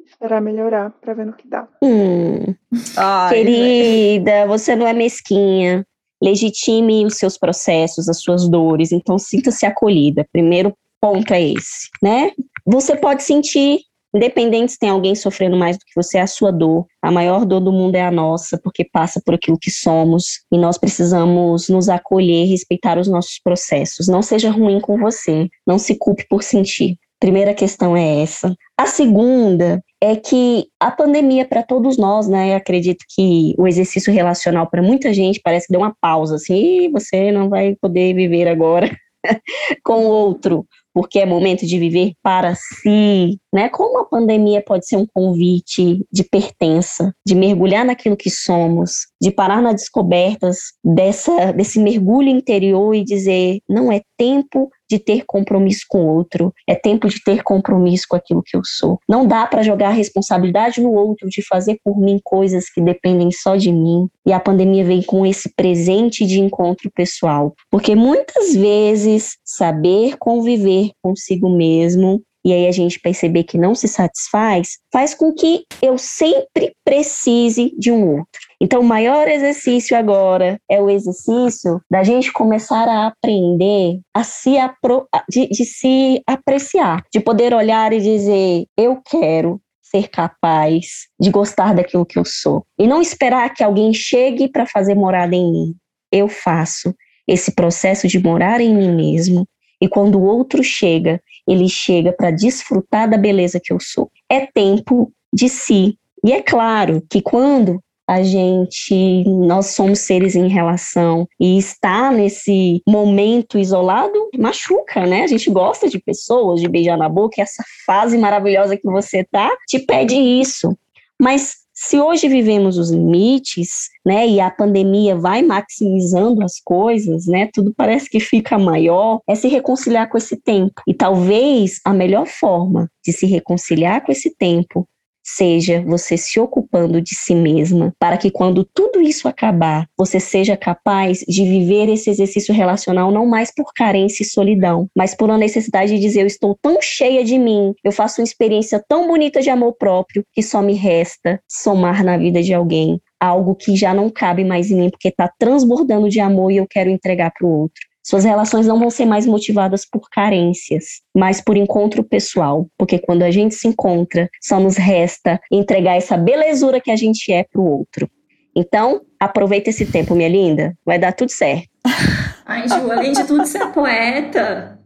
Esperar 0.06 0.42
melhorar 0.42 0.92
pra 0.92 1.14
ver 1.14 1.26
no 1.26 1.34
que 1.34 1.48
dá. 1.48 1.68
Hum. 1.84 2.56
Ai, 2.98 3.44
Querida, 3.44 4.46
você 4.48 4.76
não 4.76 4.88
é 4.88 4.94
mesquinha. 4.94 5.86
Legitime 6.22 7.06
os 7.06 7.16
seus 7.16 7.38
processos, 7.38 8.08
as 8.08 8.22
suas 8.22 8.48
dores, 8.50 8.92
então 8.92 9.18
sinta-se 9.18 9.66
acolhida. 9.66 10.26
Primeiro 10.32 10.74
ponto 11.02 11.34
é 11.34 11.42
esse, 11.42 11.90
né? 12.02 12.32
você 12.66 12.96
pode 12.96 13.24
sentir 13.24 13.80
Independente 14.14 14.74
se 14.74 14.80
tem 14.80 14.90
alguém 14.90 15.16
sofrendo 15.16 15.56
mais 15.56 15.78
do 15.78 15.86
que 15.86 15.94
você, 15.96 16.18
é 16.18 16.22
a 16.22 16.28
sua 16.28 16.52
dor. 16.52 16.86
A 17.02 17.10
maior 17.10 17.46
dor 17.46 17.62
do 17.62 17.72
mundo 17.72 17.96
é 17.96 18.02
a 18.02 18.12
nossa, 18.12 18.60
porque 18.62 18.84
passa 18.84 19.22
por 19.24 19.36
aquilo 19.36 19.58
que 19.58 19.72
somos 19.72 20.42
e 20.52 20.58
nós 20.58 20.78
precisamos 20.78 21.70
nos 21.70 21.88
acolher, 21.88 22.46
respeitar 22.46 22.98
os 22.98 23.08
nossos 23.08 23.40
processos. 23.42 24.08
Não 24.10 24.22
seja 24.22 24.52
ruim 24.52 24.82
com 24.82 24.98
você, 24.98 25.48
não 25.66 25.80
se 25.80 25.96
culpe 25.96 26.26
por 26.30 26.44
sentir. 26.44 26.98
Primeira 27.22 27.54
questão 27.54 27.96
é 27.96 28.22
essa. 28.22 28.54
A 28.78 28.86
segunda 28.86 29.82
é 30.02 30.16
que 30.16 30.68
a 30.80 30.90
pandemia 30.90 31.46
para 31.46 31.62
todos 31.62 31.98
nós, 31.98 32.28
né? 32.28 32.56
Acredito 32.56 33.06
que 33.16 33.54
o 33.58 33.68
exercício 33.68 34.12
relacional 34.12 34.68
para 34.68 34.82
muita 34.82 35.14
gente 35.14 35.40
parece 35.44 35.68
que 35.68 35.74
deu 35.74 35.82
uma 35.82 35.96
pausa, 36.02 36.36
assim, 36.36 36.92
você 36.92 37.32
não 37.32 37.50
vai 37.50 37.76
poder 37.80 38.14
viver 38.16 38.48
agora 38.48 38.90
com 39.86 40.06
o 40.06 40.10
outro 40.10 40.66
porque 40.94 41.20
é 41.20 41.26
momento 41.26 41.66
de 41.66 41.80
viver 41.80 42.14
para 42.22 42.54
si, 42.56 43.40
né? 43.54 43.70
Como 43.70 44.00
a 44.00 44.06
pandemia 44.06 44.62
pode 44.62 44.86
ser 44.86 44.98
um 44.98 45.06
convite 45.14 46.06
de 46.12 46.24
pertença, 46.24 47.14
de 47.26 47.34
mergulhar 47.34 47.86
naquilo 47.86 48.18
que 48.18 48.30
somos, 48.30 49.08
de 49.22 49.32
parar 49.32 49.62
nas 49.62 49.76
descobertas 49.76 50.58
dessa 50.84 51.52
desse 51.54 51.80
mergulho 51.80 52.30
interior 52.30 52.94
e 52.94 53.04
dizer 53.04 53.60
não 53.70 53.92
é 53.92 54.02
tempo 54.18 54.70
de 54.92 55.00
ter 55.00 55.24
compromisso 55.26 55.86
com 55.88 56.04
o 56.04 56.16
outro, 56.16 56.54
é 56.68 56.76
tempo 56.76 57.08
de 57.08 57.24
ter 57.24 57.44
compromisso 57.44 58.06
com 58.10 58.18
aquilo 58.18 58.44
que 58.46 58.58
eu 58.58 58.62
sou. 58.66 59.00
Não 59.08 59.26
dá 59.26 59.48
para 59.48 59.64
jogar 59.64 59.88
a 59.88 59.94
responsabilidade 59.94 60.82
no 60.82 60.92
outro 60.92 61.30
de 61.30 61.42
fazer 61.48 61.80
por 61.82 61.98
mim 61.98 62.20
coisas 62.22 62.70
que 62.70 62.82
dependem 62.82 63.32
só 63.32 63.56
de 63.56 63.72
mim. 63.72 64.10
E 64.26 64.34
a 64.34 64.40
pandemia 64.40 64.84
vem 64.84 65.02
com 65.02 65.26
esse 65.26 65.54
presente 65.56 66.26
de 66.26 66.42
encontro 66.42 66.92
pessoal, 66.94 67.54
porque 67.70 67.96
muitas 67.96 68.54
vezes 68.54 69.38
saber 69.46 70.18
conviver 70.18 70.92
consigo 71.02 71.50
mesmo 71.50 72.22
e 72.44 72.54
aí 72.54 72.68
a 72.68 72.72
gente 72.72 73.00
perceber 73.00 73.44
que 73.44 73.58
não 73.58 73.76
se 73.76 73.88
satisfaz, 73.88 74.80
faz 74.92 75.14
com 75.14 75.34
que 75.34 75.64
eu 75.82 75.98
sempre 75.98 76.74
precise 76.84 77.74
de 77.78 77.92
um 77.92 78.18
outro. 78.18 78.42
Então, 78.60 78.82
o 78.82 78.86
maior 78.86 79.28
exercício 79.28 79.98
agora 79.98 80.60
é 80.70 80.82
o 80.82 80.90
exercício 80.90 81.82
da 81.90 82.04
gente 82.04 82.32
começar 82.32 82.88
a 82.88 83.08
aprender 83.08 84.00
a 84.14 84.24
se 84.24 84.58
apro 84.58 85.08
de, 85.30 85.48
de 85.48 85.66
se 85.66 86.22
apreciar, 86.28 87.04
de 87.12 87.20
poder 87.20 87.54
olhar 87.54 87.94
e 87.94 88.00
dizer: 88.00 88.66
eu 88.78 89.02
quero 89.04 89.60
ser 89.82 90.08
capaz 90.08 91.08
de 91.20 91.30
gostar 91.30 91.76
daquilo 91.76 92.06
que 92.06 92.18
eu 92.18 92.24
sou. 92.26 92.64
E 92.80 92.88
não 92.88 93.02
esperar 93.02 93.54
que 93.54 93.64
alguém 93.64 93.94
chegue 93.94 94.48
para 94.48 94.66
fazer 94.66 94.96
morada 94.96 95.36
em 95.36 95.52
mim. 95.52 95.76
Eu 96.12 96.28
faço 96.30 96.96
esse 97.28 97.54
processo 97.54 98.08
de 98.08 98.20
morar 98.20 98.62
em 98.62 98.74
mim 98.74 98.96
mesmo. 98.96 99.46
E 99.82 99.88
quando 99.88 100.20
o 100.20 100.24
outro 100.24 100.64
chega, 100.64 101.22
ele 101.48 101.68
chega 101.68 102.14
para 102.14 102.32
desfrutar 102.32 103.10
da 103.10 103.18
beleza 103.18 103.60
que 103.62 103.74
eu 103.74 103.80
sou. 103.80 104.12
É 104.30 104.46
tempo 104.46 105.12
de 105.34 105.50
si. 105.50 105.98
E 106.24 106.32
é 106.32 106.42
claro 106.42 107.04
que 107.10 107.22
quando 107.22 107.82
a 108.08 108.22
gente, 108.24 109.24
nós 109.26 109.68
somos 109.68 110.00
seres 110.00 110.36
em 110.36 110.50
relação 110.50 111.26
e 111.40 111.58
estar 111.58 112.12
nesse 112.12 112.82
momento 112.86 113.58
isolado 113.58 114.30
machuca, 114.38 115.06
né? 115.08 115.24
A 115.24 115.28
gente 115.28 115.50
gosta 115.50 115.88
de 115.88 115.98
pessoas, 115.98 116.60
de 116.60 116.68
beijar 116.68 116.98
na 116.98 117.08
boca, 117.08 117.42
essa 117.42 117.64
fase 117.86 118.18
maravilhosa 118.18 118.76
que 118.76 118.84
você 118.84 119.24
tá 119.24 119.50
te 119.66 119.80
pede 119.80 120.16
isso. 120.16 120.78
Mas 121.20 121.61
se 121.84 122.00
hoje 122.00 122.28
vivemos 122.28 122.78
os 122.78 122.92
limites, 122.92 123.90
né, 124.06 124.28
e 124.28 124.40
a 124.40 124.52
pandemia 124.52 125.18
vai 125.18 125.42
maximizando 125.42 126.44
as 126.44 126.60
coisas, 126.64 127.26
né, 127.26 127.50
tudo 127.52 127.74
parece 127.76 128.08
que 128.08 128.20
fica 128.20 128.58
maior, 128.60 129.20
é 129.28 129.34
se 129.34 129.48
reconciliar 129.48 130.08
com 130.08 130.18
esse 130.18 130.38
tempo. 130.38 130.82
E 130.88 130.94
talvez 130.94 131.80
a 131.84 131.92
melhor 131.92 132.28
forma 132.28 132.88
de 133.04 133.12
se 133.12 133.26
reconciliar 133.26 134.06
com 134.06 134.12
esse 134.12 134.36
tempo 134.38 134.88
seja 135.36 135.84
você 135.86 136.18
se 136.18 136.40
ocupando 136.40 137.02
de 137.02 137.16
si 137.16 137.36
mesma, 137.36 137.94
para 138.00 138.18
que 138.18 138.32
quando 138.32 138.64
tudo 138.64 139.02
isso 139.02 139.28
acabar, 139.28 139.88
você 139.98 140.20
seja 140.20 140.58
capaz 140.58 141.20
de 141.28 141.44
viver 141.44 141.90
esse 141.90 142.10
exercício 142.10 142.54
relacional 142.54 143.12
não 143.12 143.26
mais 143.26 143.54
por 143.54 143.74
carência 143.74 144.24
e 144.24 144.26
solidão, 144.26 144.88
mas 144.96 145.16
por 145.16 145.30
uma 145.30 145.38
necessidade 145.38 145.94
de 145.94 146.00
dizer: 146.00 146.22
eu 146.22 146.28
estou 146.28 146.58
tão 146.62 146.82
cheia 146.82 147.24
de 147.24 147.38
mim, 147.38 147.74
eu 147.84 147.92
faço 147.92 148.22
uma 148.22 148.26
experiência 148.26 148.84
tão 148.88 149.08
bonita 149.08 149.42
de 149.42 149.50
amor 149.50 149.74
próprio 149.74 150.24
que 150.34 150.44
só 150.44 150.62
me 150.62 150.74
resta 150.74 151.42
somar 151.48 152.04
na 152.04 152.18
vida 152.18 152.42
de 152.42 152.54
alguém 152.54 153.00
algo 153.22 153.54
que 153.54 153.76
já 153.76 153.94
não 153.94 154.10
cabe 154.10 154.44
mais 154.44 154.72
em 154.72 154.78
mim, 154.78 154.90
porque 154.90 155.10
está 155.10 155.32
transbordando 155.38 156.10
de 156.10 156.20
amor 156.20 156.52
e 156.52 156.58
eu 156.58 156.66
quero 156.68 156.90
entregar 156.90 157.32
para 157.32 157.46
o 157.46 157.52
outro. 157.52 157.91
Suas 158.04 158.24
relações 158.24 158.66
não 158.66 158.80
vão 158.80 158.90
ser 158.90 159.06
mais 159.06 159.26
motivadas 159.26 159.86
por 159.86 160.10
carências, 160.10 161.02
mas 161.16 161.40
por 161.40 161.56
encontro 161.56 162.04
pessoal, 162.04 162.68
porque 162.78 162.98
quando 162.98 163.24
a 163.24 163.32
gente 163.32 163.56
se 163.56 163.68
encontra, 163.68 164.30
só 164.42 164.60
nos 164.60 164.76
resta 164.76 165.40
entregar 165.52 165.98
essa 165.98 166.18
belezura 166.18 166.82
que 166.82 166.92
a 166.92 166.96
gente 166.96 167.32
é 167.32 167.44
para 167.44 167.62
o 167.62 167.66
outro. 167.66 168.10
Então, 168.56 169.02
aproveita 169.20 169.70
esse 169.70 169.86
tempo, 169.86 170.16
minha 170.16 170.30
linda, 170.30 170.76
vai 170.86 171.00
dar 171.00 171.14
tudo 171.14 171.32
certo. 171.32 171.70
Ai, 172.46 172.68
Ju, 172.68 172.92
além 172.92 173.14
de 173.14 173.24
tudo, 173.24 173.46
você 173.46 173.60
é 173.60 173.68
poeta. 173.68 174.78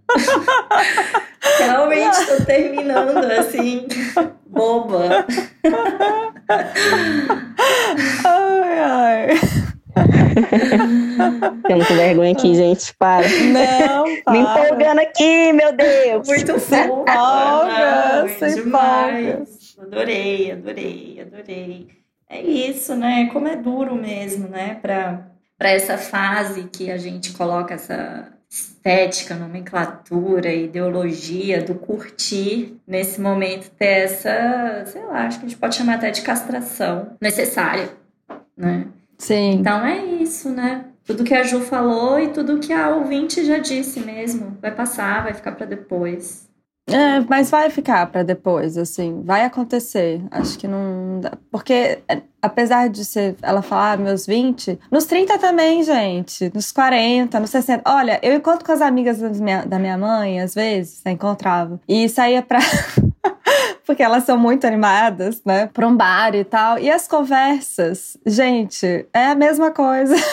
Realmente 1.58 2.20
estou 2.20 2.46
terminando 2.46 3.18
assim, 3.32 3.88
boba. 4.46 5.26
ai, 8.24 8.80
ai. 8.80 9.30
Tenho 11.68 11.86
com 11.86 11.96
vergonha 11.96 12.32
aqui, 12.34 12.54
gente. 12.56 12.94
Para. 12.96 13.28
Não, 13.28 14.06
para. 14.24 14.34
Me 14.34 14.40
empolgando 14.40 15.00
aqui, 15.00 15.54
meu 15.54 15.76
Deus. 15.76 16.28
Muito 16.28 16.52
empolga, 16.52 18.28
se 18.38 18.60
empolga. 18.60 19.44
Adorei, 19.80 20.52
adorei, 20.52 21.22
adorei. 21.22 21.88
É 22.30 22.42
isso, 22.42 22.96
né? 22.96 23.30
Como 23.32 23.48
é 23.48 23.56
duro 23.56 23.96
mesmo, 23.96 24.48
né? 24.48 24.80
Para 24.82 25.30
essa 25.60 25.98
fase 25.98 26.64
que 26.66 26.92
a 26.92 26.98
gente 26.98 27.34
coloca 27.34 27.74
essa 27.74 28.32
estética, 28.50 29.36
nomenclatura, 29.36 30.54
ideologia 30.54 31.62
do 31.62 31.76
curtir, 31.76 32.78
nesse 32.88 33.20
momento 33.20 33.70
ter 33.72 34.04
essa, 34.04 34.86
sei 34.86 35.04
lá, 35.04 35.26
acho 35.26 35.40
que 35.40 35.46
a 35.46 35.50
gente 35.50 35.60
pode 35.60 35.76
chamar 35.76 35.96
até 35.96 36.12
de 36.12 36.22
castração 36.22 37.18
necessária, 37.20 37.90
né? 38.56 38.88
Sim. 39.18 39.54
Então 39.60 39.86
é 39.86 40.04
isso, 40.06 40.50
né? 40.50 40.86
Tudo 41.06 41.24
que 41.24 41.34
a 41.34 41.44
Ju 41.44 41.62
falou 41.62 42.20
e 42.20 42.30
tudo 42.30 42.60
que 42.60 42.74
a 42.74 42.90
ouvinte 42.90 43.46
já 43.46 43.60
disse 43.60 44.00
mesmo. 44.00 44.58
Vai 44.62 44.72
passar, 44.74 45.24
vai 45.24 45.34
ficar 45.34 45.52
para 45.52 45.66
depois. 45.66 46.46
É, 46.88 47.20
mas 47.22 47.50
vai 47.50 47.70
ficar 47.72 48.06
para 48.12 48.22
depois, 48.22 48.78
assim, 48.78 49.24
vai 49.24 49.44
acontecer. 49.44 50.22
Acho 50.30 50.58
que 50.58 50.68
não 50.68 51.20
dá. 51.20 51.32
Porque, 51.50 52.00
é, 52.08 52.22
apesar 52.40 52.90
de 52.90 53.04
ser, 53.04 53.36
ela 53.42 53.64
falar 53.64 53.94
ah, 53.94 53.98
meus 53.98 54.28
20, 54.28 54.80
nos 54.92 55.06
30 55.06 55.40
também, 55.40 55.82
gente, 55.84 56.52
nos 56.54 56.72
40, 56.72 57.40
nos 57.40 57.50
60. 57.50 57.82
Olha, 57.90 58.20
eu 58.22 58.36
encontro 58.36 58.64
com 58.64 58.72
as 58.72 58.82
amigas 58.82 59.18
da 59.18 59.30
minha, 59.30 59.66
da 59.66 59.80
minha 59.80 59.98
mãe, 59.98 60.40
às 60.40 60.54
vezes, 60.54 61.02
né, 61.04 61.12
encontrava, 61.14 61.80
e 61.88 62.08
saía 62.08 62.44
pra. 62.44 62.60
porque 63.86 64.04
elas 64.04 64.24
são 64.24 64.38
muito 64.38 64.66
animadas, 64.66 65.42
né? 65.46 65.70
Pra 65.74 65.88
um 65.88 65.96
bar 65.96 66.36
e 66.36 66.44
tal. 66.44 66.80
E 66.80 66.90
as 66.90 67.08
conversas, 67.08 68.18
gente, 68.26 69.06
é 69.14 69.28
a 69.28 69.36
mesma 69.36 69.72
coisa. 69.72 70.16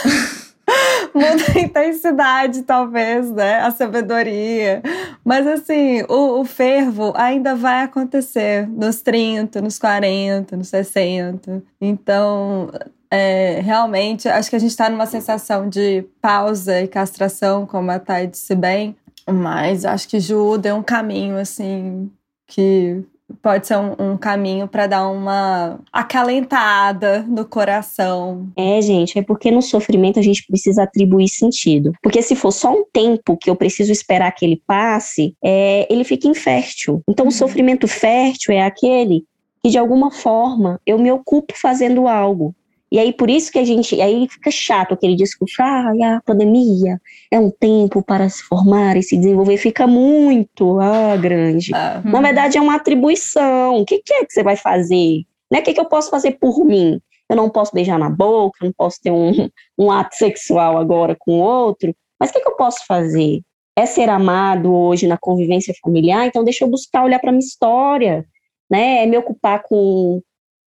Muda 1.14 1.53
a 1.55 1.61
intensidade, 1.61 2.62
talvez, 2.62 3.30
né? 3.30 3.61
A 3.61 3.70
sabedoria. 3.70 4.82
Mas, 5.24 5.46
assim, 5.46 6.03
o, 6.09 6.40
o, 6.40 6.44
fervo 6.44 7.12
ainda 7.14 7.55
vai 7.55 7.82
acontecer 7.82 8.66
nos 8.68 9.03
30, 9.03 9.61
nos 9.61 9.78
40, 9.78 10.57
nos 10.57 10.68
60. 10.68 11.62
Então, 11.80 12.70
é, 13.11 13.61
realmente, 13.61 14.28
acho 14.28 14.48
que 14.48 14.57
a 14.57 14.59
gente 14.59 14.70
está 14.70 14.88
numa 14.88 15.07
sensação 15.07 15.68
de 15.68 16.05
pausa 16.20 16.80
e 16.80 16.88
castração, 16.88 17.66
como 17.66 17.90
a 17.90 17.98
Thay 17.98 18.26
disse 18.26 18.55
bem. 18.55 18.96
Mas 19.30 19.84
acho 19.84 20.09
que 20.09 20.18
Ju 20.18 20.57
deu 20.59 20.76
um 20.76 20.82
caminho, 20.82 21.36
assim, 21.36 22.11
que 22.46 23.05
pode 23.41 23.66
ser 23.66 23.76
um, 23.76 23.95
um 23.99 24.16
caminho 24.16 24.68
para 24.68 24.87
dar 24.87 25.09
uma 25.09 25.80
acalentada 25.93 27.22
no 27.22 27.45
coração. 27.45 28.49
É, 28.57 28.80
gente, 28.83 29.18
é 29.18 29.22
porque 29.22 29.51
no 29.51 29.62
sofrimento 29.62 30.18
a 30.18 30.22
gente 30.22 30.45
precisa 30.47 30.83
atribuir 30.83 31.28
sentido. 31.28 31.93
Porque 32.03 32.22
se 32.22 32.35
for 32.35 32.51
só 32.51 32.72
um 32.72 32.85
tempo 32.93 33.37
que 33.37 33.49
eu 33.49 33.57
preciso 33.57 33.93
esperar 33.93 34.33
que 34.33 34.45
ele 34.45 34.62
passe, 34.66 35.35
é, 35.43 35.87
ele 35.91 36.05
fica 36.05 36.28
infértil. 36.28 37.03
Então, 37.09 37.24
uhum. 37.24 37.30
o 37.30 37.35
sofrimento 37.35 37.87
fértil 37.87 38.55
é 38.55 38.62
aquele 38.62 39.24
que 39.62 39.70
de 39.70 39.78
alguma 39.78 40.11
forma 40.11 40.80
eu 40.85 40.99
me 40.99 41.12
ocupo 41.12 41.55
fazendo 41.57 42.09
algo. 42.09 42.55
E 42.93 42.99
aí, 42.99 43.11
por 43.11 43.30
isso 43.30 43.51
que 43.51 43.59
a 43.59 43.64
gente. 43.64 43.99
Aí 44.03 44.28
fica 44.28 44.51
chato 44.51 44.93
aquele 44.93 45.16
discurso, 45.16 45.62
ah, 45.62 45.93
a 46.16 46.20
pandemia 46.20 47.01
é 47.30 47.40
um 47.40 47.51
tempo 47.51 48.03
para 48.03 48.28
se 48.28 48.43
formar 48.43 48.99
e 48.99 49.03
se 49.03 49.16
desenvolver, 49.16 49.57
fica 49.57 49.86
muito 49.86 50.78
ah, 50.78 51.16
grande. 51.16 51.72
Uhum. 51.72 52.11
Na 52.11 52.20
verdade, 52.20 52.59
é 52.59 52.61
uma 52.61 52.76
atribuição. 52.76 53.80
O 53.80 53.86
que, 53.86 54.03
que 54.05 54.12
é 54.12 54.26
que 54.26 54.32
você 54.34 54.43
vai 54.43 54.57
fazer? 54.57 55.22
Né? 55.51 55.61
O 55.61 55.62
que, 55.62 55.72
que 55.72 55.80
eu 55.80 55.86
posso 55.86 56.11
fazer 56.11 56.32
por 56.32 56.66
mim? 56.66 57.01
Eu 57.30 57.36
não 57.36 57.49
posso 57.49 57.72
beijar 57.72 57.99
na 57.99 58.11
boca, 58.11 58.59
eu 58.61 58.66
não 58.66 58.74
posso 58.76 59.01
ter 59.01 59.11
um, 59.11 59.49
um 59.78 59.90
ato 59.90 60.14
sexual 60.14 60.76
agora 60.76 61.16
com 61.18 61.40
outro, 61.40 61.97
mas 62.20 62.28
o 62.28 62.34
que, 62.34 62.40
que 62.40 62.49
eu 62.49 62.57
posso 62.57 62.84
fazer? 62.86 63.40
é 63.74 63.86
ser 63.86 64.11
amado 64.11 64.70
hoje 64.70 65.07
na 65.07 65.16
convivência 65.16 65.74
familiar, 65.82 66.26
então 66.26 66.45
deixa 66.45 66.62
eu 66.62 66.68
buscar 66.68 67.05
olhar 67.05 67.18
para 67.18 67.32
minha 67.32 67.40
história, 67.40 68.26
né? 68.70 69.03
É 69.03 69.07
me 69.07 69.16
ocupar 69.16 69.62
com, 69.62 70.20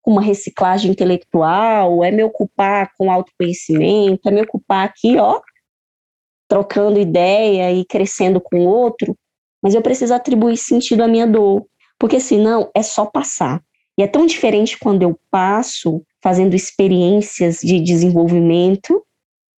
com 0.06 0.12
uma 0.12 0.22
reciclagem 0.22 0.92
intelectual, 0.92 2.04
é 2.04 2.12
me 2.12 2.22
ocupar 2.22 2.92
com 2.96 3.10
autoconhecimento, 3.10 4.28
é 4.28 4.30
me 4.30 4.40
ocupar 4.42 4.86
aqui, 4.86 5.18
ó, 5.18 5.40
trocando 6.48 7.00
ideia 7.00 7.72
e 7.72 7.84
crescendo 7.84 8.40
com 8.40 8.60
o 8.60 8.68
outro, 8.68 9.16
mas 9.60 9.74
eu 9.74 9.82
preciso 9.82 10.14
atribuir 10.14 10.58
sentido 10.58 11.02
à 11.02 11.08
minha 11.08 11.26
dor, 11.26 11.66
porque 11.98 12.20
senão 12.20 12.70
é 12.72 12.84
só 12.84 13.04
passar. 13.04 13.60
E 13.98 14.02
é 14.04 14.06
tão 14.06 14.26
diferente 14.26 14.78
quando 14.78 15.02
eu 15.02 15.18
passo 15.28 16.00
fazendo 16.22 16.54
experiências 16.54 17.58
de 17.58 17.80
desenvolvimento 17.80 19.04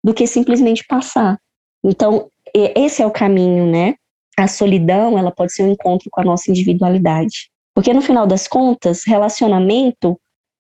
do 0.02 0.14
que 0.14 0.26
simplesmente 0.26 0.86
passar. 0.88 1.38
Então, 1.84 2.32
esse 2.54 3.02
é 3.02 3.06
o 3.06 3.12
caminho, 3.12 3.70
né? 3.70 3.96
A 4.40 4.48
solidão, 4.48 5.18
ela 5.18 5.32
pode 5.32 5.52
ser 5.52 5.64
um 5.64 5.74
encontro 5.74 6.08
com 6.10 6.22
a 6.22 6.24
nossa 6.24 6.50
individualidade. 6.50 7.50
Porque 7.76 7.94
no 7.94 8.02
final 8.02 8.26
das 8.26 8.48
contas, 8.48 9.04
relacionamento, 9.06 10.18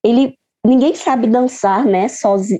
ele 0.10 0.36
ninguém 0.66 0.94
sabe 0.96 1.28
dançar, 1.28 1.86
né? 1.86 2.08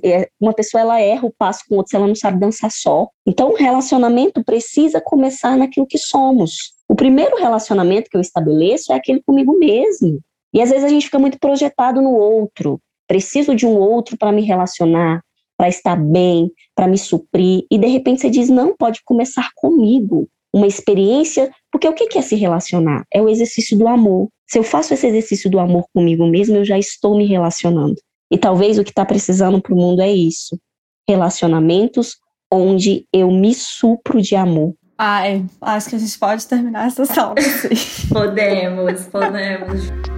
É, 0.02 0.28
uma 0.40 0.54
pessoa 0.54 0.80
ela 0.80 1.00
erra 1.00 1.26
o 1.26 1.34
passo 1.36 1.60
com 1.68 1.76
outra 1.76 1.90
se 1.90 1.96
ela 1.96 2.06
não 2.06 2.14
sabe 2.14 2.40
dançar 2.40 2.70
só. 2.70 3.08
Então, 3.26 3.50
o 3.50 3.56
relacionamento 3.56 4.42
precisa 4.44 5.00
começar 5.00 5.56
naquilo 5.56 5.86
que 5.86 5.98
somos. 5.98 6.72
O 6.88 6.94
primeiro 6.94 7.36
relacionamento 7.36 8.08
que 8.08 8.16
eu 8.16 8.20
estabeleço 8.20 8.92
é 8.92 8.96
aquele 8.96 9.22
comigo 9.22 9.58
mesmo. 9.58 10.20
E 10.54 10.62
às 10.62 10.70
vezes 10.70 10.84
a 10.84 10.88
gente 10.88 11.04
fica 11.04 11.18
muito 11.18 11.38
projetado 11.38 12.00
no 12.00 12.14
outro. 12.14 12.80
Preciso 13.06 13.54
de 13.54 13.66
um 13.66 13.76
outro 13.76 14.16
para 14.16 14.32
me 14.32 14.42
relacionar 14.42 15.20
para 15.58 15.68
estar 15.68 15.96
bem, 15.96 16.52
para 16.74 16.86
me 16.86 16.96
suprir, 16.96 17.66
e 17.68 17.76
de 17.76 17.88
repente 17.88 18.20
você 18.20 18.30
diz: 18.30 18.48
não, 18.48 18.74
pode 18.76 19.02
começar 19.04 19.50
comigo. 19.56 20.28
Uma 20.52 20.66
experiência, 20.66 21.50
porque 21.70 21.88
o 21.88 21.92
que 21.92 22.18
é 22.18 22.22
se 22.22 22.34
relacionar? 22.34 23.04
É 23.12 23.20
o 23.20 23.28
exercício 23.28 23.76
do 23.76 23.86
amor. 23.86 24.28
Se 24.48 24.58
eu 24.58 24.62
faço 24.62 24.94
esse 24.94 25.06
exercício 25.06 25.50
do 25.50 25.58
amor 25.58 25.84
comigo 25.94 26.26
mesmo, 26.26 26.56
eu 26.56 26.64
já 26.64 26.78
estou 26.78 27.16
me 27.16 27.26
relacionando. 27.26 27.96
E 28.30 28.38
talvez 28.38 28.78
o 28.78 28.84
que 28.84 28.90
está 28.90 29.04
precisando 29.04 29.60
para 29.60 29.74
o 29.74 29.76
mundo 29.76 30.00
é 30.00 30.10
isso: 30.10 30.58
relacionamentos 31.08 32.16
onde 32.50 33.06
eu 33.12 33.30
me 33.30 33.54
supro 33.54 34.20
de 34.20 34.34
amor. 34.34 34.74
Ai, 34.96 35.44
acho 35.60 35.90
que 35.90 35.96
a 35.96 35.98
gente 35.98 36.18
pode 36.18 36.46
terminar 36.46 36.88
essa 36.88 37.04
sala. 37.04 37.34
podemos, 38.12 39.06
podemos. 39.06 40.17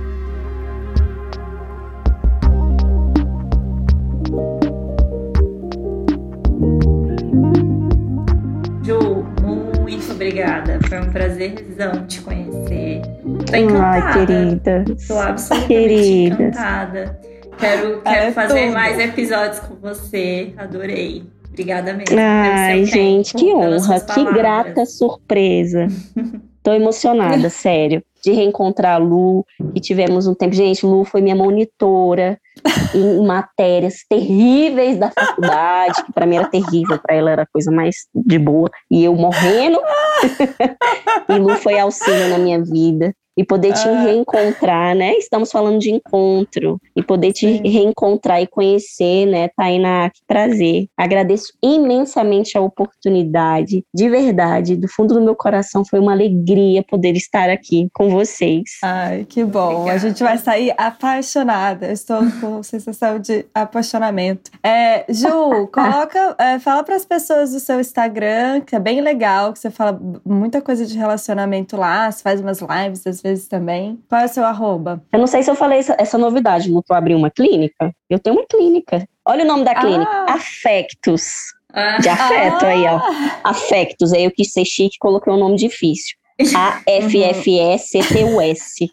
Foi 10.91 11.01
um 11.01 11.13
prazerzão 11.13 12.05
te 12.09 12.21
conhecer. 12.21 13.03
Tô 13.49 13.57
encantada. 13.57 14.07
Ai, 14.07 14.27
querida. 14.27 14.85
Tô 15.07 15.19
absolutamente 15.19 15.69
querida. 15.69 16.43
encantada. 16.43 17.21
Quero, 17.61 18.03
quero 18.03 18.25
é 18.25 18.33
fazer 18.33 18.63
tudo. 18.65 18.73
mais 18.73 18.99
episódios 18.99 19.61
com 19.61 19.77
você. 19.77 20.53
Adorei. 20.57 21.23
Obrigada 21.49 21.93
mesmo. 21.93 22.17
Ai, 22.19 22.85
gente, 22.87 23.35
tempo, 23.35 23.45
que 23.45 23.55
honra, 23.55 24.01
que 24.01 24.25
grata 24.33 24.85
surpresa. 24.85 25.87
Tô 26.61 26.73
emocionada, 26.73 27.49
sério, 27.49 28.03
de 28.23 28.33
reencontrar 28.33 28.97
a 28.97 28.99
Lu, 28.99 29.45
que 29.75 29.81
tivemos 29.81 30.27
um 30.27 30.35
tempo. 30.35 30.55
Gente, 30.55 30.85
Lu 30.85 31.05
foi 31.05 31.21
minha 31.21 31.37
monitora 31.37 32.39
em 32.95 33.25
matérias 33.25 34.05
terríveis 34.09 34.99
da 34.99 35.11
faculdade, 35.11 36.05
que 36.05 36.13
para 36.13 36.27
mim 36.27 36.37
era 36.37 36.49
terrível, 36.49 36.99
para 36.99 37.15
ela 37.15 37.31
era 37.31 37.43
a 37.43 37.47
coisa 37.47 37.71
mais 37.71 38.07
de 38.15 38.39
boa, 38.39 38.71
e 38.91 39.05
eu 39.05 39.15
morrendo. 39.15 39.81
e 41.29 41.39
Lu 41.39 41.57
foi 41.57 41.79
auxílio 41.79 42.29
na 42.29 42.39
minha 42.39 42.63
vida 42.63 43.15
e 43.41 43.45
poder 43.45 43.73
te 43.73 43.89
ah. 43.89 44.03
reencontrar, 44.03 44.95
né? 44.95 45.15
Estamos 45.15 45.51
falando 45.51 45.79
de 45.79 45.91
encontro 45.91 46.79
e 46.95 47.03
poder 47.03 47.33
te 47.33 47.47
Sim. 47.57 47.67
reencontrar 47.67 48.43
e 48.43 48.47
conhecer, 48.47 49.25
né, 49.25 49.49
Tainá? 49.57 50.11
Que 50.11 50.21
prazer. 50.27 50.89
Agradeço 50.95 51.55
imensamente 51.63 52.59
a 52.59 52.61
oportunidade, 52.61 53.83
de 53.95 54.11
verdade, 54.11 54.77
do 54.77 54.87
fundo 54.89 55.15
do 55.15 55.23
meu 55.23 55.35
coração, 55.35 55.87
foi 55.87 55.99
uma 55.99 56.13
alegria 56.13 56.83
poder 56.83 57.17
estar 57.17 57.49
aqui 57.49 57.89
com 57.95 58.11
vocês. 58.11 58.73
Ai, 58.83 59.25
que 59.27 59.43
bom. 59.43 59.73
Obrigada. 59.73 59.93
A 59.93 59.99
gente 59.99 60.23
vai 60.23 60.37
sair 60.37 60.75
apaixonada. 60.77 61.91
estou 61.91 62.21
com 62.43 62.61
sensação 62.63 63.19
de 63.19 63.47
apaixonamento. 63.55 64.51
É, 64.63 65.07
Ju, 65.09 65.67
coloca, 65.73 66.37
é, 66.39 66.59
fala 66.59 66.83
para 66.83 66.97
as 66.97 67.07
pessoas 67.07 67.53
do 67.53 67.61
seu 67.61 67.81
Instagram, 67.81 68.61
que 68.61 68.77
é 68.77 68.79
bem 68.79 69.01
legal, 69.01 69.55
que 69.55 69.61
você 69.61 69.71
fala 69.71 69.99
muita 70.27 70.61
coisa 70.61 70.85
de 70.85 70.99
relacionamento 70.99 71.75
lá, 71.75 72.13
você 72.13 72.23
faz 72.23 72.39
umas 72.39 72.61
lives 72.61 73.07
às 73.07 73.23
vezes 73.23 73.30
vezes 73.31 73.49
também. 73.49 73.99
Qual 74.09 74.21
é 74.21 74.25
o 74.25 74.29
seu 74.29 74.45
arroba? 74.45 75.03
Eu 75.13 75.19
não 75.19 75.27
sei 75.27 75.43
se 75.43 75.51
eu 75.51 75.55
falei 75.55 75.79
essa, 75.79 75.97
essa 75.99 76.19
novidade, 76.19 76.71
Lu, 76.71 76.85
abrir 76.91 77.15
uma 77.15 77.31
clínica. 77.31 77.95
Eu 78.09 78.19
tenho 78.19 78.37
uma 78.37 78.45
clínica. 78.47 79.07
Olha 79.25 79.45
o 79.45 79.47
nome 79.47 79.65
da 79.65 79.75
clínica. 79.75 80.11
Ah. 80.11 80.35
Afectos. 80.35 81.31
Ah. 81.73 81.99
De 81.99 82.09
afeto 82.09 82.65
ah. 82.65 82.69
aí, 82.69 82.85
ó. 82.85 82.97
Ah. 82.97 83.41
Afectos. 83.45 84.13
Aí 84.13 84.25
eu 84.25 84.31
quis 84.31 84.53
ser 84.53 84.65
chique 84.65 84.97
e 84.97 84.99
coloquei 84.99 85.33
um 85.33 85.39
nome 85.39 85.57
difícil. 85.57 86.17
A-F-F-E-C-T-U-S. 86.57 87.21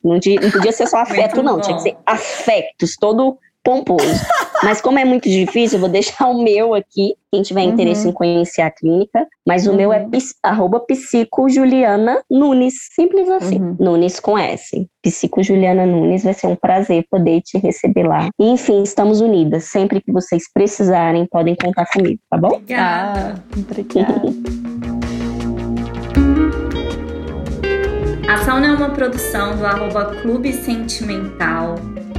Não, 0.03 0.19
não 0.41 0.51
podia 0.51 0.71
ser 0.71 0.85
só 0.87 0.97
afeto, 0.97 1.41
não. 1.41 1.59
Tinha 1.59 1.77
que 1.77 1.83
ser 1.83 1.97
afectos. 2.05 2.95
Todo 2.99 3.37
pomposo. 3.67 4.25
Mas 4.63 4.79
como 4.79 4.97
é 4.97 5.03
muito 5.03 5.29
difícil, 5.29 5.75
eu 5.75 5.81
vou 5.81 5.89
deixar 5.89 6.29
o 6.29 6.41
meu 6.41 6.73
aqui, 6.73 7.15
quem 7.29 7.41
tiver 7.41 7.63
uhum. 7.63 7.73
interesse 7.73 8.07
em 8.07 8.13
conhecer 8.13 8.61
a 8.61 8.71
clínica. 8.71 9.27
Mas 9.45 9.67
o 9.67 9.71
uhum. 9.71 9.75
meu 9.75 9.91
é 9.91 9.99
uhum. 9.99 10.09
arroba 10.41 10.79
psico 10.79 11.49
Juliana 11.49 12.21
Nunes, 12.31 12.75
simples 12.95 13.29
assim, 13.29 13.59
uhum. 13.59 13.75
Nunes 13.77 14.21
com 14.21 14.37
S. 14.37 14.87
Psico 15.03 15.43
Juliana 15.43 15.85
Nunes, 15.85 16.23
vai 16.23 16.33
ser 16.33 16.47
um 16.47 16.55
prazer 16.55 17.05
poder 17.11 17.41
te 17.41 17.57
receber 17.57 18.07
lá. 18.07 18.29
E, 18.39 18.49
enfim, 18.49 18.81
estamos 18.83 19.19
unidas. 19.19 19.65
Sempre 19.65 19.99
que 19.99 20.13
vocês 20.13 20.43
precisarem, 20.53 21.27
podem 21.29 21.53
contar 21.53 21.85
comigo, 21.87 22.21
tá 22.29 22.37
bom? 22.37 22.47
Obrigada. 22.47 23.43
obrigada. 23.53 24.21
A 28.29 28.37
Sauna 28.43 28.67
é 28.67 28.71
uma 28.71 28.89
produção 28.89 29.55
do 29.57 29.65
arroba 29.65 30.05
Clube 30.21 30.51
Sentimental 30.51 31.75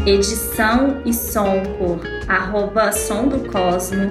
edição 0.08 1.02
e 1.04 1.12
som 1.12 1.62
por 1.78 2.00
arroba 2.28 2.92
som 2.92 3.28
do 3.28 3.40
Cosmo, 3.50 4.10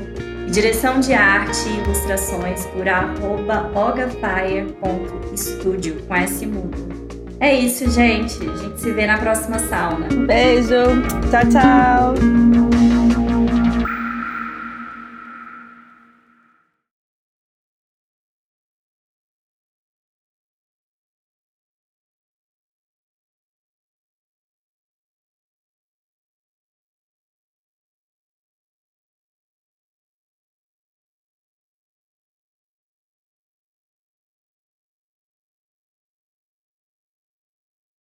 direção 0.50 1.00
de 1.00 1.14
arte 1.14 1.68
e 1.68 1.80
ilustrações 1.80 2.68
por 2.68 2.88
arroba 2.88 3.72
ogafire.studio 3.76 5.96
com 6.08 6.16
S 6.16 6.46
mudo. 6.46 7.08
É 7.40 7.54
isso, 7.54 7.90
gente. 7.92 8.38
A 8.50 8.58
gente 8.58 8.82
se 8.82 8.92
vê 8.92 9.06
na 9.06 9.18
próxima 9.18 9.60
sauna. 9.60 10.08
Beijo. 10.26 11.04
Tchau, 11.30 11.46
tchau. 11.52 13.07